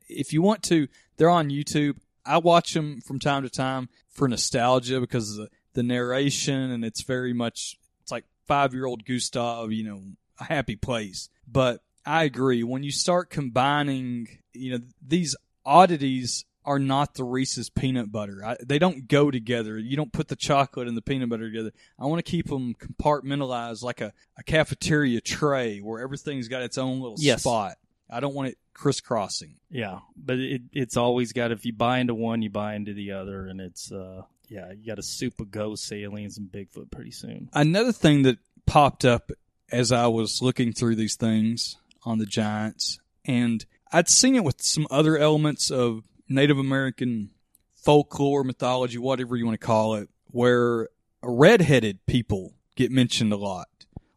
If 0.08 0.34
you 0.34 0.42
want 0.42 0.64
to, 0.64 0.88
they're 1.18 1.30
on 1.30 1.50
YouTube. 1.50 1.98
I 2.26 2.40
watch 2.40 2.74
them 2.74 3.02
from 3.02 3.20
time 3.20 3.44
to 3.44 3.50
time 3.50 3.90
for 4.10 4.28
nostalgia 4.28 5.00
because 5.00 5.38
the, 5.38 5.50
the 5.74 5.84
narration, 5.84 6.72
and 6.72 6.84
it's 6.84 7.04
very 7.04 7.34
much 7.34 7.78
it's 8.02 8.12
like 8.12 8.26
five 8.48 8.74
year 8.74 8.86
old 8.86 9.06
Gustav, 9.06 9.72
you 9.72 9.84
know, 9.84 10.02
a 10.40 10.46
happy 10.46 10.76
place. 10.76 11.30
But 11.48 11.82
I 12.06 12.24
agree 12.24 12.64
when 12.64 12.84
you 12.84 12.92
start 12.92 13.30
combining, 13.30 14.28
you 14.54 14.72
know, 14.72 14.84
these 15.06 15.36
oddities 15.66 16.46
are 16.70 16.78
not 16.80 17.16
the 17.16 17.24
Reese's 17.24 17.70
peanut 17.70 18.12
butter. 18.12 18.46
I, 18.46 18.56
they 18.64 18.78
don't 18.78 19.08
go 19.08 19.32
together. 19.32 19.80
You 19.80 19.98
don't 19.98 20.14
put 20.14 20.28
the 20.28 20.36
chocolate 20.36 20.88
and 20.88 20.96
the 20.96 21.02
peanut 21.02 21.28
butter 21.30 21.50
together. 21.50 21.72
I 21.98 22.06
want 22.06 22.24
to 22.24 22.32
keep 22.32 22.48
them 22.48 22.76
compartmentalized 22.76 23.82
like 23.84 24.02
a, 24.02 24.14
a 24.38 24.44
cafeteria 24.44 25.20
tray 25.22 25.80
where 25.80 26.00
everything's 26.02 26.48
got 26.48 26.62
its 26.62 26.78
own 26.78 27.00
little 27.02 27.16
Yes. 27.20 27.42
spot. 27.42 27.78
I 28.10 28.20
don't 28.20 28.34
want 28.36 28.50
it 28.50 28.58
crisscrossing. 28.74 29.56
Yeah, 29.70 30.00
but 30.16 30.38
it, 30.40 30.62
it's 30.72 30.96
always 30.98 31.34
got 31.34 31.52
if 31.52 31.66
you 31.66 31.74
buy 31.74 32.00
into 32.00 32.14
one, 32.16 32.42
you 32.42 32.50
buy 32.50 32.76
into 32.76 32.94
the 32.94 33.12
other, 33.14 33.48
and 33.48 33.60
it's 33.62 33.92
uh 33.92 34.24
yeah, 34.48 34.72
you 34.72 34.86
got 34.88 34.98
a 35.00 35.04
soup 35.04 35.40
of 35.40 35.52
ghosts, 35.52 35.92
aliens, 35.92 36.38
and 36.38 36.52
Bigfoot 36.52 36.90
pretty 36.92 37.12
soon. 37.12 37.50
Another 37.54 37.92
thing 37.92 38.24
that 38.24 38.38
popped 38.66 39.06
up 39.06 39.32
as 39.72 39.92
I 39.92 40.08
was 40.08 40.42
looking 40.42 40.74
through 40.74 40.96
these 40.96 41.16
things 41.16 41.78
on 42.04 42.18
the 42.18 42.26
Giants, 42.26 43.00
and 43.26 43.64
I'd 43.92 44.10
seen 44.10 44.36
it 44.36 44.44
with 44.44 44.62
some 44.62 44.88
other 44.90 45.18
elements 45.18 45.70
of 45.72 46.04
Native 46.30 46.58
American 46.58 47.32
folklore, 47.76 48.44
mythology, 48.44 48.98
whatever 48.98 49.36
you 49.36 49.46
want 49.46 49.60
to 49.60 49.66
call 49.66 49.96
it, 49.96 50.10
where 50.28 50.90
redheaded 51.22 52.06
people 52.06 52.54
get 52.76 52.92
mentioned 52.92 53.34
a 53.34 53.38
lot. 53.38 53.68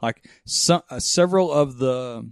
Like 0.01 0.29
some, 0.45 0.83
uh, 0.91 1.01
several 1.01 1.51
of 1.53 1.79
the 1.79 2.29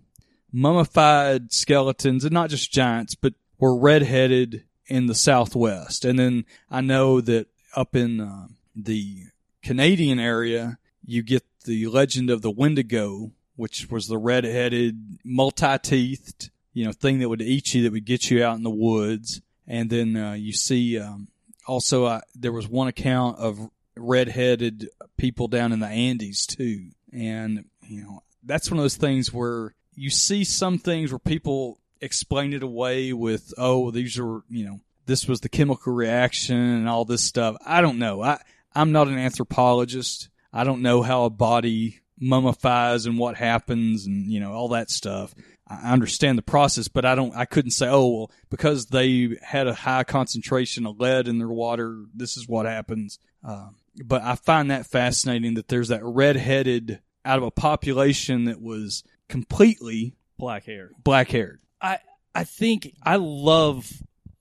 mummified 0.53 1.53
skeletons, 1.53 2.25
and 2.25 2.33
not 2.33 2.51
just 2.51 2.73
giants, 2.73 3.15
but 3.15 3.35
were 3.59 3.77
redheaded 3.77 4.65
in 4.87 5.07
the 5.07 5.15
Southwest. 5.15 6.05
And 6.05 6.19
then 6.19 6.45
I 6.71 6.81
know 6.81 7.21
that 7.21 7.47
up 7.77 7.95
in 7.95 8.21
uh, 8.21 8.49
the 8.75 9.25
Canadian 9.63 10.19
area, 10.19 10.79
you 11.05 11.23
get 11.23 11.45
the 11.65 11.87
legend 11.87 12.31
of 12.31 12.43
the 12.43 12.51
Wendigo, 12.51 13.33
which 13.57 13.91
was 13.91 14.09
the 14.09 14.19
red-headed, 14.19 15.19
multi-teethed, 15.25 16.51
you 16.73 16.85
know, 16.85 16.93
thing 16.93 17.19
that 17.19 17.29
would 17.29 17.43
eat 17.43 17.75
you, 17.75 17.83
that 17.83 17.93
would 17.93 18.05
get 18.05 18.31
you 18.31 18.43
out 18.43 18.57
in 18.57 18.63
the 18.63 18.71
woods. 18.71 19.43
And 19.71 19.89
then 19.89 20.17
uh, 20.17 20.33
you 20.33 20.53
see 20.53 20.99
um, 20.99 21.29
also 21.65 22.05
uh, 22.05 22.23
there 22.35 22.51
was 22.51 22.67
one 22.67 22.89
account 22.89 23.39
of 23.39 23.71
red-headed 23.97 24.89
people 25.17 25.47
down 25.47 25.71
in 25.71 25.79
the 25.79 25.87
Andes 25.87 26.45
too, 26.45 26.89
and 27.13 27.65
you 27.87 28.03
know 28.03 28.25
that's 28.43 28.69
one 28.69 28.79
of 28.79 28.83
those 28.83 28.97
things 28.97 29.33
where 29.33 29.77
you 29.95 30.11
see 30.11 30.43
some 30.43 30.79
things 30.79 31.13
where 31.13 31.21
people 31.21 31.79
explain 32.01 32.53
it 32.53 32.65
away 32.65 33.13
with, 33.13 33.55
oh, 33.59 33.93
these 33.93 34.19
are 34.19 34.43
you 34.49 34.65
know 34.65 34.81
this 35.07 35.29
was 35.29 35.39
the 35.39 35.49
chemical 35.49 35.93
reaction 35.93 36.57
and 36.57 36.89
all 36.89 37.05
this 37.05 37.23
stuff. 37.23 37.55
I 37.65 37.81
don't 37.81 38.01
know. 38.01 38.23
I 38.23 38.41
I'm 38.75 38.91
not 38.91 39.07
an 39.07 39.19
anthropologist. 39.19 40.31
I 40.53 40.65
don't 40.65 40.83
know 40.83 41.03
how 41.03 41.27
a 41.27 41.31
body 41.31 42.01
mummifies 42.19 43.07
and 43.07 43.19
what 43.19 43.37
happens 43.37 44.05
and 44.05 44.27
you 44.33 44.41
know 44.41 44.53
all 44.53 44.71
that 44.71 44.91
stuff. 44.91 45.33
I 45.71 45.93
understand 45.93 46.37
the 46.37 46.43
process, 46.43 46.89
but 46.89 47.05
I 47.05 47.15
don't. 47.15 47.35
I 47.37 47.45
couldn't 47.45 47.71
say, 47.71 47.89
oh 47.89 48.09
well, 48.09 48.31
because 48.51 48.87
they 48.87 49.37
had 49.41 49.69
a 49.69 49.75
high 49.75 50.03
concentration 50.03 50.85
of 50.85 50.99
lead 50.99 51.29
in 51.29 51.39
their 51.39 51.49
water, 51.49 52.05
this 52.13 52.37
is 52.37 52.49
what 52.49 52.67
happens. 52.67 53.21
Um, 53.45 53.77
but 54.05 54.23
I 54.23 54.35
find 54.35 54.71
that 54.73 54.87
fascinating 54.87 55.55
that 55.55 55.69
there's 55.69 55.89
that 55.89 56.03
red-headed 56.03 57.01
out 57.25 57.39
of 57.39 57.45
a 57.45 57.51
population 57.51 58.47
that 58.47 58.61
was 58.61 59.05
completely 59.29 60.17
Black 60.39 60.65
hair. 60.65 60.91
black-haired. 61.05 61.61
I 61.81 61.99
I 62.35 62.45
think 62.45 62.95
I 63.03 63.17
love 63.17 63.91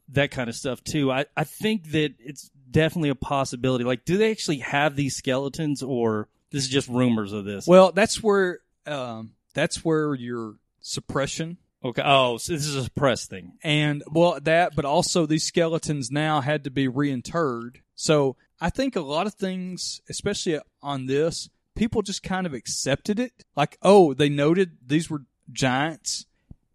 that 0.09 0.31
kind 0.31 0.49
of 0.49 0.55
stuff 0.55 0.83
too. 0.83 1.11
I, 1.11 1.25
I 1.37 1.43
think 1.43 1.91
that 1.91 2.15
it's 2.19 2.49
definitely 2.71 3.09
a 3.09 3.15
possibility. 3.15 3.83
Like, 3.83 4.05
do 4.05 4.17
they 4.17 4.31
actually 4.31 4.59
have 4.59 4.95
these 4.95 5.15
skeletons, 5.15 5.83
or 5.83 6.27
this 6.51 6.63
is 6.63 6.69
just 6.69 6.87
rumors 6.87 7.33
of 7.33 7.45
this? 7.45 7.67
Well, 7.67 7.91
that's 7.91 8.23
where 8.23 8.61
um, 8.87 9.33
that's 9.53 9.85
where 9.85 10.15
your 10.15 10.55
suppression 10.89 11.57
okay. 11.83 12.01
Oh, 12.03 12.37
so 12.37 12.53
this 12.53 12.67
is 12.67 12.85
a 12.85 12.91
press 12.91 13.25
thing. 13.25 13.53
and 13.63 14.03
well 14.11 14.39
that, 14.41 14.75
but 14.75 14.85
also 14.85 15.25
these 15.25 15.45
skeletons 15.45 16.11
now 16.11 16.41
had 16.41 16.63
to 16.63 16.71
be 16.71 16.87
reinterred. 16.87 17.77
So 17.95 18.35
I 18.61 18.69
think 18.69 18.95
a 18.95 19.01
lot 19.01 19.27
of 19.27 19.33
things, 19.35 20.01
especially 20.09 20.59
on 20.81 21.05
this, 21.05 21.49
people 21.75 22.01
just 22.01 22.23
kind 22.23 22.45
of 22.45 22.53
accepted 22.53 23.19
it. 23.19 23.31
Like, 23.55 23.77
oh, 23.81 24.13
they 24.13 24.29
noted 24.29 24.77
these 24.85 25.09
were 25.09 25.23
giants, 25.51 26.25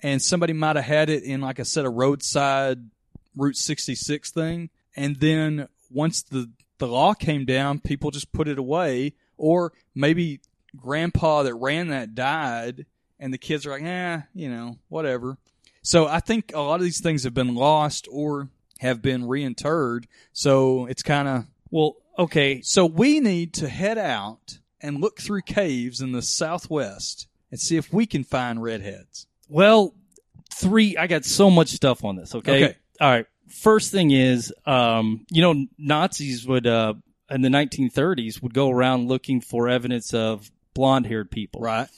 and 0.02 0.20
somebody 0.20 0.52
might 0.52 0.76
have 0.76 0.84
had 0.84 1.10
it 1.10 1.22
in, 1.22 1.40
like 1.40 1.58
a 1.58 1.64
set 1.64 1.84
of 1.84 1.94
roadside 1.94 2.78
Route 3.36 3.56
66 3.56 4.30
thing, 4.30 4.70
and 4.96 5.16
then 5.16 5.68
once 5.90 6.22
the 6.22 6.50
the 6.78 6.88
law 6.88 7.14
came 7.14 7.44
down, 7.44 7.78
people 7.78 8.10
just 8.10 8.32
put 8.32 8.48
it 8.48 8.58
away, 8.58 9.14
or 9.36 9.72
maybe 9.94 10.40
grandpa 10.76 11.42
that 11.44 11.54
ran 11.54 11.88
that 11.88 12.14
died, 12.14 12.86
and 13.18 13.32
the 13.32 13.38
kids 13.38 13.66
are 13.66 13.70
like, 13.70 13.82
eh, 13.82 14.20
you 14.34 14.48
know, 14.48 14.78
whatever. 14.88 15.38
So 15.82 16.06
I 16.06 16.20
think 16.20 16.52
a 16.54 16.60
lot 16.60 16.76
of 16.76 16.82
these 16.82 17.00
things 17.00 17.24
have 17.24 17.34
been 17.34 17.54
lost 17.54 18.08
or 18.10 18.48
have 18.80 19.02
been 19.02 19.22
reinterred. 19.24 20.04
So 20.32 20.86
it's 20.86 21.02
kind 21.02 21.28
of 21.28 21.44
Well, 21.70 21.96
okay. 22.18 22.60
so 22.62 22.86
we 22.86 23.20
need 23.20 23.52
to 23.54 23.68
head 23.68 23.98
out 23.98 24.58
and 24.80 25.00
look 25.00 25.20
through 25.20 25.42
caves 25.42 26.00
in 26.00 26.12
the 26.12 26.22
southwest 26.22 27.28
and 27.50 27.60
see 27.60 27.76
if 27.76 27.92
we 27.92 28.06
can 28.06 28.24
find 28.24 28.62
redheads. 28.62 29.26
Well, 29.48 29.94
three. 30.52 30.96
I 30.96 31.06
got 31.06 31.24
so 31.24 31.50
much 31.50 31.68
stuff 31.68 32.04
on 32.04 32.16
this. 32.16 32.34
Okay. 32.34 32.64
Okay. 32.64 32.76
All 33.00 33.10
right. 33.10 33.26
First 33.48 33.92
thing 33.92 34.10
is, 34.10 34.52
um, 34.66 35.26
you 35.30 35.42
know, 35.42 35.66
Nazis 35.78 36.46
would 36.46 36.66
uh, 36.66 36.94
in 37.30 37.42
the 37.42 37.48
1930s 37.48 38.42
would 38.42 38.54
go 38.54 38.70
around 38.70 39.08
looking 39.08 39.40
for 39.40 39.68
evidence 39.68 40.12
of 40.14 40.50
blonde-haired 40.74 41.30
people. 41.30 41.60
Right. 41.60 41.88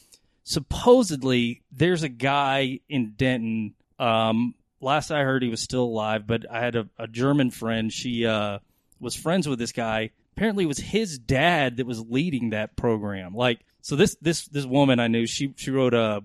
Supposedly 0.47 1.61
there's 1.72 2.05
a 2.05 2.09
guy 2.09 2.78
in 2.88 3.14
Denton. 3.16 3.74
Um, 3.99 4.55
last 4.80 5.11
I 5.11 5.22
heard, 5.22 5.42
he 5.42 5.49
was 5.51 5.61
still 5.61 5.82
alive, 5.82 6.26
but 6.26 6.51
I 6.51 6.61
had 6.61 6.76
a, 6.76 6.88
a 6.99 7.09
German 7.09 7.51
friend. 7.51 7.92
She 7.92 8.24
uh, 8.24 8.61
was 9.01 9.14
friends 9.14 9.49
with 9.49 9.59
this 9.59 9.72
guy. 9.72 10.11
Apparently, 10.36 10.64
it 10.64 10.68
was 10.68 10.78
his 10.78 11.18
dad 11.18 11.78
that 11.78 11.86
was 11.86 12.01
leading 12.01 12.51
that 12.51 12.76
program. 12.76 13.34
Like, 13.34 13.61
so 13.82 13.97
this 13.97 14.16
this 14.22 14.47
this 14.47 14.64
woman 14.64 15.01
I 15.01 15.09
knew, 15.09 15.26
she 15.26 15.53
she 15.57 15.70
wrote 15.70 15.94
a 15.94 16.22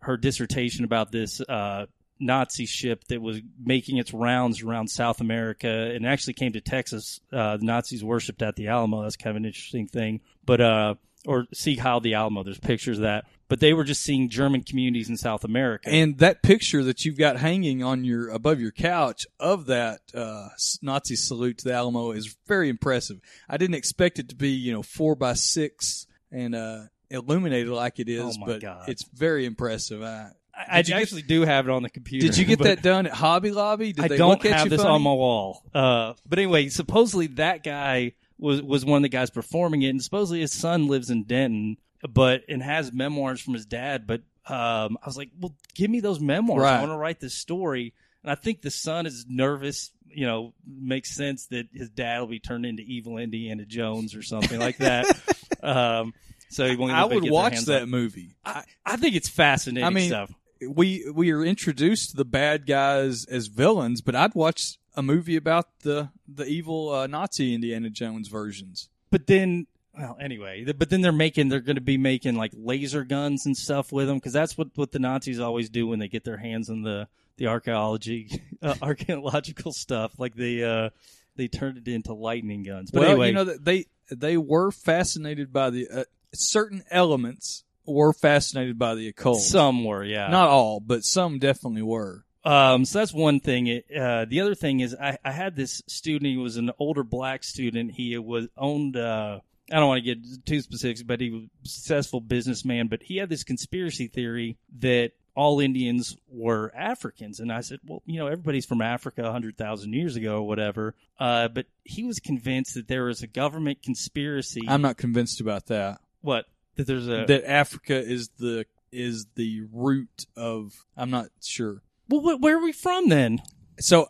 her 0.00 0.16
dissertation 0.16 0.84
about 0.84 1.12
this 1.12 1.40
uh, 1.42 1.86
Nazi 2.18 2.64
ship 2.66 3.04
that 3.08 3.20
was 3.20 3.40
making 3.62 3.98
its 3.98 4.14
rounds 4.14 4.62
around 4.62 4.88
South 4.88 5.20
America 5.20 5.68
and 5.68 6.06
actually 6.06 6.34
came 6.34 6.52
to 6.52 6.60
Texas. 6.60 7.20
Uh, 7.32 7.58
the 7.58 7.64
Nazis 7.64 8.02
worshipped 8.02 8.40
at 8.40 8.56
the 8.56 8.68
Alamo. 8.68 9.02
That's 9.02 9.16
kind 9.16 9.36
of 9.36 9.40
an 9.42 9.46
interesting 9.46 9.88
thing. 9.88 10.20
But 10.46 10.60
uh, 10.60 10.94
or 11.26 11.46
see 11.52 11.76
how 11.76 11.98
the 11.98 12.14
Alamo. 12.14 12.44
There's 12.44 12.58
pictures 12.58 12.98
of 12.98 13.02
that. 13.02 13.26
But 13.48 13.60
they 13.60 13.72
were 13.72 13.84
just 13.84 14.02
seeing 14.02 14.28
German 14.28 14.62
communities 14.62 15.08
in 15.08 15.16
South 15.16 15.42
America. 15.42 15.88
And 15.88 16.18
that 16.18 16.42
picture 16.42 16.84
that 16.84 17.04
you've 17.06 17.16
got 17.16 17.38
hanging 17.38 17.82
on 17.82 18.04
your 18.04 18.28
above 18.28 18.60
your 18.60 18.72
couch 18.72 19.26
of 19.40 19.66
that 19.66 20.00
uh, 20.14 20.48
Nazi 20.82 21.16
salute 21.16 21.58
to 21.58 21.64
the 21.64 21.72
Alamo 21.74 22.10
is 22.10 22.36
very 22.46 22.68
impressive. 22.68 23.20
I 23.48 23.56
didn't 23.56 23.76
expect 23.76 24.18
it 24.18 24.28
to 24.28 24.36
be 24.36 24.50
you 24.50 24.72
know 24.72 24.82
four 24.82 25.14
by 25.14 25.32
six 25.32 26.06
and 26.30 26.54
uh, 26.54 26.82
illuminated 27.10 27.68
like 27.72 27.98
it 27.98 28.08
is, 28.08 28.36
Oh 28.38 28.44
but 28.46 28.60
God. 28.60 28.88
it's 28.88 29.04
very 29.14 29.46
impressive. 29.46 30.02
I, 30.02 30.32
I, 30.54 30.64
I 30.68 30.78
you 30.78 30.84
get- 30.84 31.00
actually 31.02 31.22
do 31.22 31.42
have 31.42 31.66
it 31.68 31.70
on 31.70 31.82
the 31.82 31.88
computer. 31.90 32.26
did 32.26 32.36
you 32.36 32.44
get 32.44 32.58
that 32.64 32.82
done 32.82 33.06
at 33.06 33.12
Hobby 33.12 33.50
Lobby? 33.50 33.92
Did 33.94 34.04
I 34.04 34.08
they 34.08 34.16
don't 34.18 34.42
have 34.42 34.68
this 34.68 34.82
funny? 34.82 34.94
on 34.94 35.02
my 35.02 35.12
wall. 35.12 35.62
Uh, 35.74 36.12
but 36.28 36.38
anyway, 36.38 36.68
supposedly 36.68 37.28
that 37.28 37.64
guy 37.64 38.12
was 38.38 38.60
was 38.60 38.84
one 38.84 38.98
of 38.98 39.02
the 39.04 39.08
guys 39.08 39.30
performing 39.30 39.82
it, 39.82 39.88
and 39.88 40.02
supposedly 40.02 40.40
his 40.40 40.52
son 40.52 40.86
lives 40.86 41.08
in 41.10 41.22
Denton, 41.24 41.76
but 42.08 42.42
and 42.48 42.62
has 42.62 42.92
memoirs 42.92 43.40
from 43.40 43.54
his 43.54 43.66
dad. 43.66 44.06
But 44.06 44.22
um, 44.46 44.98
I 45.02 45.06
was 45.06 45.16
like, 45.16 45.30
well, 45.38 45.54
give 45.74 45.90
me 45.90 46.00
those 46.00 46.20
memoirs. 46.20 46.64
I 46.64 46.80
want 46.80 46.92
to 46.92 46.96
write 46.96 47.20
this 47.20 47.34
story. 47.34 47.94
And 48.22 48.30
I 48.30 48.34
think 48.34 48.62
the 48.62 48.70
son 48.70 49.06
is 49.06 49.26
nervous. 49.28 49.90
You 50.10 50.26
know, 50.26 50.54
makes 50.66 51.14
sense 51.14 51.46
that 51.48 51.68
his 51.72 51.90
dad 51.90 52.20
will 52.20 52.28
be 52.28 52.40
turned 52.40 52.64
into 52.64 52.82
evil 52.82 53.18
Indiana 53.18 53.66
Jones 53.66 54.14
or 54.14 54.22
something 54.22 54.58
like 54.58 54.78
that. 54.78 55.06
um, 55.62 56.14
so 56.48 56.66
he 56.66 56.76
won't 56.76 56.92
I 56.92 57.04
would 57.04 57.30
watch 57.30 57.60
that 57.66 57.82
on- 57.82 57.90
movie. 57.90 58.34
I, 58.44 58.64
I 58.86 58.96
think 58.96 59.16
it's 59.16 59.28
fascinating 59.28 59.84
I 59.86 59.90
mean, 59.90 60.08
stuff. 60.08 60.32
we 60.66 61.04
we 61.14 61.30
are 61.32 61.44
introduced 61.44 62.12
to 62.12 62.16
the 62.16 62.24
bad 62.24 62.66
guys 62.66 63.26
as 63.26 63.48
villains, 63.48 64.00
but 64.00 64.14
I'd 64.14 64.34
watch 64.34 64.78
a 64.96 65.02
movie 65.02 65.36
about 65.36 65.66
the 65.80 66.08
the 66.26 66.46
evil 66.46 66.90
uh, 66.90 67.06
Nazi 67.06 67.54
Indiana 67.54 67.90
Jones 67.90 68.28
versions. 68.28 68.88
but 69.10 69.26
then 69.26 69.66
well 69.98 70.16
anyway 70.20 70.64
but 70.72 70.88
then 70.88 71.00
they're 71.00 71.12
making 71.12 71.48
they're 71.48 71.60
going 71.60 71.76
to 71.76 71.82
be 71.82 71.98
making 71.98 72.36
like 72.36 72.52
laser 72.54 73.04
guns 73.04 73.46
and 73.46 73.56
stuff 73.56 73.92
with 73.92 74.06
them 74.06 74.16
because 74.16 74.32
that's 74.32 74.56
what 74.56 74.68
what 74.76 74.92
the 74.92 74.98
nazis 74.98 75.40
always 75.40 75.68
do 75.68 75.86
when 75.86 75.98
they 75.98 76.08
get 76.08 76.24
their 76.24 76.36
hands 76.36 76.70
on 76.70 76.82
the 76.82 77.08
the 77.36 77.46
archaeology 77.46 78.42
uh, 78.62 78.74
archaeological 78.80 79.72
stuff 79.72 80.12
like 80.18 80.34
they 80.34 80.62
uh 80.62 80.88
they 81.36 81.48
turned 81.48 81.78
it 81.78 81.88
into 81.88 82.14
lightning 82.14 82.62
guns 82.62 82.90
but 82.90 83.00
well, 83.00 83.10
anyway 83.10 83.28
you 83.28 83.34
know 83.34 83.44
they 83.44 83.86
they 84.10 84.36
were 84.36 84.70
fascinated 84.70 85.52
by 85.52 85.70
the 85.70 85.88
uh, 85.88 86.04
certain 86.34 86.82
elements 86.90 87.64
were 87.88 88.12
fascinated 88.12 88.78
by 88.78 88.94
the 88.94 89.08
occult. 89.08 89.40
some 89.40 89.84
were 89.84 90.04
yeah 90.04 90.28
not 90.28 90.48
all, 90.48 90.80
but 90.80 91.04
some 91.04 91.38
definitely 91.38 91.82
were. 91.82 92.24
Um, 92.44 92.84
so 92.84 93.00
that's 93.00 93.12
one 93.12 93.40
thing. 93.40 93.66
It, 93.66 93.86
uh, 93.94 94.24
the 94.24 94.40
other 94.40 94.54
thing 94.54 94.80
is 94.80 94.94
I, 94.94 95.18
I 95.24 95.32
had 95.32 95.56
this 95.56 95.82
student. 95.86 96.30
He 96.30 96.36
was 96.36 96.56
an 96.56 96.70
older 96.78 97.02
black 97.02 97.44
student. 97.44 97.92
He 97.92 98.16
was 98.18 98.48
owned. 98.56 98.96
Uh, 98.96 99.40
I 99.70 99.76
don't 99.76 99.88
want 99.88 100.04
to 100.04 100.14
get 100.14 100.46
too 100.46 100.60
specific, 100.60 101.06
but 101.06 101.20
he 101.20 101.30
was 101.30 101.42
a 101.64 101.68
successful 101.68 102.20
businessman. 102.20 102.88
But 102.88 103.02
he 103.02 103.16
had 103.18 103.28
this 103.28 103.44
conspiracy 103.44 104.06
theory 104.08 104.56
that 104.78 105.12
all 105.34 105.60
Indians 105.60 106.16
were 106.28 106.72
Africans, 106.74 107.38
and 107.38 107.52
I 107.52 107.60
said, 107.60 107.78
well, 107.84 108.02
you 108.06 108.18
know, 108.18 108.26
everybody's 108.26 108.66
from 108.66 108.82
Africa 108.82 109.24
a 109.24 109.30
hundred 109.30 109.56
thousand 109.56 109.92
years 109.92 110.16
ago 110.16 110.38
or 110.38 110.46
whatever. 110.48 110.94
Uh, 111.20 111.48
but 111.48 111.66
he 111.84 112.02
was 112.04 112.18
convinced 112.18 112.74
that 112.74 112.88
there 112.88 113.04
was 113.04 113.22
a 113.22 113.26
government 113.28 113.82
conspiracy. 113.82 114.62
I'm 114.66 114.82
not 114.82 114.96
convinced 114.96 115.40
about 115.40 115.66
that. 115.66 116.00
what 116.22 116.46
that 116.76 116.86
there's 116.86 117.06
a 117.08 117.24
That 117.26 117.48
Africa 117.48 117.94
is 117.94 118.30
the 118.38 118.66
is 118.90 119.26
the 119.36 119.62
root 119.72 120.26
of. 120.36 120.72
I'm 120.96 121.10
not 121.10 121.26
sure. 121.42 121.82
well, 122.08 122.20
wh- 122.20 122.40
where 122.42 122.56
are 122.56 122.62
we 122.62 122.72
from 122.72 123.08
then? 123.08 123.40
So, 123.78 124.08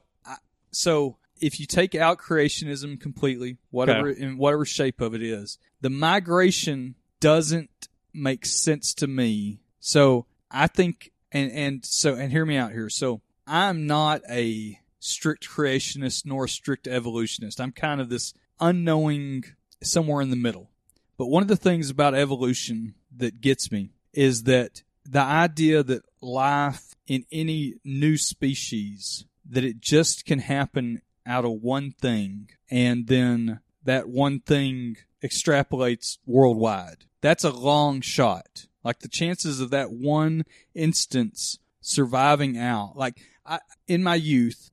so 0.70 1.16
if 1.40 1.60
you 1.60 1.66
take 1.66 1.94
out 1.94 2.18
creationism 2.18 3.00
completely, 3.00 3.58
whatever 3.70 4.10
in 4.10 4.36
whatever 4.38 4.64
shape 4.64 5.00
of 5.00 5.14
it 5.14 5.22
is, 5.22 5.58
the 5.80 5.90
migration 5.90 6.94
doesn't 7.20 7.88
make 8.12 8.46
sense 8.46 8.94
to 8.94 9.06
me. 9.06 9.60
So 9.80 10.26
I 10.50 10.66
think, 10.66 11.12
and 11.32 11.50
and 11.52 11.84
so 11.84 12.14
and 12.14 12.32
hear 12.32 12.44
me 12.44 12.56
out 12.56 12.72
here. 12.72 12.88
So 12.88 13.20
I'm 13.46 13.86
not 13.86 14.22
a 14.28 14.78
strict 15.00 15.48
creationist 15.48 16.26
nor 16.26 16.44
a 16.44 16.48
strict 16.48 16.86
evolutionist. 16.86 17.60
I'm 17.60 17.72
kind 17.72 18.00
of 18.00 18.08
this 18.08 18.34
unknowing 18.60 19.44
somewhere 19.82 20.22
in 20.22 20.30
the 20.30 20.36
middle. 20.36 20.70
But 21.16 21.26
one 21.26 21.42
of 21.42 21.48
the 21.48 21.56
things 21.56 21.90
about 21.90 22.14
evolution 22.14 22.94
that 23.16 23.40
gets 23.40 23.72
me 23.72 23.90
is 24.12 24.44
that 24.44 24.82
the 25.04 25.20
idea 25.20 25.82
that 25.82 26.02
life 26.20 26.94
in 27.06 27.24
any 27.32 27.74
new 27.84 28.16
species 28.16 29.24
that 29.48 29.64
it 29.64 29.80
just 29.80 30.26
can 30.26 30.38
happen 30.38 31.00
out 31.28 31.44
of 31.44 31.52
one 31.62 31.92
thing 31.92 32.48
and 32.70 33.06
then 33.06 33.60
that 33.84 34.08
one 34.08 34.40
thing 34.40 34.96
extrapolates 35.22 36.18
worldwide. 36.26 37.04
That's 37.20 37.44
a 37.44 37.50
long 37.50 38.00
shot. 38.00 38.66
Like 38.84 39.00
the 39.00 39.08
chances 39.08 39.60
of 39.60 39.70
that 39.70 39.90
one 39.92 40.44
instance 40.74 41.58
surviving 41.80 42.56
out. 42.58 42.96
Like 42.96 43.20
I 43.44 43.58
in 43.86 44.02
my 44.02 44.14
youth 44.14 44.70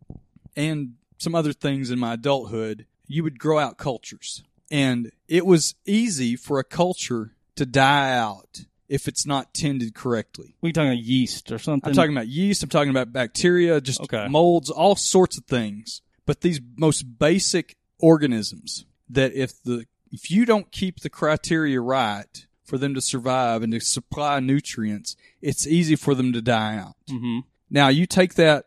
and 0.56 0.94
some 1.18 1.36
other 1.36 1.54
things 1.54 1.90
in 1.92 2.00
my 2.00 2.14
adulthood, 2.14 2.86
you 3.08 3.24
would 3.24 3.40
grow 3.40 3.60
out 3.60 3.78
cultures. 3.78 4.44
And 4.72 5.12
it 5.28 5.46
was 5.46 5.76
easy 5.86 6.36
for 6.36 6.60
a 6.60 6.64
culture 6.64 7.32
to 7.56 7.66
die 7.66 8.16
out 8.18 8.66
if 8.88 9.08
it's 9.08 9.26
not 9.26 9.54
tended 9.54 9.96
correctly. 9.96 10.56
We 10.62 10.72
talking 10.72 10.90
about 10.90 11.04
yeast 11.04 11.52
or 11.52 11.58
something? 11.58 11.90
I'm 11.90 11.96
talking 11.96 12.16
about 12.16 12.28
yeast, 12.28 12.62
I'm 12.64 12.70
talking 12.70 12.90
about 12.90 13.12
bacteria, 13.14 13.82
just 13.82 14.02
Okay. 14.02 14.28
molds, 14.30 14.70
all 14.70 14.96
sorts 14.96 15.38
of 15.38 15.46
things. 15.46 16.02
But 16.26 16.42
these 16.42 16.60
most 16.76 17.20
basic 17.20 17.76
organisms 18.00 18.86
that 19.10 19.34
if 19.34 19.62
the 19.64 19.86
if 20.12 20.32
you 20.32 20.46
don't 20.46 20.72
keep 20.72 21.02
the 21.02 21.10
criteria 21.10 21.82
right 21.82 22.46
for 22.64 22.78
them 22.78 22.94
to 22.96 23.02
survive 23.02 23.62
and 23.62 23.74
to 23.74 23.80
supply 23.80 24.40
nutrients, 24.40 25.16
it's 25.42 25.68
easy 25.68 25.96
for 25.96 26.16
them 26.16 26.34
to 26.34 26.42
die 26.42 26.78
out. 26.78 26.96
hmm 27.10 27.40
Now 27.70 27.90
you 27.90 28.06
take 28.06 28.36
that 28.36 28.66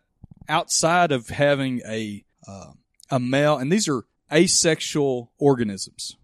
outside 0.48 1.12
of 1.12 1.28
having 1.28 1.80
a 1.86 2.24
uh, 2.46 2.72
a 3.10 3.18
male, 3.18 3.56
and 3.56 3.72
these 3.72 3.88
are 3.88 4.04
asexual 4.32 5.32
organisms. 5.38 6.16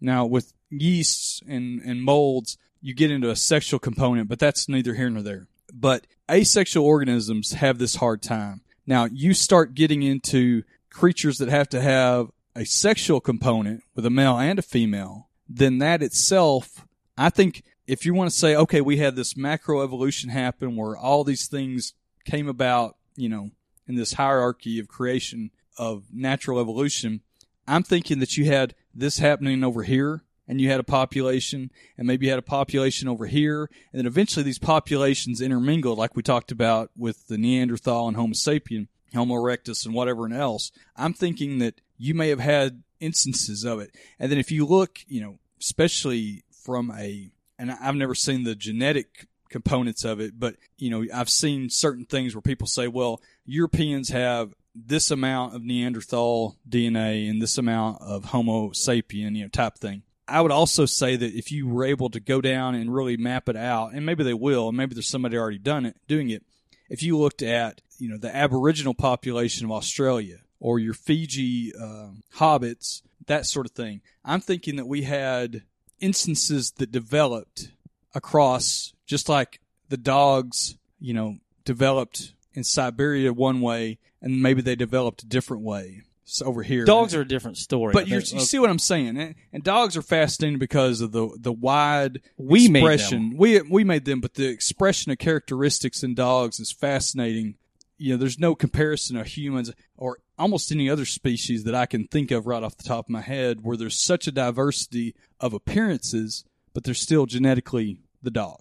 Now 0.00 0.24
with 0.26 0.52
yeasts 0.70 1.42
and 1.46 1.80
and 1.82 2.02
molds, 2.02 2.56
you 2.80 2.94
get 2.94 3.10
into 3.10 3.30
a 3.30 3.36
sexual 3.36 3.78
component, 3.78 4.28
but 4.28 4.38
that's 4.38 4.68
neither 4.68 4.94
here 4.94 5.10
nor 5.10 5.22
there. 5.22 5.48
But 5.72 6.06
asexual 6.30 6.84
organisms 6.84 7.52
have 7.52 7.78
this 7.78 7.96
hard 7.96 8.22
time. 8.22 8.62
Now 8.86 9.04
you 9.04 9.34
start 9.34 9.74
getting 9.74 10.02
into 10.02 10.62
creatures 10.90 11.38
that 11.38 11.48
have 11.48 11.68
to 11.70 11.80
have 11.80 12.30
a 12.54 12.64
sexual 12.64 13.20
component 13.20 13.82
with 13.94 14.04
a 14.04 14.10
male 14.10 14.38
and 14.38 14.58
a 14.58 14.62
female, 14.62 15.28
then 15.48 15.78
that 15.78 16.02
itself, 16.02 16.86
I 17.16 17.30
think 17.30 17.62
if 17.86 18.04
you 18.04 18.14
want 18.14 18.30
to 18.30 18.36
say, 18.36 18.54
okay, 18.54 18.80
we 18.80 18.98
had 18.98 19.16
this 19.16 19.36
macro 19.36 19.82
evolution 19.82 20.30
happen 20.30 20.76
where 20.76 20.96
all 20.96 21.24
these 21.24 21.46
things 21.46 21.94
came 22.24 22.48
about, 22.48 22.96
you 23.16 23.28
know, 23.28 23.50
in 23.86 23.94
this 23.94 24.12
hierarchy 24.12 24.78
of 24.78 24.88
creation 24.88 25.50
of 25.78 26.04
natural 26.12 26.60
evolution, 26.60 27.22
I'm 27.66 27.82
thinking 27.82 28.18
that 28.18 28.36
you 28.36 28.44
had 28.44 28.74
this 28.94 29.18
happening 29.18 29.64
over 29.64 29.82
here 29.84 30.22
and 30.46 30.60
you 30.60 30.70
had 30.70 30.80
a 30.80 30.84
population 30.84 31.70
and 31.96 32.06
maybe 32.06 32.26
you 32.26 32.30
had 32.32 32.38
a 32.38 32.42
population 32.42 33.08
over 33.08 33.26
here 33.26 33.70
and 33.92 34.00
then 34.00 34.06
eventually 34.06 34.42
these 34.42 34.58
populations 34.58 35.40
intermingled 35.40 35.98
like 35.98 36.16
we 36.16 36.22
talked 36.22 36.50
about 36.50 36.90
with 36.96 37.28
the 37.28 37.38
Neanderthal 37.38 38.08
and 38.08 38.16
Homo 38.16 38.32
sapien, 38.32 38.88
Homo 39.14 39.34
erectus 39.34 39.86
and 39.86 39.94
whatever 39.94 40.32
else. 40.32 40.70
I'm 40.96 41.14
thinking 41.14 41.58
that 41.58 41.80
you 41.96 42.14
may 42.14 42.28
have 42.28 42.40
had 42.40 42.82
instances 43.00 43.64
of 43.64 43.80
it. 43.80 43.94
And 44.18 44.30
then 44.30 44.38
if 44.38 44.50
you 44.50 44.66
look, 44.66 45.00
you 45.06 45.20
know, 45.20 45.38
especially 45.60 46.44
from 46.62 46.90
a 46.90 47.30
and 47.58 47.72
I've 47.72 47.96
never 47.96 48.14
seen 48.14 48.44
the 48.44 48.54
genetic 48.54 49.26
components 49.48 50.04
of 50.04 50.20
it, 50.20 50.38
but 50.38 50.56
you 50.76 50.90
know, 50.90 51.04
I've 51.12 51.30
seen 51.30 51.70
certain 51.70 52.04
things 52.04 52.34
where 52.34 52.42
people 52.42 52.66
say, 52.66 52.88
well, 52.88 53.20
Europeans 53.44 54.10
have 54.10 54.54
this 54.74 55.10
amount 55.10 55.54
of 55.54 55.64
Neanderthal 55.64 56.56
DNA 56.68 57.28
and 57.28 57.42
this 57.42 57.58
amount 57.58 58.00
of 58.00 58.26
Homo 58.26 58.70
sapien, 58.70 59.34
you 59.34 59.42
know, 59.42 59.48
type 59.48 59.76
thing. 59.76 60.02
I 60.28 60.42
would 60.42 60.52
also 60.52 60.84
say 60.84 61.16
that 61.16 61.34
if 61.34 61.50
you 61.50 61.66
were 61.66 61.84
able 61.84 62.10
to 62.10 62.20
go 62.20 62.40
down 62.40 62.74
and 62.74 62.94
really 62.94 63.16
map 63.16 63.48
it 63.48 63.56
out, 63.56 63.94
and 63.94 64.04
maybe 64.04 64.22
they 64.22 64.34
will, 64.34 64.68
and 64.68 64.76
maybe 64.76 64.94
there's 64.94 65.08
somebody 65.08 65.38
already 65.38 65.58
done 65.58 65.86
it, 65.86 65.96
doing 66.06 66.28
it. 66.28 66.44
If 66.90 67.02
you 67.02 67.18
looked 67.18 67.42
at, 67.42 67.80
you 67.98 68.08
know, 68.08 68.18
the 68.18 68.34
Aboriginal 68.34 68.94
population 68.94 69.64
of 69.64 69.72
Australia 69.72 70.38
or 70.60 70.78
your 70.78 70.94
Fiji 70.94 71.72
uh, 71.74 72.08
hobbits, 72.36 73.02
that 73.26 73.46
sort 73.46 73.66
of 73.66 73.72
thing, 73.72 74.00
I'm 74.24 74.40
thinking 74.40 74.76
that 74.76 74.86
we 74.86 75.02
had 75.02 75.62
instances 76.00 76.72
that 76.72 76.90
developed 76.90 77.70
across, 78.14 78.92
just 79.06 79.28
like 79.28 79.60
the 79.88 79.96
dogs, 79.96 80.76
you 81.00 81.14
know, 81.14 81.38
developed 81.64 82.34
in 82.54 82.64
Siberia 82.64 83.32
one 83.32 83.60
way, 83.60 83.98
and 84.20 84.42
maybe 84.42 84.62
they 84.62 84.74
developed 84.74 85.22
a 85.22 85.26
different 85.26 85.62
way 85.62 86.02
so 86.24 86.44
over 86.44 86.62
here. 86.62 86.84
Dogs 86.84 87.14
are 87.14 87.22
a 87.22 87.28
different 87.28 87.56
story. 87.56 87.92
But 87.92 88.06
you 88.06 88.20
see 88.20 88.58
what 88.58 88.68
I'm 88.68 88.78
saying, 88.78 89.16
and, 89.16 89.34
and, 89.50 89.64
dogs 89.64 89.96
are 89.96 90.02
fascinating 90.02 90.58
because 90.58 91.00
of 91.00 91.12
the 91.12 91.30
the 91.40 91.52
wide 91.52 92.20
we 92.36 92.66
expression. 92.66 93.30
Made 93.30 93.30
them. 93.30 93.38
We 93.38 93.62
we 93.62 93.84
made 93.84 94.04
them, 94.04 94.20
but 94.20 94.34
the 94.34 94.46
expression 94.46 95.10
of 95.10 95.18
characteristics 95.18 96.02
in 96.02 96.14
dogs 96.14 96.60
is 96.60 96.70
fascinating. 96.70 97.54
You 97.98 98.12
know, 98.12 98.16
there's 98.16 98.38
no 98.38 98.54
comparison 98.54 99.16
of 99.16 99.26
humans 99.26 99.72
or 99.96 100.18
almost 100.38 100.70
any 100.70 100.88
other 100.88 101.04
species 101.04 101.64
that 101.64 101.74
I 101.74 101.86
can 101.86 102.06
think 102.06 102.30
of 102.30 102.46
right 102.46 102.62
off 102.62 102.76
the 102.76 102.84
top 102.84 103.06
of 103.06 103.10
my 103.10 103.20
head 103.20 103.58
where 103.62 103.76
there's 103.76 104.00
such 104.00 104.26
a 104.26 104.32
diversity 104.32 105.14
of 105.40 105.52
appearances, 105.52 106.44
but 106.72 106.84
they're 106.84 106.94
still 106.94 107.26
genetically 107.26 108.00
the 108.22 108.30
dog. 108.30 108.60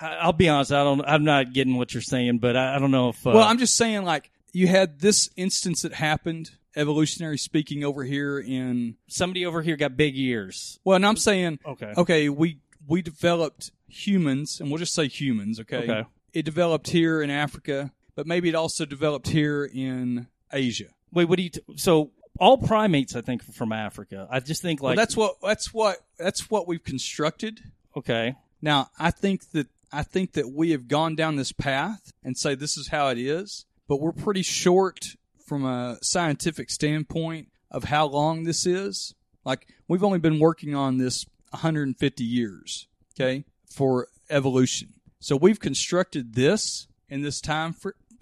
I'll 0.00 0.32
be 0.32 0.48
honest, 0.48 0.72
I 0.72 0.82
don't. 0.82 1.02
I'm 1.06 1.24
not 1.24 1.52
getting 1.52 1.76
what 1.76 1.94
you're 1.94 2.02
saying, 2.02 2.38
but 2.38 2.56
I, 2.56 2.76
I 2.76 2.78
don't 2.78 2.90
know 2.90 3.10
if. 3.10 3.26
Uh, 3.26 3.30
well, 3.34 3.46
I'm 3.46 3.58
just 3.58 3.76
saying, 3.76 4.02
like 4.02 4.30
you 4.52 4.66
had 4.66 5.00
this 5.00 5.30
instance 5.36 5.82
that 5.82 5.92
happened 5.92 6.50
evolutionary 6.76 7.38
speaking 7.38 7.84
over 7.84 8.02
here 8.02 8.38
in 8.38 8.96
somebody 9.06 9.46
over 9.46 9.62
here 9.62 9.76
got 9.76 9.96
big 9.96 10.16
ears. 10.16 10.80
Well, 10.84 10.96
and 10.96 11.06
I'm 11.06 11.16
saying 11.16 11.60
okay, 11.64 11.92
okay, 11.96 12.28
we 12.28 12.58
we 12.86 13.02
developed 13.02 13.70
humans, 13.88 14.60
and 14.60 14.70
we'll 14.70 14.78
just 14.78 14.94
say 14.94 15.08
humans, 15.08 15.60
okay? 15.60 15.76
Okay. 15.78 16.04
It 16.32 16.44
developed 16.44 16.90
here 16.90 17.22
in 17.22 17.30
Africa, 17.30 17.92
but 18.14 18.26
maybe 18.26 18.48
it 18.48 18.54
also 18.54 18.84
developed 18.84 19.28
here 19.28 19.64
in 19.64 20.28
Asia. 20.52 20.88
Wait, 21.12 21.26
what 21.26 21.36
do 21.36 21.42
you? 21.42 21.50
T- 21.50 21.60
so 21.76 22.10
all 22.38 22.58
primates, 22.58 23.14
I 23.14 23.20
think, 23.20 23.48
are 23.48 23.52
from 23.52 23.72
Africa. 23.72 24.26
I 24.30 24.40
just 24.40 24.62
think 24.62 24.80
like 24.80 24.96
well, 24.96 25.02
that's 25.04 25.16
what 25.16 25.40
that's 25.42 25.72
what 25.72 25.98
that's 26.18 26.50
what 26.50 26.66
we've 26.66 26.82
constructed. 26.82 27.60
Okay. 27.96 28.36
Now, 28.60 28.90
I 28.98 29.10
think 29.10 29.50
that 29.50 29.68
I 29.92 30.02
think 30.02 30.32
that 30.32 30.50
we 30.50 30.70
have 30.70 30.88
gone 30.88 31.14
down 31.14 31.36
this 31.36 31.52
path 31.52 32.12
and 32.22 32.36
say 32.36 32.54
this 32.54 32.76
is 32.76 32.88
how 32.88 33.08
it 33.08 33.18
is, 33.18 33.66
but 33.88 34.00
we're 34.00 34.12
pretty 34.12 34.42
short 34.42 35.16
from 35.46 35.64
a 35.64 35.98
scientific 36.02 36.70
standpoint 36.70 37.48
of 37.70 37.84
how 37.84 38.06
long 38.06 38.44
this 38.44 38.66
is. 38.66 39.14
Like 39.44 39.68
we've 39.86 40.02
only 40.02 40.18
been 40.18 40.38
working 40.38 40.74
on 40.74 40.98
this 40.98 41.26
150 41.50 42.24
years, 42.24 42.88
okay, 43.14 43.44
for 43.70 44.08
evolution. 44.30 44.94
So 45.20 45.36
we've 45.36 45.60
constructed 45.60 46.34
this 46.34 46.88
in 47.08 47.22
this 47.22 47.40
time 47.40 47.72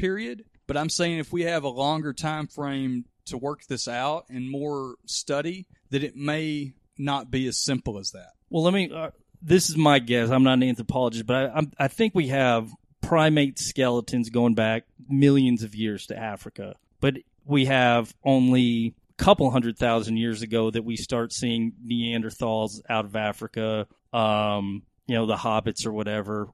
period, 0.02 0.44
but 0.66 0.76
I'm 0.76 0.88
saying 0.88 1.18
if 1.18 1.32
we 1.32 1.42
have 1.42 1.64
a 1.64 1.68
longer 1.68 2.12
time 2.12 2.46
frame 2.46 3.04
to 3.26 3.38
work 3.38 3.64
this 3.66 3.88
out 3.88 4.26
and 4.28 4.50
more 4.50 4.96
study, 5.06 5.66
that 5.90 6.02
it 6.02 6.16
may 6.16 6.72
not 6.98 7.30
be 7.30 7.46
as 7.46 7.56
simple 7.56 7.98
as 7.98 8.10
that. 8.10 8.32
Well, 8.50 8.64
let 8.64 8.74
me. 8.74 8.90
Uh, 8.92 9.10
this 9.40 9.70
is 9.70 9.76
my 9.76 9.98
guess. 9.98 10.30
I'm 10.30 10.44
not 10.44 10.54
an 10.54 10.62
anthropologist, 10.62 11.26
but 11.26 11.36
I, 11.36 11.52
I'm, 11.54 11.72
I 11.78 11.88
think 11.88 12.14
we 12.14 12.28
have 12.28 12.70
primate 13.00 13.58
skeletons 13.58 14.30
going 14.30 14.54
back 14.54 14.84
millions 15.08 15.62
of 15.62 15.74
years 15.74 16.06
to 16.06 16.16
Africa 16.16 16.74
but 17.02 17.18
we 17.44 17.66
have 17.66 18.14
only 18.24 18.94
a 19.18 19.22
couple 19.22 19.50
hundred 19.50 19.76
thousand 19.76 20.16
years 20.16 20.40
ago 20.40 20.70
that 20.70 20.84
we 20.84 20.96
start 20.96 21.32
seeing 21.34 21.72
Neanderthals 21.84 22.80
out 22.88 23.04
of 23.04 23.14
Africa, 23.16 23.86
um, 24.14 24.84
you 25.06 25.16
know, 25.16 25.26
the 25.26 25.36
hobbits 25.36 25.84
or 25.84 25.92
whatever. 25.92 26.48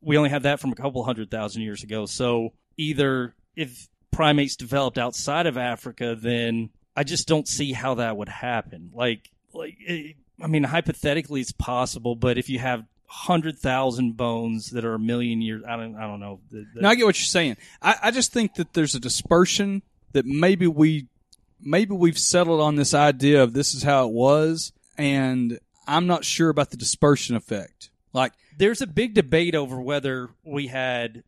We 0.00 0.16
only 0.16 0.30
have 0.30 0.44
that 0.44 0.58
from 0.58 0.72
a 0.72 0.74
couple 0.74 1.04
hundred 1.04 1.30
thousand 1.30 1.62
years 1.62 1.84
ago. 1.84 2.06
So 2.06 2.54
either 2.80 3.34
if 3.54 3.88
primates 4.10 4.56
developed 4.56 4.98
outside 4.98 5.46
of 5.46 5.56
Africa, 5.56 6.16
then 6.20 6.70
I 6.96 7.04
just 7.04 7.28
don't 7.28 7.46
see 7.46 7.72
how 7.72 7.94
that 7.94 8.16
would 8.16 8.28
happen. 8.28 8.90
Like, 8.94 9.30
like, 9.52 9.76
eh, 9.86 10.12
I 10.42 10.46
mean, 10.46 10.64
hypothetically, 10.64 11.40
it's 11.40 11.52
possible, 11.52 12.14
but 12.14 12.38
if 12.38 12.48
you 12.48 12.58
have 12.58 12.84
hundred 13.06 13.58
thousand 13.58 14.16
bones 14.16 14.70
that 14.70 14.84
are 14.84 14.94
a 14.94 14.98
million 14.98 15.42
years, 15.42 15.62
I 15.66 15.76
don't, 15.76 15.96
I 15.96 16.02
don't 16.02 16.20
know. 16.20 16.40
The, 16.50 16.64
the, 16.74 16.80
no, 16.82 16.88
I 16.88 16.94
get 16.94 17.04
what 17.04 17.18
you're 17.18 17.24
saying. 17.24 17.56
I, 17.82 17.96
I 18.04 18.10
just 18.10 18.32
think 18.32 18.54
that 18.54 18.72
there's 18.72 18.94
a 18.94 19.00
dispersion 19.00 19.82
that 20.12 20.24
maybe 20.24 20.66
we 20.66 21.08
maybe 21.60 21.94
we've 21.94 22.18
settled 22.18 22.60
on 22.60 22.76
this 22.76 22.94
idea 22.94 23.42
of 23.42 23.52
this 23.52 23.74
is 23.74 23.82
how 23.82 24.06
it 24.06 24.12
was 24.12 24.72
and 24.96 25.58
I'm 25.86 26.06
not 26.06 26.24
sure 26.24 26.48
about 26.48 26.70
the 26.70 26.76
dispersion 26.76 27.36
effect. 27.36 27.90
Like 28.12 28.32
there's 28.56 28.80
a 28.80 28.86
big 28.86 29.14
debate 29.14 29.54
over 29.54 29.80
whether 29.80 30.30
we 30.44 30.68
had 30.68 31.22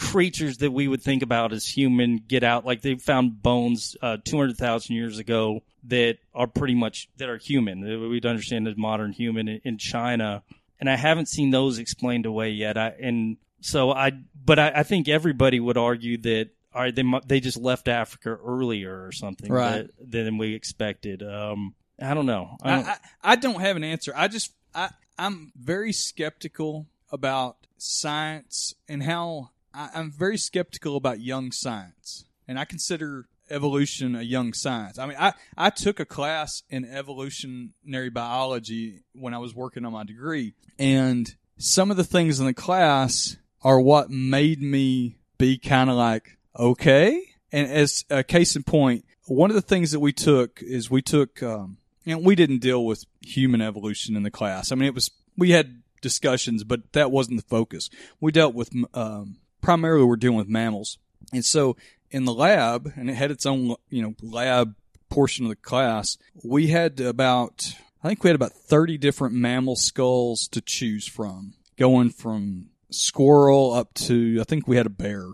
creatures 0.00 0.58
that 0.58 0.72
we 0.72 0.88
would 0.88 1.02
think 1.02 1.22
about 1.22 1.52
as 1.52 1.66
human 1.66 2.16
get 2.16 2.42
out 2.42 2.64
like 2.64 2.80
they 2.80 2.94
found 2.94 3.42
bones 3.42 3.96
uh, 4.00 4.16
200,000 4.24 4.96
years 4.96 5.18
ago 5.18 5.62
that 5.84 6.16
are 6.34 6.46
pretty 6.46 6.74
much 6.74 7.08
that 7.18 7.28
are 7.28 7.36
human 7.36 7.80
that 7.80 8.08
we'd 8.08 8.24
understand 8.24 8.66
as 8.66 8.76
modern 8.76 9.12
human 9.12 9.46
in, 9.46 9.60
in 9.62 9.78
China 9.78 10.42
and 10.80 10.88
I 10.88 10.96
haven't 10.96 11.28
seen 11.28 11.50
those 11.50 11.78
explained 11.78 12.24
away 12.24 12.50
yet 12.50 12.78
I 12.78 12.94
and 13.00 13.36
so 13.60 13.92
I 13.92 14.12
but 14.42 14.58
I, 14.58 14.72
I 14.76 14.82
think 14.84 15.08
everybody 15.08 15.60
would 15.60 15.76
argue 15.76 16.16
that 16.22 16.48
all 16.74 16.82
right, 16.82 16.94
they 16.94 17.04
they 17.26 17.40
just 17.40 17.58
left 17.58 17.88
Africa 17.88 18.30
earlier 18.30 19.04
or 19.04 19.12
something 19.12 19.52
right. 19.52 19.88
that, 19.98 20.10
than 20.24 20.38
we 20.38 20.54
expected. 20.54 21.22
Um, 21.22 21.74
I 22.00 22.14
don't 22.14 22.26
know. 22.26 22.56
I 22.62 22.70
don't, 22.70 22.86
I, 22.86 22.90
I, 22.90 22.98
I 23.22 23.36
don't 23.36 23.60
have 23.60 23.76
an 23.76 23.84
answer. 23.84 24.12
I 24.16 24.28
just 24.28 24.52
I 24.74 24.90
I'm 25.18 25.52
very 25.56 25.92
skeptical 25.92 26.86
about 27.10 27.56
science 27.76 28.74
and 28.88 29.02
how 29.02 29.50
I, 29.74 29.90
I'm 29.94 30.10
very 30.10 30.38
skeptical 30.38 30.96
about 30.96 31.20
young 31.20 31.52
science, 31.52 32.24
and 32.46 32.58
I 32.58 32.64
consider 32.64 33.26
evolution 33.48 34.14
a 34.14 34.22
young 34.22 34.52
science. 34.52 34.98
I 34.98 35.06
mean, 35.06 35.16
I, 35.18 35.32
I 35.56 35.70
took 35.70 35.98
a 35.98 36.04
class 36.04 36.62
in 36.68 36.84
evolutionary 36.84 38.10
biology 38.10 39.02
when 39.12 39.34
I 39.34 39.38
was 39.38 39.54
working 39.54 39.84
on 39.84 39.92
my 39.92 40.04
degree, 40.04 40.54
and 40.78 41.34
some 41.58 41.90
of 41.90 41.96
the 41.96 42.04
things 42.04 42.40
in 42.40 42.46
the 42.46 42.54
class 42.54 43.36
are 43.62 43.80
what 43.80 44.10
made 44.10 44.62
me 44.62 45.18
be 45.38 45.58
kind 45.58 45.90
of 45.90 45.96
like, 45.96 46.38
okay. 46.58 47.22
And 47.52 47.70
as 47.70 48.04
a 48.08 48.22
case 48.22 48.56
in 48.56 48.62
point, 48.62 49.04
one 49.26 49.50
of 49.50 49.54
the 49.54 49.62
things 49.62 49.90
that 49.92 50.00
we 50.00 50.12
took 50.12 50.62
is 50.62 50.90
we 50.90 51.02
took, 51.02 51.42
um, 51.42 51.78
and 52.06 52.24
we 52.24 52.34
didn't 52.34 52.58
deal 52.58 52.84
with 52.84 53.04
human 53.20 53.60
evolution 53.60 54.16
in 54.16 54.22
the 54.22 54.30
class. 54.30 54.72
I 54.72 54.74
mean, 54.74 54.86
it 54.86 54.94
was, 54.94 55.10
we 55.36 55.50
had 55.50 55.82
discussions, 56.00 56.64
but 56.64 56.92
that 56.92 57.10
wasn't 57.10 57.40
the 57.40 57.46
focus. 57.48 57.90
We 58.20 58.32
dealt 58.32 58.54
with, 58.54 58.70
um, 58.94 59.36
primarily 59.60 60.04
we're 60.04 60.16
dealing 60.16 60.38
with 60.38 60.48
mammals. 60.48 60.98
And 61.32 61.44
so 61.44 61.76
in 62.10 62.24
the 62.24 62.34
lab, 62.34 62.92
and 62.96 63.08
it 63.08 63.14
had 63.14 63.30
its 63.30 63.46
own, 63.46 63.76
you 63.88 64.02
know, 64.02 64.14
lab 64.22 64.74
portion 65.08 65.44
of 65.44 65.50
the 65.50 65.56
class, 65.56 66.18
we 66.44 66.68
had 66.68 67.00
about, 67.00 67.74
I 68.02 68.08
think 68.08 68.22
we 68.22 68.28
had 68.28 68.36
about 68.36 68.52
30 68.52 68.98
different 68.98 69.34
mammal 69.34 69.76
skulls 69.76 70.48
to 70.48 70.60
choose 70.60 71.06
from, 71.06 71.54
going 71.78 72.10
from 72.10 72.66
squirrel 72.90 73.72
up 73.72 73.94
to, 73.94 74.38
I 74.40 74.44
think 74.44 74.66
we 74.66 74.76
had 74.76 74.86
a 74.86 74.90
bear. 74.90 75.26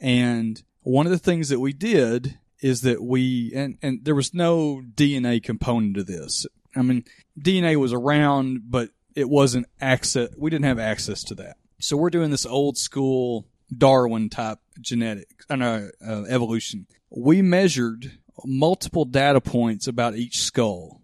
And 0.00 0.62
one 0.82 1.06
of 1.06 1.12
the 1.12 1.18
things 1.18 1.48
that 1.50 1.60
we 1.60 1.72
did 1.72 2.38
is 2.60 2.82
that 2.82 3.02
we, 3.02 3.52
and, 3.54 3.78
and 3.82 4.04
there 4.04 4.14
was 4.14 4.34
no 4.34 4.82
DNA 4.94 5.42
component 5.42 5.94
to 5.96 6.04
this. 6.04 6.46
I 6.76 6.82
mean, 6.82 7.04
DNA 7.38 7.76
was 7.76 7.92
around, 7.92 8.62
but 8.70 8.90
it 9.14 9.28
wasn't 9.28 9.66
access, 9.80 10.28
we 10.36 10.50
didn't 10.50 10.66
have 10.66 10.78
access 10.78 11.24
to 11.24 11.34
that. 11.36 11.56
So 11.78 11.96
we're 11.96 12.10
doing 12.10 12.30
this 12.30 12.46
old 12.46 12.76
school 12.76 13.46
Darwin 13.76 14.28
type 14.28 14.58
genetics, 14.80 15.46
no, 15.50 15.90
uh, 16.06 16.22
evolution. 16.28 16.86
We 17.10 17.42
measured 17.42 18.18
multiple 18.44 19.04
data 19.04 19.40
points 19.40 19.86
about 19.86 20.16
each 20.16 20.42
skull. 20.42 21.00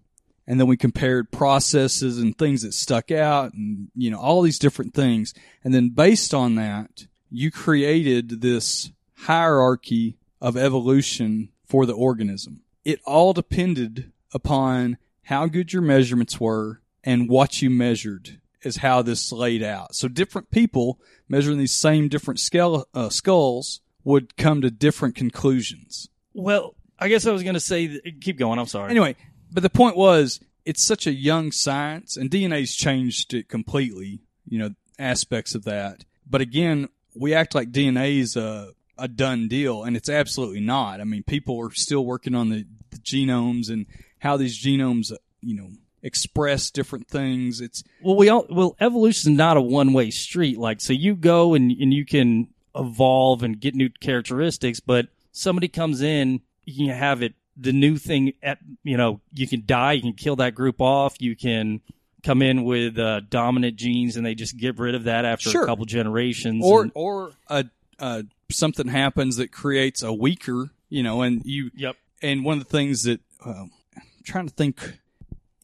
And 0.47 0.61
then 0.61 0.69
we 0.69 0.77
compared 0.77 1.33
processes 1.33 2.19
and 2.19 2.39
things 2.39 2.63
that 2.63 2.73
stuck 2.73 3.11
out 3.11 3.53
and, 3.53 3.89
you 3.97 4.11
know, 4.11 4.21
all 4.21 4.43
these 4.43 4.61
different 4.61 4.95
things. 4.95 5.35
And 5.65 5.75
then 5.75 5.89
based 5.89 6.33
on 6.33 6.55
that, 6.55 7.07
you 7.31 7.51
created 7.51 8.41
this 8.41 8.93
hierarchy 9.15 10.19
of 10.41 10.57
evolution 10.57 11.49
for 11.65 11.85
the 11.85 11.95
organism. 11.95 12.63
It 12.85 13.01
all 13.05 13.33
depended 13.33 14.13
upon 14.33 14.99
how 15.25 15.47
good 15.47 15.73
your 15.73 15.83
measurements 15.83 16.39
were 16.39 16.81
and 17.03 17.29
what 17.29 17.61
you 17.61 17.69
measured 17.69 18.41
is 18.67 18.77
how 18.77 19.03
this 19.03 19.33
laid 19.33 19.63
out. 19.63 19.95
So 19.95 20.09
different 20.09 20.51
people 20.51 21.01
measuring 21.29 21.59
these 21.59 21.75
same 21.75 22.09
different 22.09 22.41
scale, 22.41 22.87
uh, 22.95 23.09
skulls 23.09 23.81
would 24.05 24.37
come 24.37 24.61
to 24.61 24.71
different 24.71 25.15
conclusions. 25.15 26.09
Well, 26.35 26.75
I 26.99 27.09
guess 27.09 27.27
I 27.27 27.33
was 27.33 27.43
going 27.43 27.55
to 27.55 27.61
say, 27.61 27.87
that, 27.87 28.21
keep 28.21 28.39
going. 28.39 28.59
I'm 28.59 28.67
sorry. 28.67 28.91
Anyway, 28.91 29.17
but 29.53 29.63
the 29.63 29.71
point 29.71 29.97
was, 29.97 30.41
it's 30.65 30.85
such 30.85 31.07
a 31.07 31.13
young 31.13 31.53
science, 31.53 32.17
and 32.17 32.31
DNA's 32.31 32.75
changed 32.75 33.33
it 33.35 33.49
completely. 33.49 34.21
You 34.49 34.59
know, 34.61 34.71
aspects 34.99 35.55
of 35.55 35.65
that. 35.65 36.05
But 36.29 36.41
again, 36.41 36.89
we 37.15 37.35
act 37.35 37.55
like 37.55 37.71
DNA's 37.71 38.37
a 38.37 38.71
a 38.99 39.09
done 39.09 39.49
deal, 39.49 39.85
and 39.85 39.97
it's 39.97 40.09
absolutely 40.09 40.61
not. 40.61 41.01
I 41.01 41.05
mean, 41.05 41.23
people 41.23 41.61
are 41.61 41.73
still 41.73 42.05
working 42.05 42.35
on 42.35 42.49
the, 42.49 42.67
the 42.91 42.99
genomes 42.99 43.69
and 43.69 43.87
how 44.19 44.37
these 44.37 44.59
genomes, 44.59 45.13
you 45.41 45.55
know, 45.55 45.69
express 46.07 46.71
different 46.71 47.09
things. 47.09 47.61
It's 47.61 47.83
well, 48.01 48.17
we 48.17 48.29
all 48.29 48.47
well, 48.49 48.77
evolution 48.81 49.33
is 49.33 49.39
not 49.39 49.57
a 49.57 49.61
one 49.61 49.93
way 49.93 50.11
street. 50.11 50.57
Like, 50.59 50.81
so 50.81 50.93
you 50.93 51.15
go 51.15 51.55
and 51.55 51.71
and 51.71 51.93
you 51.93 52.07
can 52.07 52.49
evolve 52.75 53.43
and 53.43 53.59
get 53.61 53.75
new 53.75 53.89
characteristics, 54.01 54.81
but 54.81 55.09
somebody 55.33 55.69
comes 55.69 56.01
in, 56.03 56.41
you 56.65 56.87
can 56.87 56.97
have 56.97 57.23
it 57.23 57.35
the 57.57 57.73
new 57.73 57.97
thing. 57.97 58.33
At 58.43 58.59
you 58.85 58.97
know, 58.97 59.21
you 59.35 59.47
can 59.49 59.65
die, 59.67 59.93
you 59.93 60.03
can 60.03 60.13
kill 60.15 60.37
that 60.37 60.55
group 60.55 60.81
off, 60.81 61.17
you 61.21 61.35
can 61.37 61.81
come 62.23 62.43
in 62.43 62.65
with 62.65 62.99
uh, 62.99 63.21
dominant 63.31 63.77
genes 63.77 64.17
and 64.17 64.27
they 64.27 64.35
just 64.35 64.57
get 64.57 64.79
rid 64.79 64.95
of 64.97 65.05
that 65.05 65.25
after 65.25 65.51
Sure. 65.51 65.63
a 65.63 65.67
couple 65.67 65.85
generations. 65.85 66.65
or 66.65 66.83
and- 66.83 66.93
or 66.95 67.33
a, 67.49 67.65
a 67.99 68.25
something 68.51 68.89
happens 68.89 69.37
that 69.37 69.53
creates 69.53 70.03
a 70.03 70.13
weaker, 70.13 70.71
you 70.89 71.03
know, 71.03 71.23
and 71.23 71.43
you. 71.45 71.71
Yep. 71.75 71.97
And 72.23 72.45
one 72.45 72.59
of 72.59 72.65
the 72.65 72.71
things 72.71 73.03
that 73.05 73.21
um, 73.45 73.71
I'm 73.97 74.03
trying 74.25 74.49
to 74.49 74.55
think 74.55 74.99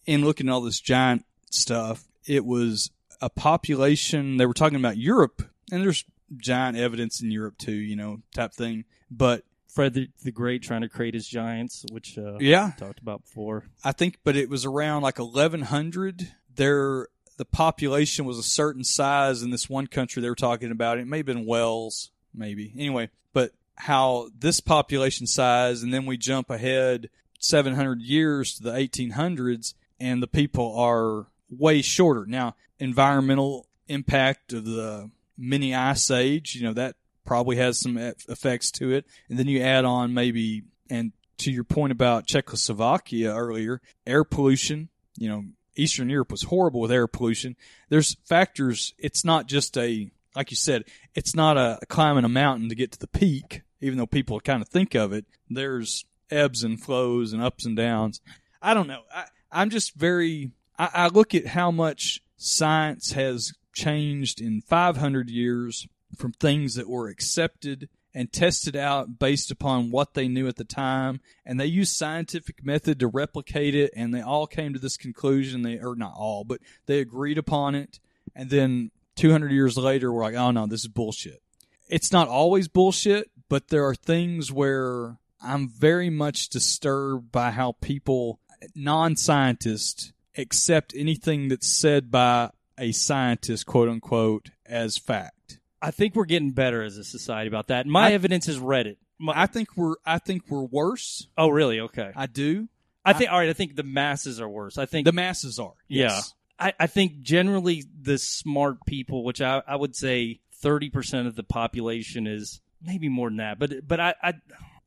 in 0.07 0.25
looking 0.25 0.49
at 0.49 0.53
all 0.53 0.61
this 0.61 0.81
giant 0.81 1.25
stuff, 1.51 2.05
it 2.27 2.45
was 2.45 2.91
a 3.21 3.31
population. 3.31 4.37
They 4.37 4.47
were 4.47 4.55
talking 4.55 4.77
about 4.79 4.97
Europe, 4.97 5.43
and 5.71 5.83
there's 5.83 6.05
giant 6.37 6.77
evidence 6.77 7.21
in 7.23 7.31
Europe 7.31 7.59
too, 7.59 7.73
you 7.73 7.97
know, 7.97 8.21
type 8.35 8.53
thing. 8.53 8.85
But 9.11 9.45
Fred 9.69 9.95
the, 9.95 10.09
the 10.23 10.33
Great 10.33 10.63
trying 10.63 10.81
to 10.83 10.89
create 10.89 11.15
his 11.15 11.27
giants, 11.27 11.85
which 11.93 12.19
uh, 12.19 12.39
Yeah. 12.39 12.73
talked 12.79 13.01
about 13.01 13.23
before. 13.25 13.67
I 13.85 13.93
think, 13.93 14.19
but 14.25 14.37
it 14.37 14.49
was 14.49 14.65
around 14.65 15.03
like 15.03 15.19
1100. 15.19 16.29
There, 16.55 17.09
the 17.39 17.45
population 17.45 18.25
was 18.25 18.39
a 18.39 18.43
certain 18.43 18.85
size 18.85 19.43
in 19.43 19.51
this 19.51 19.69
one 19.71 19.87
country 19.87 20.21
they 20.23 20.29
were 20.29 20.35
talking 20.35 20.71
about. 20.71 20.99
It 20.99 21.07
may 21.07 21.19
have 21.19 21.27
been 21.27 21.47
Wells, 21.47 22.11
maybe. 22.35 22.73
Anyway, 22.77 23.09
but 23.33 23.53
how 23.77 24.29
this 24.39 24.61
population 24.61 25.27
size, 25.27 25.83
and 25.83 25.93
then 25.93 26.05
we 26.07 26.17
jump 26.19 26.51
ahead 26.51 27.09
700 27.39 28.01
years 28.03 28.55
to 28.57 28.63
the 28.65 28.73
1800s, 28.73 29.75
and 30.03 30.21
the 30.21 30.27
people 30.27 30.77
are 30.77 31.29
way 31.49 31.81
shorter. 31.81 32.27
Now, 32.27 32.57
environmental 32.81 33.69
impact 33.87 34.53
of 34.53 34.65
the 34.65 35.11
mini 35.39 35.75
ice 35.75 36.11
age, 36.11 36.57
you 36.57 36.65
know, 36.65 36.73
that 36.73 36.97
probably 37.25 37.57
has 37.57 37.81
some 37.81 37.97
effects 37.97 38.73
to 38.73 38.91
it. 38.91 39.07
And 39.29 39.39
then 39.39 39.47
you 39.47 39.61
add 39.61 39.85
on 39.85 40.13
maybe, 40.13 40.65
and 40.91 41.13
to 41.39 41.53
your 41.53 41.63
point 41.63 41.93
about 41.93 42.27
Czechoslovakia 42.27 43.33
earlier, 43.33 43.81
air 44.05 44.25
pollution, 44.25 44.89
you 45.17 45.29
know, 45.29 45.45
Eastern 45.77 46.11
Europe 46.11 46.33
was 46.33 46.43
horrible 46.43 46.81
with 46.81 46.91
air 46.91 47.07
pollution. 47.07 47.57
There's 47.89 48.17
factors. 48.29 48.95
It's 48.99 49.25
not 49.25 49.47
just 49.47 49.79
a, 49.79 50.11
like 50.35 50.51
you 50.51 50.57
said, 50.57 50.85
it's 51.15 51.35
not 51.35 51.57
a 51.57 51.79
climbing 51.89 52.25
a 52.25 52.29
mountain 52.29 52.69
to 52.69 52.75
get 52.75 52.91
to 52.93 52.99
the 52.99 53.07
peak, 53.07 53.63
even 53.81 53.99
though 53.99 54.07
people 54.07 54.41
kind 54.41 54.63
of 54.63 54.69
think 54.69 54.95
of 54.97 55.13
it. 55.13 55.27
There's 55.49 56.05
ebbs 56.29 56.65
and 56.65 56.83
flows 56.83 57.33
and 57.33 57.41
ups 57.41 57.65
and 57.65 57.77
downs. 57.77 58.21
I 58.61 58.75
don't 58.75 58.89
know. 58.89 59.03
I, 59.15 59.27
I'm 59.53 59.71
just 59.71 59.95
very, 59.95 60.51
I, 60.79 60.89
I 60.93 61.07
look 61.09 61.35
at 61.35 61.47
how 61.47 61.71
much 61.71 62.21
science 62.37 63.13
has 63.13 63.53
changed 63.73 64.41
in 64.41 64.61
500 64.63 65.31
years 65.31 65.87
from 66.17 66.33
things 66.33 66.75
that 66.75 66.89
were 66.89 67.09
accepted 67.09 67.89
and 68.15 68.33
tested 68.33 68.77
out 68.77 69.19
based 69.19 69.51
upon 69.51 69.91
what 69.91 70.15
they 70.15 70.29
knew 70.29 70.47
at 70.47 70.57
the 70.57 70.65
time. 70.65 71.21
And 71.47 71.59
they 71.59 71.67
used 71.67 71.97
scientific 71.97 72.65
method 72.65 73.01
to 73.01 73.07
replicate 73.07 73.75
it 73.75 73.93
and 73.97 74.13
they 74.13 74.21
all 74.21 74.47
came 74.47 74.75
to 74.75 74.79
this 74.79 74.97
conclusion. 74.97 75.63
They 75.63 75.79
or 75.79 75.97
not 75.97 76.13
all 76.15 76.45
but 76.45 76.61
they 76.87 76.99
agreed 76.99 77.39
upon 77.39 77.75
it. 77.75 78.01
And 78.35 78.51
then 78.51 78.91
200 79.17 79.51
years 79.51 79.79
later 79.79 80.13
we're 80.13 80.25
like 80.25 80.35
oh 80.35 80.51
no 80.51 80.67
this 80.67 80.83
is 80.83 80.89
bullshit. 80.89 81.43
It's 81.89 82.13
not 82.13 82.29
always 82.29 82.69
bullshit 82.69 83.31
but 83.49 83.69
there 83.69 83.87
are 83.87 83.95
things 83.95 84.51
where 84.51 85.19
i'm 85.43 85.69
very 85.69 86.09
much 86.09 86.49
disturbed 86.49 87.31
by 87.31 87.51
how 87.51 87.73
people 87.83 88.41
non-scientists 88.75 90.13
accept 90.37 90.95
anything 90.97 91.49
that's 91.49 91.69
said 91.69 92.11
by 92.11 92.51
a 92.79 92.93
scientist 92.93 93.67
quote 93.67 93.89
unquote 93.89 94.51
as 94.67 94.97
fact 94.97 95.59
I 95.83 95.91
think 95.91 96.15
we're 96.15 96.27
getting 96.27 96.53
better 96.53 96.83
as 96.83 96.97
a 96.97 97.03
society 97.05 97.49
about 97.49 97.67
that. 97.69 97.87
My 97.87 98.09
I- 98.09 98.13
evidence 98.13 98.49
is 98.49 98.59
Reddit. 98.59 98.97
My, 99.19 99.33
I 99.43 99.47
think 99.47 99.77
we're 99.77 99.97
I 100.07 100.19
think 100.19 100.45
we're 100.49 100.63
worse. 100.63 101.27
oh, 101.37 101.49
really? 101.49 101.81
Okay. 101.81 102.13
I 102.15 102.27
do. 102.27 102.69
I 103.05 103.13
think. 103.15 103.33
all 103.33 103.39
right. 103.39 103.49
I 103.49 103.53
think 103.53 103.75
the 103.75 103.83
masses 103.83 104.41
are 104.41 104.49
worse. 104.49 104.79
I 104.79 104.87
think 104.87 105.07
The 105.07 105.13
masses 105.13 105.59
are. 105.59 105.75
Yeah. 105.89 106.21
I, 106.59 106.73
I 106.79 106.87
think 106.87 107.21
generally 107.21 107.85
the 108.01 108.17
smart 108.17 108.87
people, 108.87 109.25
which 109.25 109.41
I, 109.41 109.61
I 109.67 109.75
would 109.75 109.97
say 109.97 110.41
thirty 110.61 110.89
percent 110.89 111.27
of 111.27 111.35
the 111.35 111.43
population 111.43 112.29
is 112.29 112.61
maybe 112.81 113.09
more 113.09 113.29
than 113.29 113.39
that, 113.39 113.59
but 113.59 113.87
but 113.87 113.99
I, 113.99 114.15
I 114.23 114.35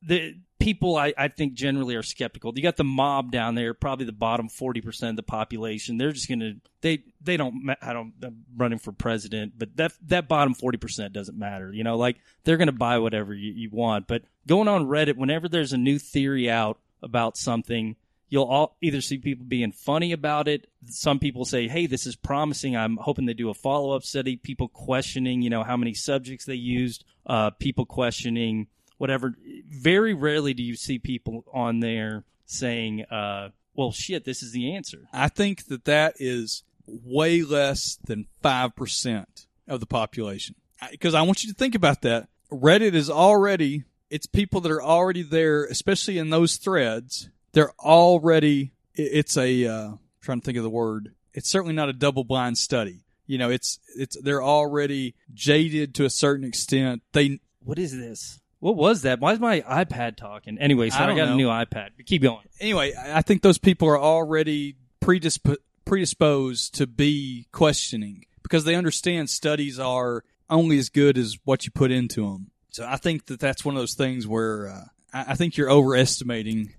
the 0.02 0.36
people 0.66 0.98
I, 0.98 1.14
I 1.16 1.28
think 1.28 1.54
generally 1.54 1.96
are 1.96 2.02
skeptical. 2.02 2.52
You 2.56 2.64
got 2.64 2.76
the 2.76 2.84
mob 2.84 3.32
down 3.32 3.54
there, 3.54 3.76
probably 3.76 4.08
the 4.08 4.12
bottom 4.12 4.50
forty 4.50 4.82
percent 4.82 5.12
of 5.12 5.16
the 5.16 5.24
population. 5.24 5.98
They're 5.98 6.12
just 6.12 6.28
gonna 6.28 6.54
they 6.82 7.04
they 7.22 7.38
don't 7.38 7.70
I 7.84 7.94
don't 7.94 8.14
I'm 8.24 8.46
running 8.58 8.80
for 8.80 8.92
president, 8.92 9.54
but 9.58 9.78
that 9.78 9.94
that 10.08 10.28
bottom 10.28 10.56
forty 10.56 10.80
percent 10.80 11.14
doesn't 11.14 11.38
matter. 11.38 11.72
You 11.72 11.84
know, 11.84 11.98
like 11.98 12.18
they're 12.44 12.58
gonna 12.58 12.72
buy 12.72 12.98
whatever 12.98 13.32
you, 13.32 13.54
you 13.54 13.70
want. 13.72 14.08
But 14.08 14.24
going 14.48 14.68
on 14.68 14.88
Reddit, 14.88 15.18
whenever 15.18 15.48
there's 15.48 15.72
a 15.72 15.78
new 15.78 16.00
theory 16.00 16.50
out 16.50 16.80
about 17.04 17.38
something, 17.38 17.96
you'll 18.30 18.46
all 18.46 18.76
either 18.82 19.02
see 19.02 19.20
people 19.20 19.46
being 19.46 19.72
funny 19.72 20.14
about 20.14 20.48
it. 20.48 20.68
Some 20.86 21.20
people 21.20 21.46
say, 21.46 21.68
"Hey, 21.68 21.86
this 21.86 22.08
is 22.08 22.16
promising." 22.16 22.76
I'm 22.76 22.98
hoping 22.98 23.28
they 23.28 23.36
do 23.36 23.52
a 23.52 23.54
follow 23.54 23.96
up 23.96 24.02
study. 24.02 24.36
People 24.36 24.68
questioning, 24.68 25.44
you 25.44 25.52
know, 25.52 25.64
how 25.64 25.78
many 25.78 25.94
subjects 25.94 26.46
they 26.46 26.56
used. 26.56 27.06
Uh, 27.24 27.52
people 27.52 27.86
questioning 27.86 28.66
whatever. 28.98 29.36
Very 29.70 30.14
rarely 30.14 30.54
do 30.54 30.64
you 30.64 30.76
see 30.76 31.00
people 31.00 31.46
on 31.54 31.80
there 31.80 32.24
saying, 32.46 33.06
uh, 33.06 33.50
"Well, 33.74 33.92
shit, 33.92 34.26
this 34.26 34.44
is 34.44 34.52
the 34.52 34.74
answer." 34.76 35.08
I 35.12 35.30
think 35.30 35.68
that 35.68 35.86
that 35.86 36.16
is 36.20 36.64
way 36.88 37.42
less 37.42 37.98
than 38.06 38.28
5% 38.44 39.48
of 39.68 39.80
the 39.80 39.86
population. 39.86 40.56
Because 40.92 41.16
I 41.16 41.22
want 41.22 41.44
you 41.44 41.52
to 41.52 41.58
think 41.58 41.76
about 41.76 42.02
that. 42.02 42.28
Reddit 42.52 42.94
is 42.94 43.10
already, 43.10 43.84
it's 44.10 44.28
people 44.28 44.62
that 44.62 44.72
are 44.72 44.84
already 44.84 45.24
there, 45.24 45.66
especially 45.66 46.18
in 46.18 46.30
those 46.30 46.58
threads. 46.58 47.30
They're 47.54 47.74
already, 47.80 48.74
it's 48.94 49.38
a, 49.38 49.66
uh, 49.66 49.92
trying 50.22 50.42
to 50.42 50.46
think 50.46 50.58
of 50.58 50.64
the 50.64 50.70
word. 50.70 51.14
It's 51.34 51.50
certainly 51.50 51.74
not 51.74 51.90
a 51.90 51.94
double 51.94 52.24
blind 52.24 52.58
study. 52.58 53.06
You 53.26 53.38
know, 53.38 53.50
it's, 53.50 53.80
it's, 53.96 54.20
they're 54.22 54.44
already 54.44 55.16
jaded 55.34 55.96
to 55.96 56.06
a 56.06 56.10
certain 56.10 56.46
extent. 56.46 57.02
They, 57.14 57.40
What 57.64 57.80
is 57.80 57.98
this? 57.98 58.40
What 58.66 58.78
was 58.78 59.04
that? 59.04 59.20
Why 59.20 59.32
is 59.32 59.40
my 59.40 59.62
iPad 59.62 60.18
talking? 60.18 60.58
Anyway, 60.58 60.90
so 60.90 60.98
I 60.98 61.12
I, 61.12 61.16
got 61.16 61.28
know. 61.28 61.34
a 61.34 61.36
new 61.36 61.50
iPad. 61.50 61.90
Keep 62.04 62.24
going. 62.24 62.48
anyway, 62.60 62.96
I 62.96 63.20
I 63.20 63.22
think 63.22 63.44
those 63.44 63.60
people 63.60 63.88
are 63.88 64.00
already 64.00 64.76
predisp- 65.00 65.58
predisposed 65.86 66.74
to 66.74 66.88
be 66.88 67.46
questioning 67.52 68.26
because 68.42 68.64
they 68.64 68.74
understand 68.74 69.30
studies 69.30 69.80
are 69.80 70.24
only 70.50 70.80
as 70.80 70.90
good 70.90 71.16
as 71.16 71.38
what 71.44 71.68
you 71.68 71.72
put 71.74 71.92
into 71.92 72.28
them. 72.28 72.50
So 72.72 72.88
I 72.90 72.96
think 72.96 73.28
that 73.28 73.40
that's 73.40 73.64
one 73.64 73.76
of 73.76 73.82
those 73.84 73.94
things 73.94 74.26
where 74.26 74.70
uh, 74.70 74.86
I, 75.14 75.34
I 75.34 75.36
think 75.36 75.58
you're 75.58 75.70
overestimating. 75.70 76.74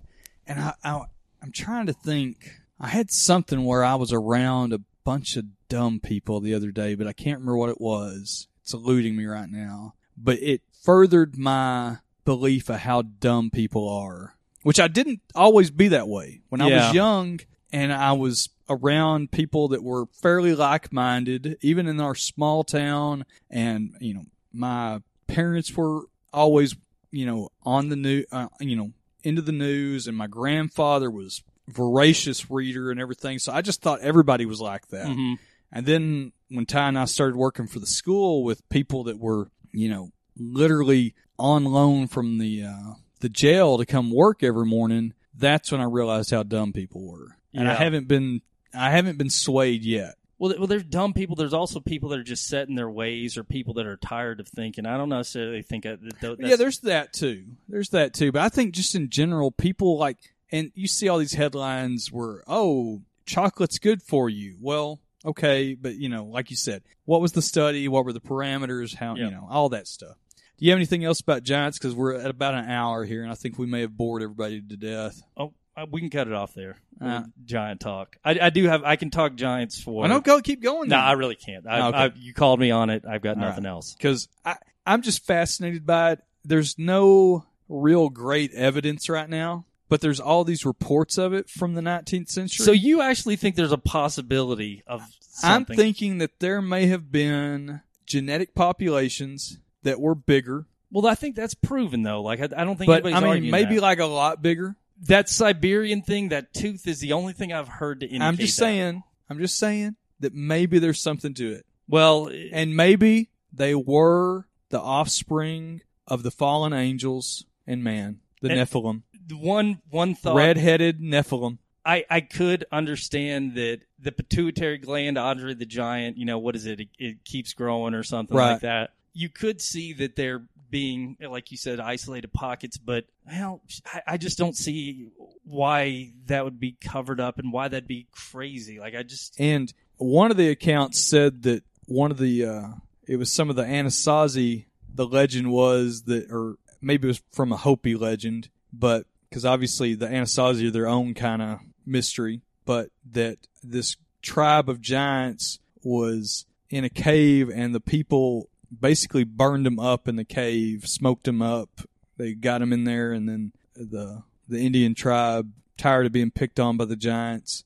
And 0.45 0.59
I, 0.59 0.73
I, 0.83 1.03
I'm 1.41 1.53
trying 1.53 1.85
to 1.85 1.93
think. 1.93 2.51
I 2.81 2.89
had 2.89 3.11
something 3.11 3.63
where 3.63 3.85
I 3.85 3.95
was 3.95 4.11
around 4.11 4.73
a 4.73 4.81
bunch 5.05 5.37
of 5.37 5.45
dumb 5.69 6.01
people 6.01 6.41
the 6.41 6.53
other 6.53 6.71
day, 6.71 6.95
but 6.95 7.07
I 7.07 7.13
can't 7.13 7.39
remember 7.39 7.55
what 7.55 7.69
it 7.69 7.79
was. 7.79 8.49
It's 8.61 8.73
eluding 8.73 9.15
me 9.15 9.25
right 9.25 9.49
now. 9.49 9.93
But 10.17 10.39
it 10.39 10.61
furthered 10.87 11.37
my 11.37 11.97
belief 12.23 12.69
of 12.69 12.77
how 12.77 13.01
dumb 13.01 13.49
people 13.49 13.89
are, 13.89 14.37
which 14.63 14.79
I 14.79 14.87
didn't 14.87 15.19
always 15.35 15.69
be 15.69 15.89
that 15.89 16.07
way. 16.07 16.39
When 16.47 16.61
I 16.61 16.69
Yeah. 16.69 16.85
was 16.87 16.95
young 16.95 17.41
and 17.73 17.91
I 17.91 18.13
was 18.13 18.47
around 18.69 19.31
people 19.31 19.67
that 19.67 19.83
were 19.83 20.05
fairly 20.21 20.55
like 20.55 20.93
minded, 20.93 21.57
even 21.61 21.87
in 21.87 21.99
our 21.99 22.15
small 22.15 22.63
town, 22.63 23.25
and, 23.49 23.97
you 23.99 24.13
know, 24.13 24.27
my 24.53 25.01
parents 25.27 25.75
were 25.75 26.03
always, 26.31 26.73
you 27.11 27.25
know, 27.25 27.49
on 27.63 27.89
the 27.89 27.97
new, 27.97 28.23
uh, 28.31 28.47
you 28.61 28.77
know, 28.77 28.93
into 29.23 29.41
the 29.41 29.51
news, 29.51 30.07
and 30.07 30.15
my 30.15 30.27
grandfather 30.27 31.11
was 31.11 31.43
voracious 31.67 32.49
reader 32.49 32.91
and 32.91 32.99
everything. 33.01 33.39
So 33.39 33.51
I 33.51 33.61
just 33.61 33.81
thought 33.81 33.99
everybody 33.99 34.45
was 34.45 34.61
like 34.61 34.87
that. 34.87 35.07
Mhm. 35.07 35.37
And 35.69 35.85
then 35.85 36.31
when 36.47 36.65
Ty 36.65 36.87
and 36.87 36.97
I 36.97 37.03
started 37.03 37.35
working 37.35 37.67
for 37.67 37.79
the 37.79 37.85
school 37.87 38.45
with 38.45 38.67
people 38.69 39.03
that 39.03 39.19
were, 39.19 39.49
you 39.73 39.89
know, 39.89 40.11
literally 40.39 41.13
on 41.39 41.65
loan 41.65 42.07
from 42.07 42.37
the 42.37 42.63
uh, 42.63 42.93
the 43.19 43.29
jail 43.29 43.77
to 43.77 43.85
come 43.85 44.11
work 44.11 44.43
every 44.43 44.65
morning, 44.65 45.13
that's 45.37 45.71
when 45.71 45.81
I 45.81 45.85
realized 45.85 46.31
how 46.31 46.43
dumb 46.43 46.73
people 46.73 47.05
were. 47.07 47.37
And 47.53 47.67
I 47.67 47.73
haven't 47.73 48.07
been 48.07 48.41
I 48.73 48.91
haven't 48.91 49.17
been 49.17 49.29
swayed 49.29 49.83
yet. 49.83 50.15
Well, 50.39 50.53
well, 50.59 50.67
there's 50.67 50.83
dumb 50.83 51.13
people. 51.13 51.35
There's 51.35 51.53
also 51.53 51.79
people 51.79 52.09
that 52.09 52.19
are 52.19 52.23
just 52.23 52.45
set 52.45 52.69
in 52.69 52.75
their 52.75 52.89
ways, 52.89 53.37
or 53.37 53.43
people 53.43 53.73
that 53.75 53.87
are 53.87 53.97
tired 53.97 54.39
of 54.39 54.47
thinking. 54.47 54.85
I 54.85 54.95
don't 54.97 55.09
necessarily 55.09 55.63
think 55.63 55.83
that. 55.85 55.99
yeah, 56.39 56.55
there's 56.55 56.79
that 56.81 57.11
too. 57.13 57.45
There's 57.67 57.89
that 57.89 58.13
too. 58.13 58.31
But 58.31 58.43
I 58.43 58.49
think 58.49 58.75
just 58.75 58.93
in 58.93 59.09
general, 59.09 59.49
people 59.49 59.97
like, 59.97 60.17
and 60.51 60.71
you 60.75 60.87
see 60.87 61.09
all 61.09 61.17
these 61.17 61.33
headlines 61.33 62.11
where, 62.11 62.43
oh, 62.45 63.01
chocolate's 63.25 63.79
good 63.79 64.03
for 64.03 64.29
you. 64.29 64.57
Well, 64.61 64.99
okay, 65.25 65.73
but 65.73 65.95
you 65.95 66.07
know, 66.07 66.25
like 66.25 66.51
you 66.51 66.55
said, 66.55 66.83
what 67.05 67.19
was 67.19 67.31
the 67.31 67.41
study? 67.41 67.87
What 67.87 68.05
were 68.05 68.13
the 68.13 68.21
parameters? 68.21 68.93
How 68.93 69.15
Yeah. 69.15 69.25
you 69.25 69.31
know 69.31 69.47
all 69.49 69.69
that 69.69 69.87
stuff. 69.87 70.17
Do 70.57 70.65
you 70.65 70.71
have 70.71 70.77
anything 70.77 71.03
else 71.05 71.19
about 71.19 71.43
giants? 71.43 71.77
Because 71.77 71.93
we're 71.93 72.15
at 72.15 72.29
about 72.29 72.55
an 72.55 72.69
hour 72.69 73.03
here, 73.05 73.21
and 73.21 73.31
I 73.31 73.35
think 73.35 73.59
we 73.59 73.67
may 73.67 73.81
have 73.81 73.95
bored 73.95 74.23
everybody 74.23 74.61
to 74.61 74.75
death. 74.77 75.21
Oh, 75.35 75.53
uh, 75.75 75.85
we 75.91 76.01
can 76.01 76.09
cut 76.09 76.27
it 76.27 76.33
off 76.33 76.55
there. 76.55 76.77
Uh, 76.99 77.23
giant 77.45 77.79
talk. 77.79 78.17
I, 78.25 78.39
I 78.41 78.49
do 78.49 78.63
have. 78.65 78.83
I 78.83 78.95
can 78.95 79.11
talk 79.11 79.35
giants 79.35 79.79
for. 79.79 80.03
I 80.03 80.07
don't 80.07 80.25
go. 80.25 80.41
Keep 80.41 80.63
going. 80.63 80.89
No, 80.89 80.95
then. 80.95 81.05
I 81.05 81.11
really 81.11 81.35
can't. 81.35 81.67
I, 81.67 81.87
Okay. 81.89 81.97
I, 81.97 82.11
you 82.15 82.33
called 82.33 82.59
me 82.59 82.71
on 82.71 82.89
it. 82.89 83.03
I've 83.07 83.21
got 83.21 83.35
All 83.37 83.43
nothing 83.43 83.65
right. 83.65 83.69
else. 83.69 83.93
because 83.93 84.27
I 84.43 84.55
I'm 84.87 85.03
just 85.03 85.25
fascinated 85.25 85.85
by 85.85 86.13
it. 86.13 86.19
There's 86.43 86.79
no 86.79 87.45
real 87.69 88.09
great 88.09 88.51
evidence 88.53 89.09
right 89.09 89.29
now, 89.29 89.65
but 89.89 90.01
there's 90.01 90.19
all 90.19 90.43
these 90.43 90.65
reports 90.65 91.19
of 91.19 91.33
it 91.33 91.49
from 91.49 91.75
the 91.75 91.81
19th 91.81 92.29
century. 92.29 92.65
So 92.65 92.71
you 92.71 93.01
actually 93.01 93.35
think 93.35 93.55
there's 93.55 93.71
a 93.71 93.77
possibility 93.77 94.81
of 94.87 95.03
I'm 95.43 95.65
thinking 95.65 96.17
that 96.17 96.39
there 96.39 96.63
may 96.63 96.87
have 96.87 97.11
been 97.11 97.81
genetic 98.07 98.55
populations 98.55 99.59
that 99.83 99.99
were 99.99 100.15
bigger, 100.15 100.65
Well, 100.91 101.05
I 101.07 101.15
think 101.15 101.35
that's 101.35 101.53
proven 101.53 102.03
though. 102.03 102.21
Like 102.21 102.39
I, 102.39 102.45
I 102.55 102.63
don't 102.63 102.77
think 102.77 102.87
but 102.87 103.05
anybody's 103.05 103.15
I 103.15 103.19
mean 103.19 103.29
arguing 103.29 103.51
maybe 103.51 103.75
that. 103.75 103.81
like 103.81 103.99
a 103.99 104.05
lot 104.05 104.41
bigger. 104.41 104.75
that 105.07 105.29
Siberian 105.29 106.01
thing. 106.01 106.29
That 106.29 106.53
tooth 106.53 106.87
is 106.87 106.99
the 106.99 107.13
only 107.13 107.33
thing 107.33 107.53
I've 107.53 107.67
heard 107.67 107.99
to 108.01 108.05
indicate. 108.07 108.25
I'm 108.27 108.37
just 108.37 108.57
that. 108.57 108.63
saying. 108.65 109.03
I'm 109.29 109.39
just 109.39 109.57
saying 109.57 109.95
that 110.19 110.33
maybe 110.33 110.79
there's 110.79 111.01
something 111.01 111.33
to 111.35 111.51
it, 111.51 111.65
Well, 111.87 112.31
and 112.51 112.75
maybe 112.75 113.29
they 113.53 113.75
were 113.75 114.47
the 114.69 114.79
offspring 114.81 115.81
of 116.07 116.23
the 116.23 116.31
fallen 116.31 116.73
angels 116.73 117.45
and 117.67 117.83
man, 117.83 118.19
the 118.41 118.49
And- 118.49 118.59
Nephilim, 118.61 119.01
one 119.31 119.81
one 119.89 120.15
thought. 120.15 120.35
red-headed 120.37 120.99
Nephilim. 121.01 121.57
I, 121.85 122.03
I 122.09 122.19
could 122.21 122.65
understand 122.71 123.55
that 123.55 123.79
the 123.99 124.11
pituitary 124.11 124.77
gland, 124.77 125.17
Andre 125.17 125.53
the 125.53 125.65
Giant, 125.65 126.17
you 126.17 126.25
know, 126.25 126.37
what 126.37 126.55
is 126.55 126.65
it? 126.65 126.79
It, 126.81 126.87
it 126.99 127.23
keeps 127.23 127.53
growing 127.53 127.93
or 127.93 128.03
something 128.03 128.35
Right. 128.35 128.53
like 128.53 128.61
that. 128.61 128.91
You 129.17 129.29
could 129.29 129.61
see 129.61 129.93
that 129.93 130.15
they're 130.15 130.43
being, 130.69 131.17
like 131.21 131.51
you 131.51 131.57
said, 131.57 131.79
isolated 131.79 132.31
pockets, 132.33 132.77
but 132.77 133.05
well, 133.25 133.61
I, 133.85 134.01
I 134.07 134.17
just 134.17 134.37
don't 134.37 134.55
see 134.55 135.09
why 135.43 136.13
that 136.25 136.43
would 136.43 136.59
be 136.59 136.77
covered 136.79 137.19
up 137.19 137.39
and 137.39 137.51
why 137.51 137.67
that'd 137.67 137.87
be 137.87 138.07
crazy. 138.11 138.79
Like 138.79 138.95
I 138.95 139.03
just, 139.03 139.39
And 139.39 139.73
one 139.97 140.31
of 140.31 140.37
the 140.37 140.49
accounts 140.49 141.03
said 141.03 141.43
that 141.43 141.63
one 141.85 142.11
of 142.11 142.17
the 142.17 142.45
uh, 142.45 142.67
it 143.07 143.17
was 143.17 143.31
some 143.31 143.49
of 143.49 143.55
the 143.55 143.63
Anasazi. 143.63 144.65
The 144.93 145.07
legend 145.07 145.51
was 145.51 146.03
that, 146.03 146.31
or 146.31 146.55
maybe 146.81 147.07
it 147.07 147.09
was 147.09 147.21
from 147.31 147.51
a 147.51 147.57
Hopi 147.57 147.95
legend, 147.95 148.49
but 148.73 149.05
because 149.29 149.45
obviously 149.45 149.93
the 149.95 150.07
Anasazi 150.07 150.67
are 150.67 150.71
their 150.71 150.87
own 150.87 151.13
kind 151.13 151.41
of 151.41 151.59
mystery, 151.85 152.41
but 152.65 152.89
that 153.11 153.37
this 153.63 153.95
tribe 154.21 154.69
of 154.69 154.81
giants 154.81 155.59
was 155.83 156.45
in 156.69 156.83
a 156.83 156.89
cave 156.89 157.49
and 157.49 157.73
the 157.73 157.79
people 157.79 158.49
basically 158.77 159.23
burned 159.23 159.65
them 159.65 159.79
up 159.79 160.07
in 160.07 160.15
the 160.15 160.25
cave, 160.25 160.87
smoked 160.87 161.25
them 161.25 161.41
up. 161.41 161.81
They 162.17 162.33
got 162.33 162.59
them 162.59 162.73
in 162.73 162.83
there, 162.83 163.11
and 163.11 163.27
then 163.27 163.51
the 163.75 164.23
the 164.47 164.59
Indian 164.59 164.95
tribe, 164.95 165.51
tired 165.77 166.05
of 166.05 166.11
being 166.11 166.31
picked 166.31 166.59
on 166.59 166.77
by 166.77 166.85
the 166.85 166.95
giants, 166.95 167.63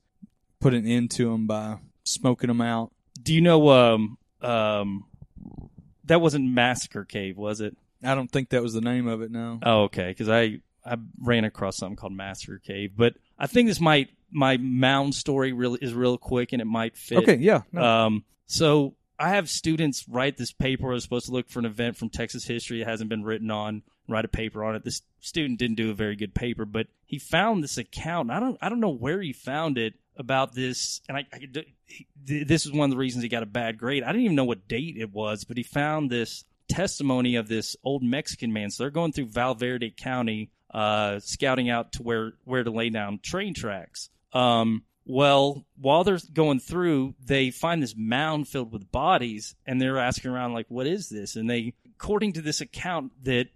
put 0.60 0.74
an 0.74 0.86
end 0.86 1.12
to 1.12 1.32
them 1.32 1.48
by 1.48 1.78
smoking 2.04 2.48
them 2.48 2.62
out. 2.62 2.92
do 3.22 3.34
you 3.34 3.42
know, 3.42 3.70
um, 3.70 4.18
um, 4.42 5.06
that 6.06 6.20
wasn't 6.20 6.50
Massacre 6.50 7.06
Cave, 7.06 7.38
was 7.38 7.62
it? 7.62 7.78
I 8.04 8.16
don't 8.16 8.30
think 8.32 8.50
that 8.50 8.64
was 8.64 8.74
the 8.74 8.82
name 8.82 9.08
of 9.08 9.22
it. 9.22 9.32
No. 9.32 9.60
Oh, 9.62 9.84
okay. 9.84 10.08
Because 10.08 10.28
I 10.30 10.60
I 10.84 10.98
ran 11.20 11.46
across 11.46 11.78
something 11.78 11.96
called 11.96 12.14
Massacre 12.14 12.58
Cave, 12.58 12.94
but 12.98 13.14
I 13.38 13.48
think 13.48 13.68
this 13.68 13.80
might 13.80 14.10
my 14.32 14.58
mound 14.58 15.14
story 15.14 15.54
really 15.54 15.78
is 15.82 15.94
real 15.94 16.18
quick 16.18 16.54
and 16.54 16.62
it 16.62 16.66
might 16.66 16.98
fit. 16.98 17.20
Okay. 17.20 17.36
Yeah. 17.36 17.62
No. 17.72 17.84
Um. 17.84 18.24
So 18.48 18.96
I 19.22 19.30
have 19.30 19.50
students 19.50 20.10
write 20.10 20.38
this 20.38 20.52
paper. 20.52 20.90
I 20.90 20.94
was 20.96 21.04
supposed 21.04 21.28
to 21.28 21.32
look 21.32 21.48
for 21.48 21.60
an 21.60 21.66
event 21.66 21.96
from 21.96 22.10
Texas 22.10 22.44
history. 22.44 22.82
It 22.82 22.88
hasn't 22.88 23.10
been 23.10 23.24
written 23.24 23.52
on. 23.52 23.84
Write 24.08 24.26
a 24.26 24.30
paper 24.30 24.64
on 24.64 24.76
it. 24.76 24.84
This 24.84 25.04
student 25.20 25.60
didn't 25.60 25.76
do 25.76 25.92
a 25.92 25.94
very 25.94 26.16
good 26.16 26.34
paper, 26.34 26.66
but 26.66 26.88
he 27.06 27.20
found 27.20 27.64
this 27.64 27.78
account. 27.78 28.32
I 28.32 28.40
don't. 28.40 28.58
I 28.62 28.68
don't 28.68 28.80
know 28.80 28.90
where 28.90 29.22
he 29.22 29.32
found 29.32 29.78
it 29.78 29.94
about 30.18 30.56
this, 30.56 31.02
and 31.08 31.18
I. 31.18 31.28
I 31.32 31.66
this 32.26 32.66
is 32.66 32.72
one 32.72 32.86
of 32.86 32.92
the 32.92 32.98
reasons 32.98 33.22
he 33.22 33.30
got 33.30 33.44
a 33.44 33.48
bad 33.48 33.78
grade. 33.78 34.02
I 34.04 34.08
didn't 34.08 34.26
even 34.26 34.36
know 34.36 34.46
what 34.46 34.68
date 34.68 34.96
it 34.98 35.14
was, 35.14 35.44
but 35.44 35.56
he 35.56 35.64
found 35.64 36.10
this 36.10 36.44
testimony 36.68 37.36
of 37.36 37.48
this 37.48 37.76
old 37.84 38.02
Mexican 38.02 38.52
man. 38.52 38.72
So 38.72 38.84
they're 38.84 38.92
going 38.92 39.12
through 39.12 39.28
Val 39.28 39.54
Verde 39.54 39.94
County, 39.96 40.50
uh, 40.74 41.20
scouting 41.20 41.70
out 41.70 41.92
to 41.94 42.04
where 42.04 42.34
where 42.44 42.64
to 42.64 42.72
lay 42.72 42.90
down 42.90 43.20
train 43.22 43.54
tracks. 43.54 44.10
Um, 44.34 44.84
well, 45.06 45.66
while 45.80 46.04
they're 46.04 46.20
going 46.34 46.60
through, 46.60 47.16
they 47.26 47.50
find 47.50 47.82
this 47.82 47.96
mound 47.98 48.48
filled 48.48 48.72
with 48.72 48.92
bodies, 48.92 49.56
and 49.66 49.82
they're 49.82 49.98
asking 49.98 50.32
around 50.32 50.54
like, 50.54 50.68
"What 50.70 50.88
is 50.88 51.10
this?" 51.10 51.36
And 51.36 51.50
they, 51.50 51.74
according 51.96 52.34
to 52.34 52.42
this 52.42 52.62
account, 52.62 53.12
that 53.24 53.48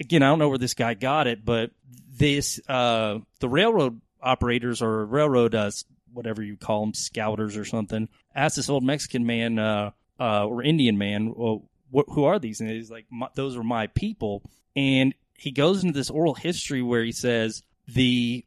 again, 0.00 0.22
I 0.22 0.28
don't 0.28 0.38
know 0.38 0.48
where 0.48 0.58
this 0.58 0.74
guy 0.74 0.94
got 0.94 1.26
it, 1.26 1.44
but 1.44 1.70
this 2.10 2.60
uh, 2.68 3.18
the 3.40 3.48
railroad 3.48 4.00
operators 4.22 4.82
or 4.82 5.04
railroad 5.04 5.54
uh, 5.54 5.70
whatever 6.12 6.42
you 6.42 6.56
call 6.56 6.80
them, 6.80 6.94
scouters 6.94 7.56
or 7.56 7.64
something, 7.64 8.08
asked 8.34 8.56
this 8.56 8.70
old 8.70 8.82
Mexican 8.82 9.26
man 9.26 9.58
uh, 9.58 9.90
uh, 10.18 10.46
or 10.46 10.62
Indian 10.62 10.96
man, 10.96 11.34
well, 11.36 11.68
wh- 11.94 12.10
who 12.10 12.24
are 12.24 12.38
these? 12.38 12.60
And 12.60 12.70
he's 12.70 12.90
like, 12.90 13.04
"My- 13.10 13.28
those 13.34 13.56
are 13.56 13.62
my 13.62 13.88
people. 13.88 14.42
And 14.74 15.14
he 15.34 15.50
goes 15.50 15.84
into 15.84 15.94
this 15.94 16.10
oral 16.10 16.34
history 16.34 16.80
where 16.82 17.04
he 17.04 17.12
says 17.12 17.62
the 17.86 18.44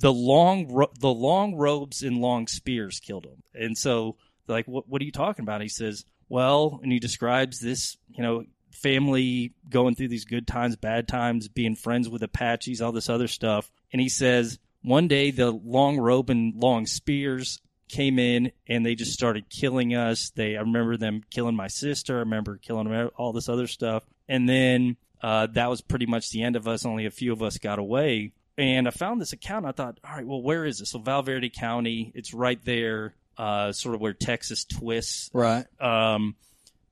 the 0.00 0.12
long 0.12 0.72
ro- 0.72 0.92
the 0.98 1.12
long 1.12 1.54
robes 1.54 2.02
and 2.02 2.20
long 2.20 2.46
spears 2.46 3.00
killed 3.00 3.26
him. 3.26 3.42
And 3.54 3.76
so 3.76 4.16
like, 4.48 4.66
what 4.66 4.88
what 4.88 5.00
are 5.00 5.04
you 5.04 5.12
talking 5.12 5.44
about? 5.44 5.60
He 5.60 5.68
says, 5.68 6.04
well, 6.28 6.80
and 6.82 6.90
he 6.90 6.98
describes 6.98 7.60
this, 7.60 7.96
you 8.08 8.22
know, 8.22 8.44
family 8.72 9.52
going 9.68 9.94
through 9.94 10.08
these 10.08 10.24
good 10.24 10.46
times, 10.46 10.76
bad 10.76 11.06
times, 11.06 11.48
being 11.48 11.74
friends 11.76 12.08
with 12.08 12.22
Apaches, 12.22 12.80
all 12.80 12.92
this 12.92 13.10
other 13.10 13.28
stuff. 13.28 13.70
And 13.92 14.00
he 14.00 14.08
says, 14.08 14.58
one 14.82 15.08
day 15.08 15.30
the 15.30 15.50
long 15.50 15.98
robe 15.98 16.30
and 16.30 16.54
long 16.54 16.86
spears 16.86 17.60
came 17.88 18.18
in 18.18 18.52
and 18.66 18.86
they 18.86 18.94
just 18.94 19.12
started 19.12 19.50
killing 19.50 19.94
us. 19.94 20.30
They, 20.30 20.56
I 20.56 20.60
remember 20.60 20.96
them 20.96 21.22
killing 21.30 21.56
my 21.56 21.66
sister. 21.68 22.16
I 22.16 22.20
remember 22.20 22.56
killing 22.56 23.10
all 23.16 23.32
this 23.32 23.48
other 23.48 23.66
stuff. 23.66 24.04
And 24.28 24.48
then, 24.48 24.96
uh, 25.22 25.48
that 25.48 25.68
was 25.68 25.82
pretty 25.82 26.06
much 26.06 26.30
the 26.30 26.42
end 26.42 26.56
of 26.56 26.66
us. 26.66 26.86
Only 26.86 27.04
a 27.04 27.10
few 27.10 27.32
of 27.32 27.42
us 27.42 27.58
got 27.58 27.78
away. 27.78 28.32
And 28.58 28.86
I 28.86 28.90
found 28.90 29.20
this 29.20 29.32
account. 29.32 29.64
I 29.66 29.72
thought, 29.72 29.98
all 30.04 30.14
right, 30.16 30.26
well, 30.26 30.42
where 30.42 30.64
is 30.64 30.78
this? 30.80 30.90
So 30.90 30.98
Val 30.98 31.22
Verde 31.22 31.50
County, 31.50 32.12
it's 32.14 32.34
right 32.34 32.62
there, 32.64 33.14
uh, 33.38 33.72
sort 33.72 33.94
of 33.94 34.00
where 34.00 34.12
Texas 34.12 34.64
twists 34.64 35.30
right. 35.32 35.64
um, 35.80 36.36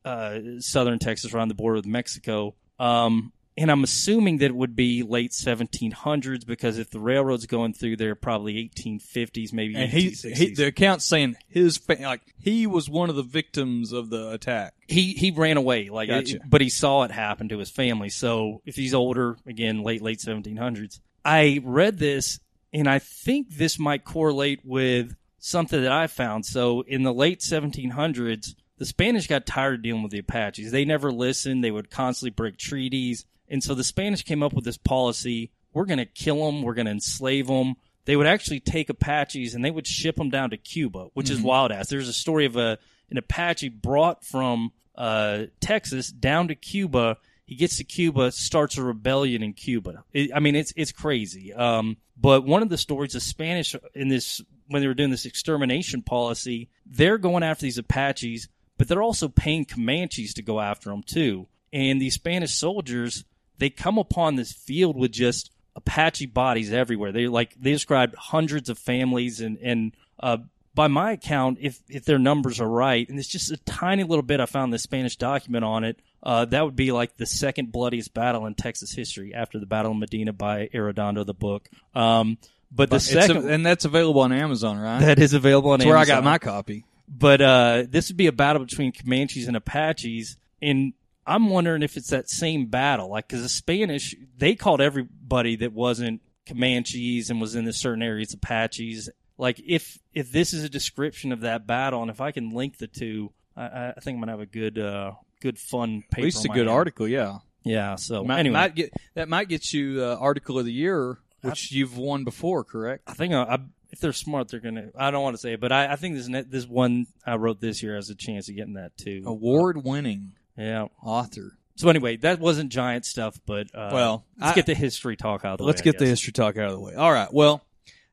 uh, 0.04 0.38
southern 0.60 0.98
Texas, 0.98 1.34
around 1.34 1.48
the 1.48 1.54
border 1.54 1.76
with 1.76 1.86
Mexico. 1.86 2.54
Um, 2.78 3.32
and 3.56 3.72
I'm 3.72 3.82
assuming 3.82 4.38
that 4.38 4.46
it 4.46 4.54
would 4.54 4.76
be 4.76 5.02
late 5.02 5.32
1700s 5.32 6.46
because 6.46 6.78
if 6.78 6.90
the 6.90 7.00
railroad's 7.00 7.44
going 7.46 7.74
through 7.74 7.96
there, 7.96 8.14
probably 8.14 8.70
1850s, 8.74 9.52
maybe 9.52 9.74
And 9.74 9.90
he, 9.90 10.10
1860s. 10.12 10.36
he 10.36 10.54
the 10.54 10.66
account's 10.68 11.04
saying 11.04 11.36
his 11.48 11.76
fa- 11.76 11.98
like 12.00 12.22
he 12.40 12.68
was 12.68 12.88
one 12.88 13.10
of 13.10 13.16
the 13.16 13.24
victims 13.24 13.92
of 13.92 14.10
the 14.10 14.30
attack. 14.30 14.74
he 14.86 15.12
he 15.14 15.32
ran 15.32 15.56
away, 15.56 15.88
like, 15.90 16.08
Gotcha. 16.08 16.36
it- 16.36 16.42
but 16.48 16.60
he 16.60 16.68
saw 16.70 17.02
it 17.02 17.10
happen 17.10 17.48
to 17.48 17.58
his 17.58 17.68
family. 17.68 18.10
So 18.10 18.62
if 18.64 18.76
he's 18.76 18.94
older, 18.94 19.36
again, 19.44 19.82
late 19.82 20.02
late 20.02 20.20
1700s. 20.20 21.00
I 21.24 21.60
read 21.64 21.98
this, 21.98 22.40
and 22.72 22.88
I 22.88 22.98
think 22.98 23.50
this 23.50 23.78
might 23.78 24.04
correlate 24.04 24.60
with 24.64 25.16
something 25.38 25.80
that 25.82 25.92
I 25.92 26.06
found. 26.06 26.46
So 26.46 26.82
in 26.82 27.02
the 27.02 27.12
late 27.14 27.40
1700s, 27.40 28.54
the 28.78 28.86
Spanish 28.86 29.26
got 29.26 29.46
tired 29.46 29.74
of 29.76 29.82
dealing 29.82 30.02
with 30.02 30.12
the 30.12 30.18
Apaches. 30.20 30.70
They 30.70 30.84
never 30.84 31.10
listened. 31.12 31.62
They 31.64 31.70
would 31.70 31.90
constantly 31.90 32.30
break 32.30 32.56
treaties, 32.58 33.24
and 33.48 33.62
so 33.62 33.74
the 33.74 33.84
Spanish 33.84 34.22
came 34.22 34.42
up 34.42 34.52
with 34.52 34.64
this 34.64 34.76
policy: 34.78 35.50
we're 35.72 35.84
going 35.86 35.98
to 35.98 36.04
kill 36.06 36.44
them, 36.46 36.62
we're 36.62 36.74
going 36.74 36.86
to 36.86 36.92
enslave 36.92 37.46
them. 37.48 37.74
They 38.04 38.16
would 38.16 38.26
actually 38.26 38.60
take 38.60 38.88
Apaches 38.88 39.54
and 39.54 39.62
they 39.64 39.70
would 39.70 39.86
ship 39.86 40.16
them 40.16 40.30
down 40.30 40.50
to 40.50 40.56
Cuba, 40.56 41.08
which 41.12 41.28
is 41.28 41.40
Mhm. 41.40 41.44
wild 41.44 41.72
ass. 41.72 41.88
There's 41.88 42.08
a 42.08 42.12
story 42.12 42.46
of 42.46 42.56
a 42.56 42.78
an 43.10 43.18
Apache 43.18 43.68
brought 43.70 44.24
from 44.24 44.72
uh, 44.94 45.46
Texas 45.60 46.10
down 46.10 46.48
to 46.48 46.54
Cuba. 46.54 47.16
He 47.48 47.54
gets 47.54 47.78
to 47.78 47.84
Cuba, 47.84 48.30
starts 48.30 48.76
a 48.76 48.82
rebellion 48.82 49.42
in 49.42 49.54
Cuba. 49.54 50.04
It, 50.12 50.30
I 50.34 50.38
mean, 50.38 50.54
it's 50.54 50.70
it's 50.76 50.92
crazy. 50.92 51.54
Um, 51.54 51.96
but 52.14 52.44
one 52.44 52.60
of 52.60 52.68
the 52.68 52.76
stories, 52.76 53.14
the 53.14 53.20
Spanish 53.20 53.74
in 53.94 54.08
this 54.08 54.42
when 54.66 54.82
they 54.82 54.86
were 54.86 54.92
doing 54.92 55.10
this 55.10 55.24
extermination 55.24 56.02
policy, 56.02 56.68
they're 56.84 57.16
going 57.16 57.42
after 57.42 57.62
these 57.62 57.78
Apaches, 57.78 58.48
but 58.76 58.86
they're 58.86 59.02
also 59.02 59.28
paying 59.28 59.64
Comanches 59.64 60.34
to 60.34 60.42
go 60.42 60.60
after 60.60 60.90
them 60.90 61.02
too. 61.02 61.48
And 61.72 62.02
these 62.02 62.12
Spanish 62.12 62.52
soldiers, 62.52 63.24
they 63.56 63.70
come 63.70 63.96
upon 63.96 64.36
this 64.36 64.52
field 64.52 64.98
with 64.98 65.12
just 65.12 65.50
Apache 65.74 66.26
bodies 66.26 66.70
everywhere. 66.70 67.12
They 67.12 67.28
like 67.28 67.54
they 67.54 67.72
described 67.72 68.14
hundreds 68.14 68.68
of 68.68 68.78
families 68.78 69.40
and 69.40 69.56
and 69.62 69.96
uh, 70.20 70.36
by 70.74 70.86
my 70.88 71.12
account, 71.12 71.58
if 71.60 71.80
if 71.88 72.04
their 72.04 72.18
numbers 72.18 72.60
are 72.60 72.68
right, 72.68 73.08
and 73.08 73.18
it's 73.18 73.28
just 73.28 73.50
a 73.50 73.56
tiny 73.58 74.04
little 74.04 74.22
bit, 74.22 74.40
I 74.40 74.46
found 74.46 74.72
the 74.72 74.78
Spanish 74.78 75.16
document 75.16 75.64
on 75.64 75.84
it. 75.84 75.98
Uh, 76.22 76.44
that 76.46 76.64
would 76.64 76.76
be 76.76 76.92
like 76.92 77.16
the 77.16 77.26
second 77.26 77.72
bloodiest 77.72 78.12
battle 78.14 78.46
in 78.46 78.54
Texas 78.54 78.92
history 78.92 79.32
after 79.34 79.58
the 79.58 79.66
Battle 79.66 79.92
of 79.92 79.98
Medina 79.98 80.32
by 80.32 80.68
Arredondo, 80.74 81.24
the 81.24 81.34
book. 81.34 81.68
Um, 81.94 82.38
but 82.70 82.90
the 82.90 83.00
second, 83.00 83.48
a- 83.48 83.52
and 83.52 83.64
that's 83.64 83.84
available 83.84 84.20
on 84.20 84.32
Amazon, 84.32 84.78
right? 84.78 85.00
that 85.00 85.18
is 85.18 85.32
available 85.32 85.70
on 85.70 85.80
Amazon. 85.80 85.88
Where 85.88 85.98
I 85.98 86.04
got 86.04 86.24
my 86.24 86.38
copy. 86.38 86.84
But 87.08 87.40
uh, 87.40 87.84
this 87.88 88.08
would 88.08 88.16
be 88.18 88.26
a 88.26 88.32
battle 88.32 88.64
between 88.64 88.92
Comanches 88.92 89.48
and 89.48 89.56
Apaches, 89.56 90.36
and 90.60 90.92
I'm 91.26 91.48
wondering 91.48 91.82
if 91.82 91.96
it's 91.96 92.10
that 92.10 92.28
same 92.28 92.66
battle. 92.66 93.08
Like, 93.10 93.28
because 93.28 93.42
the 93.42 93.48
Spanish, 93.48 94.14
they 94.36 94.54
called 94.54 94.80
everybody 94.80 95.56
that 95.56 95.72
wasn't 95.72 96.20
Comanches 96.46 97.30
and 97.30 97.40
was 97.40 97.54
in 97.54 97.64
the 97.64 97.72
certain 97.72 98.02
areas 98.02 98.34
Apaches. 98.34 99.08
Like, 99.38 99.60
if 99.64 99.98
if 100.12 100.30
this 100.32 100.52
is 100.52 100.64
a 100.64 100.68
description 100.68 101.32
of 101.32 101.40
that 101.42 101.66
battle, 101.66 102.02
and 102.02 102.10
if 102.10 102.20
I 102.20 102.32
can 102.32 102.50
link 102.50 102.78
the 102.78 102.88
two, 102.88 103.32
I, 103.56 103.62
I 103.64 103.88
I 103.96 104.00
think 104.00 104.16
I'm 104.16 104.20
gonna 104.20 104.32
have 104.32 104.40
a 104.40 104.46
good, 104.46 104.78
uh, 104.78 105.12
good 105.40 105.58
fun 105.58 106.02
paper. 106.10 106.20
At 106.20 106.24
least 106.24 106.44
a 106.44 106.48
good 106.48 106.56
hand. 106.58 106.68
article, 106.70 107.06
yeah. 107.08 107.38
Yeah. 107.64 107.94
So 107.96 108.24
might, 108.24 108.40
anyway, 108.40 108.54
might 108.54 108.74
get 108.74 108.92
that 109.14 109.28
might 109.28 109.48
get 109.48 109.72
you 109.72 110.02
uh, 110.02 110.16
article 110.18 110.58
of 110.58 110.64
the 110.64 110.72
year, 110.72 111.18
which 111.42 111.70
you've 111.72 111.96
won 111.96 112.24
before, 112.24 112.64
correct? 112.64 113.04
I 113.06 113.14
think 113.14 113.32
I, 113.34 113.42
I, 113.42 113.58
if 113.90 114.00
they're 114.00 114.12
smart, 114.12 114.48
they're 114.48 114.60
gonna. 114.60 114.88
I 114.96 115.10
don't 115.10 115.22
want 115.22 115.34
to 115.36 115.40
say 115.40 115.52
it, 115.52 115.60
but 115.60 115.70
I, 115.72 115.92
I 115.92 115.96
think 115.96 116.16
this 116.16 116.28
this 116.48 116.66
one 116.66 117.06
I 117.24 117.36
wrote 117.36 117.60
this 117.60 117.82
year 117.82 117.94
has 117.94 118.10
a 118.10 118.14
chance 118.16 118.48
of 118.48 118.56
getting 118.56 118.74
that 118.74 118.96
too. 118.96 119.22
Award 119.26 119.84
winning 119.84 120.32
Yeah. 120.56 120.86
author. 121.02 121.52
So 121.76 121.88
anyway, 121.88 122.16
that 122.18 122.40
wasn't 122.40 122.72
giant 122.72 123.04
stuff, 123.06 123.40
but 123.46 123.68
uh, 123.72 123.90
Well, 123.92 124.24
let's 124.36 124.50
I- 124.52 124.54
get 124.56 124.66
the 124.66 124.74
history 124.74 125.16
talk 125.16 125.44
out 125.44 125.52
of 125.52 125.58
the 125.58 125.64
Let's 125.64 125.80
way. 125.80 125.90
I 125.90 125.92
get 125.92 125.98
the 126.00 126.06
history 126.06 126.32
talk 126.32 126.56
out 126.56 126.64
of 126.70 126.72
the 126.72 126.80
way. 126.80 126.94
All 126.96 127.12
right. 127.12 127.32
Well, 127.32 127.62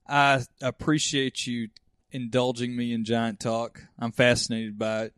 I 0.08 0.44
appreciate 0.62 1.48
you 1.48 1.70
indulging 2.12 2.76
me 2.76 2.94
in 2.94 3.04
giant 3.04 3.40
talk. 3.40 3.82
I'm 4.00 4.12
fascinated 4.12 4.78
by 4.78 5.04
it. 5.04 5.14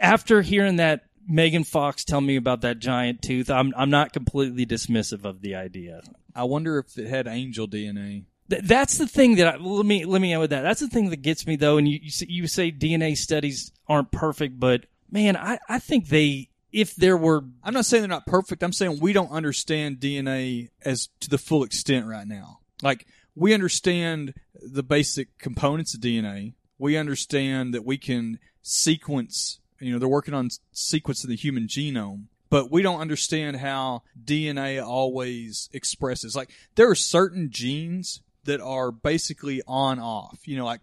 After 0.00 0.42
hearing 0.42 0.76
that 0.76 1.04
Megan 1.28 1.64
Fox 1.64 2.04
tell 2.04 2.20
me 2.20 2.36
about 2.36 2.60
that 2.60 2.78
giant 2.78 3.22
tooth, 3.22 3.50
I'm 3.50 3.72
I'm 3.76 3.90
not 3.90 4.12
completely 4.12 4.66
dismissive 4.66 5.24
of 5.24 5.40
the 5.40 5.54
idea. 5.54 6.02
I 6.34 6.44
wonder 6.44 6.78
if 6.78 6.96
it 6.98 7.08
had 7.08 7.26
angel 7.26 7.66
DNA. 7.66 8.24
Th- 8.48 8.62
that's 8.62 8.98
the 8.98 9.06
thing 9.06 9.36
that 9.36 9.54
I, 9.54 9.56
let 9.56 9.86
me 9.86 10.04
let 10.04 10.20
me 10.20 10.32
end 10.32 10.40
with 10.40 10.50
that. 10.50 10.62
That's 10.62 10.80
the 10.80 10.88
thing 10.88 11.10
that 11.10 11.22
gets 11.22 11.46
me 11.46 11.56
though. 11.56 11.78
And 11.78 11.88
you 11.88 11.98
you 12.02 12.10
say, 12.10 12.26
you 12.28 12.46
say 12.46 12.70
DNA 12.70 13.16
studies 13.16 13.72
aren't 13.88 14.12
perfect, 14.12 14.60
but 14.60 14.86
man, 15.10 15.36
I 15.36 15.58
I 15.68 15.78
think 15.78 16.08
they 16.08 16.50
if 16.72 16.94
there 16.94 17.16
were 17.16 17.44
I'm 17.64 17.74
not 17.74 17.86
saying 17.86 18.02
they're 18.02 18.08
not 18.08 18.26
perfect. 18.26 18.62
I'm 18.62 18.72
saying 18.72 19.00
we 19.00 19.12
don't 19.12 19.30
understand 19.30 19.98
DNA 19.98 20.68
as 20.84 21.08
to 21.20 21.30
the 21.30 21.38
full 21.38 21.64
extent 21.64 22.06
right 22.06 22.26
now. 22.26 22.60
Like 22.82 23.06
we 23.36 23.54
understand 23.54 24.34
the 24.54 24.82
basic 24.82 25.38
components 25.38 25.94
of 25.94 26.00
DNA. 26.00 26.54
We 26.78 26.96
understand 26.96 27.74
that 27.74 27.84
we 27.84 27.98
can 27.98 28.38
sequence. 28.62 29.60
You 29.78 29.92
know, 29.92 29.98
they're 29.98 30.08
working 30.08 30.34
on 30.34 30.48
sequencing 30.74 31.28
the 31.28 31.36
human 31.36 31.68
genome, 31.68 32.24
but 32.50 32.72
we 32.72 32.82
don't 32.82 33.00
understand 33.00 33.58
how 33.58 34.02
DNA 34.22 34.84
always 34.84 35.68
expresses. 35.72 36.34
Like 36.34 36.50
there 36.74 36.90
are 36.90 36.96
certain 36.96 37.50
genes 37.50 38.22
that 38.44 38.60
are 38.60 38.90
basically 38.90 39.62
on 39.66 39.98
off. 39.98 40.40
You 40.44 40.56
know, 40.56 40.64
like 40.64 40.80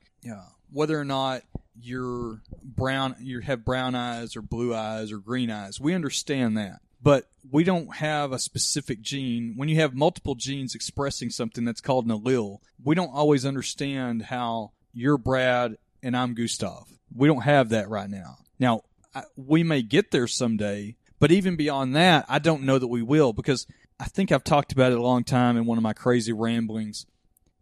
whether 0.72 0.99
or 0.99 1.06
not 1.06 1.41
you're 1.80 2.41
brown, 2.64 3.16
you 3.20 3.39
have 3.39 3.66
brown 3.66 3.95
eyes 3.95 4.36
or 4.36 4.41
blue 4.41 4.76
eyes 4.76 5.12
or 5.12 5.18
green 5.18 5.49
eyes. 5.49 5.80
We 5.82 5.93
understand 5.95 6.56
that, 6.58 6.82
but 7.04 7.26
we 7.51 7.64
don't 7.64 7.97
have 7.97 8.32
a 8.32 8.39
specific 8.39 9.01
gene. 9.01 9.54
When 9.58 9.68
you 9.68 9.76
have 9.82 9.93
multiple 9.93 10.36
genes 10.36 10.74
expressing 10.74 11.30
something 11.30 11.66
that's 11.66 11.82
called 11.82 12.06
an 12.06 12.12
allele, 12.12 12.60
we 12.82 12.95
don't 12.95 13.14
always 13.14 13.45
understand 13.45 14.24
how 14.24 14.72
you're 14.93 15.18
Brad 15.18 15.78
and 16.01 16.16
I'm 16.16 16.34
Gustav. 16.34 16.88
We 17.14 17.28
don't 17.28 17.41
have 17.41 17.70
that 17.70 17.89
right 17.89 18.10
now. 18.10 18.38
Now, 18.58 18.82
I, 19.14 19.24
we 19.36 19.64
may 19.64 19.82
get 19.82 20.12
there 20.12 20.28
someday, 20.28 20.95
but 21.20 21.32
even 21.32 21.58
beyond 21.58 21.95
that, 21.95 22.26
I 22.30 22.39
don't 22.39 22.64
know 22.64 22.80
that 22.80 22.88
we 22.88 23.01
will 23.01 23.34
because 23.34 23.68
I 23.99 24.06
think 24.06 24.32
I've 24.32 24.43
talked 24.43 24.72
about 24.72 24.91
it 24.91 24.97
a 24.97 25.04
long 25.04 25.24
time 25.24 25.58
in 25.58 25.66
one 25.66 25.78
of 25.78 25.84
my 25.84 25.93
crazy 25.93 26.34
ramblings. 26.34 27.06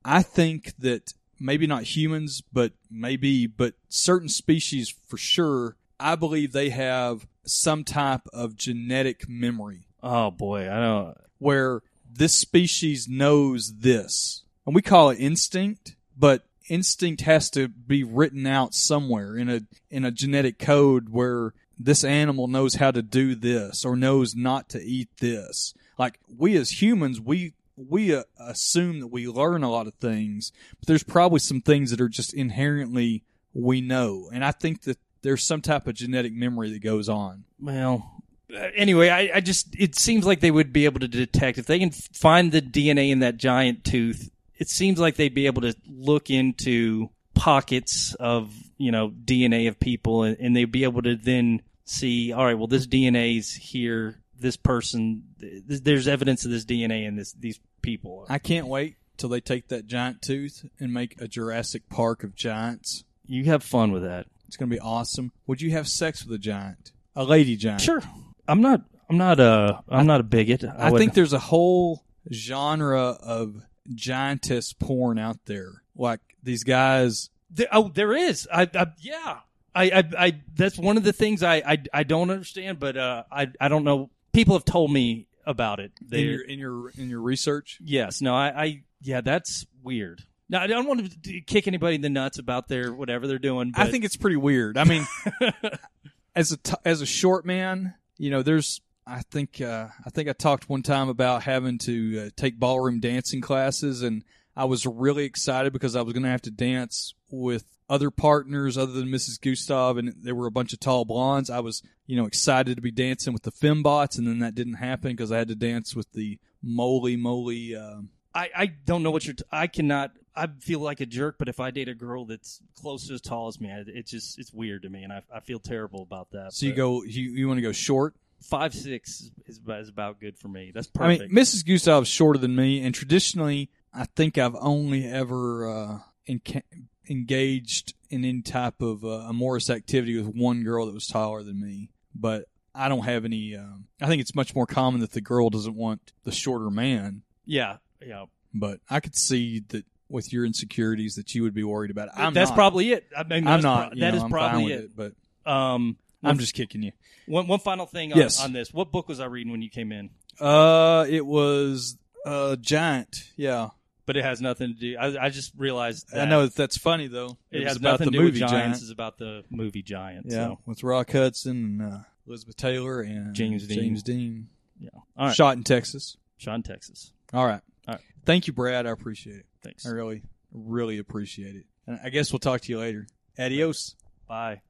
I 0.06 0.22
think 0.22 0.74
that 0.80 1.14
maybe 1.40 1.68
not 1.68 1.84
humans, 1.84 2.42
but 2.54 2.74
maybe, 2.90 3.48
but 3.48 3.74
certain 3.90 4.30
species 4.30 4.94
for 5.08 5.18
sure, 5.18 5.76
I 6.00 6.16
believe 6.16 6.52
they 6.52 6.70
have 6.70 7.28
some 7.46 7.84
type 7.84 8.28
of 8.34 8.56
genetic 8.56 9.28
memory 9.28 9.88
oh 10.04 10.32
boy, 10.32 10.72
I 10.72 10.80
don't. 10.80 11.18
where 11.40 11.82
this 12.10 12.34
species 12.34 13.08
knows 13.08 13.74
this. 13.80 14.44
And 14.66 14.76
we 14.76 14.82
call 14.82 15.10
it 15.10 15.20
instinct, 15.20 15.96
but 16.18 16.46
instinct 16.70 17.22
has 17.22 17.50
to 17.52 17.68
be 17.68 18.04
written 18.04 18.46
out 18.46 18.74
somewhere 18.74 19.36
in 19.36 19.50
a 19.50 19.62
in 19.90 20.06
a 20.06 20.12
genetic 20.12 20.60
code 20.60 21.10
where 21.10 21.54
this 21.78 22.04
animal 22.04 22.48
knows 22.48 22.76
how 22.76 22.92
to 22.92 23.02
do 23.02 23.34
this 23.34 23.84
or 23.84 23.96
knows 23.96 24.36
not 24.36 24.70
to 24.70 24.82
eat 24.82 25.10
this. 25.20 25.74
Like 25.98 26.20
we 26.36 26.56
as 26.58 26.82
humans, 26.82 27.20
we 27.20 27.54
we 27.76 28.14
uh, 28.14 28.24
assume 28.40 29.00
that 29.00 29.08
we 29.08 29.28
learn 29.28 29.64
a 29.64 29.72
lot 29.72 29.88
of 29.88 29.96
things, 29.96 30.52
but 30.80 30.88
there's 30.88 31.04
probably 31.04 31.40
some 31.40 31.62
things 31.62 31.90
that 31.90 32.02
are 32.02 32.10
just 32.10 32.34
inherently 32.34 33.24
we 33.54 33.82
know. 33.82 34.30
And 34.32 34.46
I 34.46 34.52
think 34.52 34.84
that 34.84 35.00
there's 35.22 35.44
some 35.44 35.62
type 35.62 35.88
of 35.88 35.96
genetic 35.96 36.34
memory 36.34 36.72
that 36.72 36.82
goes 36.82 37.10
on. 37.10 37.46
Well, 37.60 38.24
uh, 38.54 38.68
anyway, 38.76 39.10
I, 39.10 39.32
I 39.36 39.40
just 39.40 39.76
it 39.78 39.96
seems 39.96 40.26
like 40.26 40.40
they 40.40 40.52
would 40.52 40.74
be 40.74 40.86
able 40.86 41.00
to 41.00 41.08
detect 41.08 41.58
if 41.58 41.66
they 41.66 41.80
can 41.80 41.92
find 41.92 42.52
the 42.52 42.62
DNA 42.62 43.12
in 43.12 43.20
that 43.20 43.38
giant 43.38 43.84
tooth. 43.84 44.30
It 44.58 44.70
seems 44.70 45.00
like 45.00 45.16
they'd 45.16 45.34
be 45.34 45.48
able 45.48 45.62
to 45.62 45.76
look 45.88 46.30
into 46.30 47.10
pockets 47.34 48.14
of 48.16 48.54
you 48.78 48.92
know 48.92 49.10
DNA 49.10 49.68
of 49.68 49.80
people, 49.80 50.24
and, 50.24 50.38
and 50.40 50.56
they'd 50.56 50.66
be 50.66 50.84
able 50.84 51.02
to 51.04 51.16
then 51.16 51.62
see. 51.86 52.34
All 52.34 52.46
right, 52.46 52.58
well, 52.58 52.68
this 52.68 52.88
DNA's 52.88 53.54
here. 53.54 54.18
This 54.40 54.58
person, 54.58 55.24
th- 55.40 55.84
there's 55.84 56.08
evidence 56.08 56.46
of 56.46 56.52
this 56.52 56.66
DNA 56.66 57.08
in 57.08 57.16
this 57.16 57.34
these 57.34 57.60
people. 57.82 58.26
I 58.28 58.40
can't 58.40 58.68
wait 58.68 58.96
till 59.18 59.30
they 59.30 59.40
take 59.40 59.68
that 59.68 59.86
giant 59.86 60.22
tooth 60.22 60.66
and 60.80 60.92
make 60.92 61.22
a 61.22 61.28
Jurassic 61.28 61.90
Park 61.90 62.24
of 62.24 62.36
giants. 62.36 63.04
You 63.28 63.46
have 63.46 63.64
fun 63.64 63.92
with 63.92 64.02
that. 64.04 64.26
It's 64.52 64.58
going 64.58 64.70
to 64.70 64.76
be 64.76 64.82
awesome. 64.82 65.32
Would 65.48 65.62
you 65.62 65.72
have 65.72 65.88
sex 65.88 66.26
with 66.26 66.36
a 66.36 66.38
giant? 66.38 66.92
A 67.16 67.24
lady 67.24 67.56
giant? 67.56 67.80
Sure. 67.80 68.02
I'm 68.50 68.60
not. 68.60 68.82
I'm 69.10 69.18
not 69.18 69.40
a. 69.40 69.82
I'm 69.88 70.06
not 70.06 70.20
a 70.20 70.24
bigot. 70.24 70.66
I, 70.66 70.92
would- 70.92 71.00
think 71.00 71.14
there's 71.14 71.32
a 71.32 71.40
whole 71.40 72.04
genre 72.30 73.12
of 73.12 73.64
giantess 73.96 74.74
porn 74.74 75.18
out 75.18 75.38
there. 75.46 75.84
Like 75.96 76.20
these 76.44 76.66
guys. 76.66 77.30
There, 77.50 77.70
oh, 77.72 77.92
there 77.96 78.12
is. 78.12 78.46
I, 78.54 78.70
I 78.76 78.88
yeah. 79.00 79.38
I, 79.74 79.84
I, 79.84 80.04
I, 80.18 80.42
that's 80.54 80.78
one 80.78 80.98
of 80.98 81.06
the 81.06 81.14
things 81.14 81.44
I, 81.44 81.64
I, 81.66 81.78
I 81.94 82.04
don't 82.04 82.30
understand, 82.30 82.78
but 82.78 82.98
uh, 82.98 83.24
I, 83.32 83.48
I 83.58 83.70
don't 83.70 83.86
know. 83.86 84.10
People 84.34 84.56
have 84.56 84.66
told 84.66 84.92
me 84.92 85.28
about 85.46 85.80
it. 85.80 85.94
In 86.02 86.08
They, 86.10 86.22
your 86.24 86.42
in 86.42 86.60
your 86.60 86.90
in 86.90 87.10
your 87.10 87.22
research, 87.22 87.80
yes, 87.82 88.20
no, 88.20 88.36
I, 88.36 88.64
I, 88.64 88.84
yeah, 89.00 89.22
that's 89.22 89.66
weird. 89.82 90.26
Now, 90.52 90.62
I 90.62 90.68
don't 90.68 90.86
want 90.86 91.24
to 91.24 91.42
kick 91.42 91.66
anybody 91.66 91.96
in 91.96 92.02
the 92.02 92.10
nuts 92.10 92.38
about 92.38 92.68
their 92.68 92.94
whatever 92.94 93.26
they're 93.26 93.40
doing. 93.40 93.72
But 93.72 93.88
I 93.88 93.90
think 93.90 94.04
it's 94.04 94.18
pretty 94.18 94.36
weird. 94.36 94.78
I 94.78 94.84
mean, 94.84 95.08
as 96.36 96.52
a 96.52 96.58
t- 96.58 96.76
as 96.84 97.02
a 97.02 97.06
short 97.06 97.46
man, 97.46 97.94
you 98.18 98.30
know, 98.30 98.44
there's 98.44 98.82
I 99.08 99.22
think 99.32 99.62
uh, 99.62 99.88
I 100.06 100.10
think 100.10 100.28
I 100.28 100.34
talked 100.34 100.70
one 100.70 100.84
time 100.84 101.08
about 101.08 101.44
having 101.44 101.78
to 101.80 102.26
uh, 102.26 102.30
take 102.36 102.60
ballroom 102.60 103.00
dancing 103.00 103.40
classes, 103.40 104.02
and 104.02 104.26
I 104.56 104.66
was 104.66 104.86
really 104.86 105.24
excited 105.24 105.72
because 105.72 105.96
I 105.96 106.02
was 106.02 106.14
going 106.14 106.24
to 106.24 106.30
have 106.30 106.42
to 106.44 106.52
dance 106.52 107.16
with 107.30 107.64
other 107.90 108.12
partners 108.12 108.78
other 108.78 108.92
than 108.92 109.08
Mrs. 109.08 109.40
Gustav, 109.42 109.98
and 109.98 110.14
there 110.22 110.36
were 110.36 110.48
a 110.48 110.52
bunch 110.52 110.74
of 110.74 110.80
tall 110.82 111.06
blondes. 111.06 111.50
I 111.50 111.62
was 111.62 111.82
you 112.06 112.18
know 112.18 112.26
excited 112.26 112.76
to 112.76 112.82
be 112.82 112.92
dancing 112.92 113.32
with 113.32 113.44
the 113.44 113.52
fembots, 113.52 114.18
and 114.18 114.28
then 114.28 114.40
that 114.40 114.56
didn't 114.56 114.76
happen 114.76 115.12
because 115.12 115.32
I 115.32 115.38
had 115.38 115.48
to 115.48 115.56
dance 115.56 115.96
with 115.96 116.12
the 116.12 116.40
moly 116.62 117.16
moly. 117.16 117.76
Um, 117.76 118.10
I, 118.34 118.50
I 118.56 118.66
don't 118.66 119.04
know 119.04 119.12
what 119.12 119.26
you're. 119.26 119.36
T- 119.36 119.44
I 119.52 119.68
cannot. 119.68 120.12
I 120.36 120.48
feel 120.60 120.80
like 120.80 121.02
a 121.02 121.06
jerk, 121.06 121.36
but 121.38 121.50
if 121.50 121.60
I 121.60 121.72
date 121.72 121.90
a 121.90 121.94
girl 121.94 122.26
that's 122.26 122.62
close 122.76 123.08
to 123.08 123.14
as 123.16 123.22
tall 123.22 123.48
as 123.50 123.60
me, 123.60 123.70
I- 123.72 123.84
it's 123.88 124.12
just 124.12 124.40
it's 124.40 124.54
weird 124.54 124.84
to 124.84 124.90
me, 124.90 125.04
and 125.04 125.12
I, 125.12 125.22
I 125.34 125.40
feel 125.42 125.60
terrible 125.60 126.02
about 126.04 126.32
that. 126.32 126.54
so 126.54 126.66
you 126.66 126.72
but 126.74 126.78
go 126.78 127.04
you 127.04 127.32
you 127.32 127.48
want 127.48 127.58
to 127.58 127.62
go 127.62 127.72
short. 127.72 128.16
five 128.42 128.74
six 128.74 129.30
is 129.46 129.58
about, 129.58 129.82
is 129.82 129.90
about 129.90 130.20
good 130.20 130.38
for 130.38 130.48
me. 130.48 130.72
That's 130.74 130.88
perfect. 130.88 131.22
I 131.22 131.26
perfect. 131.26 131.34
mean, 131.34 131.44
Mrs. 131.44 131.66
Gustav's 131.66 132.08
shorter 132.10 132.40
than 132.40 132.56
me, 132.56 132.82
and 132.84 132.96
traditionally, 132.96 133.70
I 133.94 134.06
think 134.06 134.38
I've 134.38 134.56
only 134.56 135.06
ever 135.06 135.70
uh, 135.70 136.00
enca- 136.30 136.64
engaged 137.10 137.94
in 138.10 138.26
any 138.26 138.42
type 138.42 138.82
of 138.82 139.04
uh, 139.06 139.28
amorous 139.30 139.70
activity 139.70 140.18
with 140.18 140.34
one 140.36 140.64
girl 140.64 140.86
that 140.86 140.94
was 140.94 141.08
taller 141.08 141.44
than 141.44 141.60
me. 141.62 141.90
But 142.16 142.46
I 142.74 142.90
don't 142.90 143.04
have 143.04 143.26
any. 143.26 143.56
Um, 143.56 143.86
I 144.02 144.08
think 144.08 144.22
it's 144.22 144.36
much 144.36 144.56
more 144.56 144.66
common 144.66 145.02
that 145.02 145.12
the 145.12 145.22
girl 145.22 145.50
doesn't 145.50 145.76
want 145.76 146.14
the 146.24 146.32
shorter 146.32 146.70
man. 146.70 147.24
Yeah, 147.46 147.78
yeah. 148.06 148.26
But 148.54 148.80
I 148.90 149.00
could 149.00 149.16
see 149.16 149.60
that 149.70 149.86
with 150.12 150.32
your 150.34 150.46
insecurities 150.46 151.16
that 151.16 151.34
you 151.34 151.44
would 151.44 151.54
be 151.54 151.64
worried 151.64 151.90
about. 151.92 152.10
I'm 152.16 152.34
that's 152.34 152.50
not. 152.52 152.56
probably 152.56 152.92
it. 152.92 153.06
I 153.18 153.24
mean, 153.24 153.48
I'm 153.48 153.62
not. 153.62 153.92
pro- 153.92 154.00
that 154.00 154.12
know, 154.12 154.18
is 154.18 154.24
I'm 154.24 154.30
probably 154.30 154.64
with 154.66 154.80
it. 154.84 154.92
But 154.96 155.14
Um, 155.52 155.98
I'm 156.24 156.38
just 156.38 156.54
kicking 156.54 156.84
you. 156.84 156.92
one 157.28 157.48
one 157.48 157.60
final 157.60 157.86
thing 157.86 158.12
on, 158.14 158.20
Yes. 158.20 158.44
on 158.44 158.54
this. 158.54 158.74
What 158.74 158.92
book 158.92 159.08
was 159.08 159.20
I 159.20 159.26
reading 159.26 159.52
when 159.52 159.62
you 159.62 159.70
came 159.70 159.92
in? 159.92 160.10
Uh, 160.40 161.06
it 161.10 161.26
was 161.26 161.98
uh 162.26 162.56
giant. 162.58 163.32
Yeah, 163.38 163.70
But 164.06 164.18
it 164.18 164.24
has 164.24 164.42
nothing 164.42 164.74
to 164.74 164.80
do. 164.80 164.98
I, 164.98 165.26
I 165.26 165.30
just 165.30 165.54
realized. 165.58 166.10
That 166.12 166.28
I 166.28 166.30
know 166.30 166.48
that's 166.48 166.78
funny 166.78 167.08
though. 167.08 167.38
it, 167.52 167.60
was 167.60 167.68
has 167.70 167.78
about 167.78 167.92
nothing 167.94 168.06
the 168.08 168.12
to 168.12 168.18
do 168.18 168.24
movie 168.24 168.42
with 168.42 168.50
Giants. 168.50 168.80
Giant. 168.80 168.82
It's 168.84 168.92
about 168.92 169.18
the 169.18 169.44
movie 169.50 169.82
Giant. 169.82 170.26
Yeah, 170.30 170.32
So. 170.48 170.60
with 170.66 170.84
Rock 170.84 171.12
Hudson 171.12 171.80
and 171.80 171.82
uh, 171.82 171.98
Elizabeth 172.28 172.58
Taylor 172.58 173.02
and 173.02 173.34
James 173.34 173.68
Dean. 173.68 173.78
James 173.80 174.04
Dean. 174.04 174.48
Yeah. 174.80 174.90
All 175.18 175.28
right. 175.28 175.36
Shot 175.36 175.58
in 175.58 175.64
Texas. 175.64 176.18
Sean, 176.38 176.64
Texas. 176.64 177.12
All 177.34 177.46
right. 177.46 177.62
All 177.88 177.96
right. 177.96 178.02
Thank 178.26 178.48
you, 178.48 178.54
Brad. 178.54 178.86
I 178.86 178.92
appreciate 178.92 179.38
it. 179.38 179.46
Thanks. 179.64 179.86
I 179.86 179.90
really, 179.90 180.24
really 180.54 180.98
appreciate 180.98 181.56
it. 181.56 181.66
And 181.88 182.00
I 182.04 182.10
guess 182.10 182.32
we'll 182.32 182.40
talk 182.40 182.62
to 182.62 182.72
you 182.72 182.80
later. 182.80 183.08
Adios. 183.40 183.96
Bye. 184.28 184.62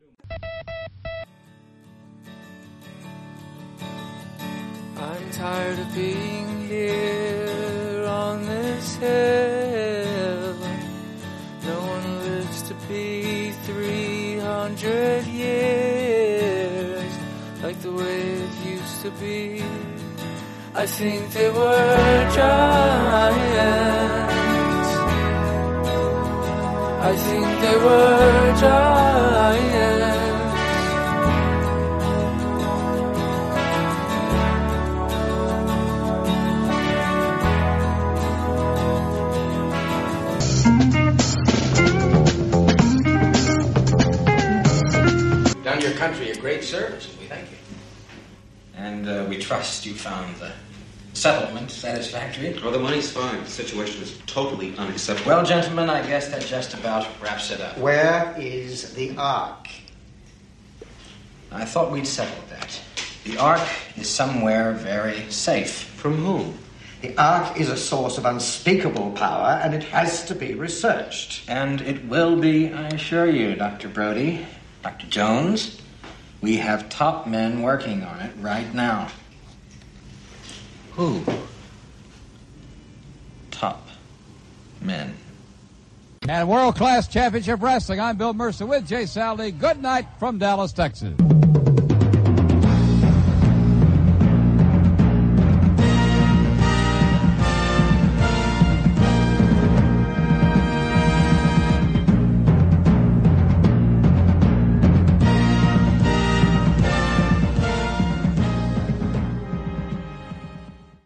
I'm 4.98 5.32
tired 5.32 5.80
of 5.80 5.94
being 5.96 6.68
here 6.68 8.06
on 8.08 8.46
this 8.46 8.96
hill. 8.96 10.56
No 11.64 11.80
one 11.80 12.20
lives 12.24 12.62
to 12.64 12.74
be 12.88 13.52
300 13.66 15.26
years 15.26 17.14
like 17.64 17.82
the 17.82 17.92
way 17.92 18.22
it 18.22 18.66
used 18.66 19.02
to 19.02 19.12
be. 19.12 19.64
I 20.74 20.86
think 20.86 21.32
they 21.34 21.50
were 21.50 22.30
giants. 22.34 22.42
I 27.04 27.16
think 27.18 27.46
they 27.62 27.76
were 27.76 28.56
giants. 28.62 30.22
done 45.64 45.82
your 45.82 45.92
country 45.94 46.32
a 46.32 46.36
great 46.38 46.64
service, 46.64 47.08
and 48.92 49.02
we 49.02 49.06
thank 49.06 49.16
you. 49.16 49.18
And 49.18 49.28
uh, 49.28 49.30
we 49.30 49.38
trust 49.38 49.86
you 49.86 49.94
found 49.94 50.36
the 50.38 50.52
settlement 51.14 51.72
satisfactory. 51.72 52.60
Well, 52.62 52.72
the 52.72 52.80
money's 52.80 53.12
fine. 53.12 53.44
The 53.44 53.50
situation 53.50 54.02
is 54.02 54.18
totally 54.26 54.76
unacceptable. 54.78 55.32
Well, 55.32 55.46
gentlemen, 55.46 55.90
I 55.90 56.06
guess 56.08 56.30
that 56.30 56.42
just 56.42 56.74
about 56.74 57.08
wraps 57.22 57.52
it 57.52 57.62
up. 57.62 57.78
Where 57.78 58.34
is 58.38 58.94
the 58.94 59.16
Ark? 59.18 59.68
I 61.52 61.66
thought 61.66 61.92
we'd 61.92 62.08
settled 62.08 62.50
that. 62.50 62.82
The 63.26 63.38
Ark 63.38 63.68
is 63.98 64.10
somewhere 64.10 64.72
very 64.74 65.30
safe. 65.30 65.72
From 65.72 66.16
whom? 66.16 66.58
The 67.02 67.18
Ark 67.18 67.60
is 67.60 67.70
a 67.70 67.78
source 67.78 68.18
of 68.18 68.26
unspeakable 68.26 69.12
power, 69.12 69.60
and 69.64 69.74
it 69.74 69.84
has 69.84 70.26
to 70.26 70.36
be 70.36 70.54
researched. 70.54 71.50
And 71.50 71.82
it 71.82 72.06
will 72.06 72.36
be, 72.40 72.72
I 72.72 72.88
assure 72.90 73.30
you, 73.30 73.56
Dr. 73.56 73.90
Brody, 73.90 74.46
Dr. 74.84 75.08
Jones. 75.08 75.81
We 76.42 76.58
have 76.58 76.90
top 76.90 77.28
men 77.28 77.62
working 77.62 78.04
on 78.04 78.20
it 78.20 78.32
right 78.40 78.74
now. 78.74 79.10
Who? 80.94 81.24
Top 83.52 83.88
men. 84.82 85.16
And 86.28 86.50
World 86.50 86.76
Class 86.76 87.08
Championship 87.08 87.62
Wrestling, 87.62 88.00
I'm 88.00 88.18
Bill 88.18 88.34
Mercer 88.34 88.66
with 88.66 88.88
Jay 88.88 89.04
Saldy. 89.04 89.58
Good 89.58 89.82
night 89.82 90.08
from 90.20 90.40
Dallas, 90.40 90.74
Texas. 90.74 91.14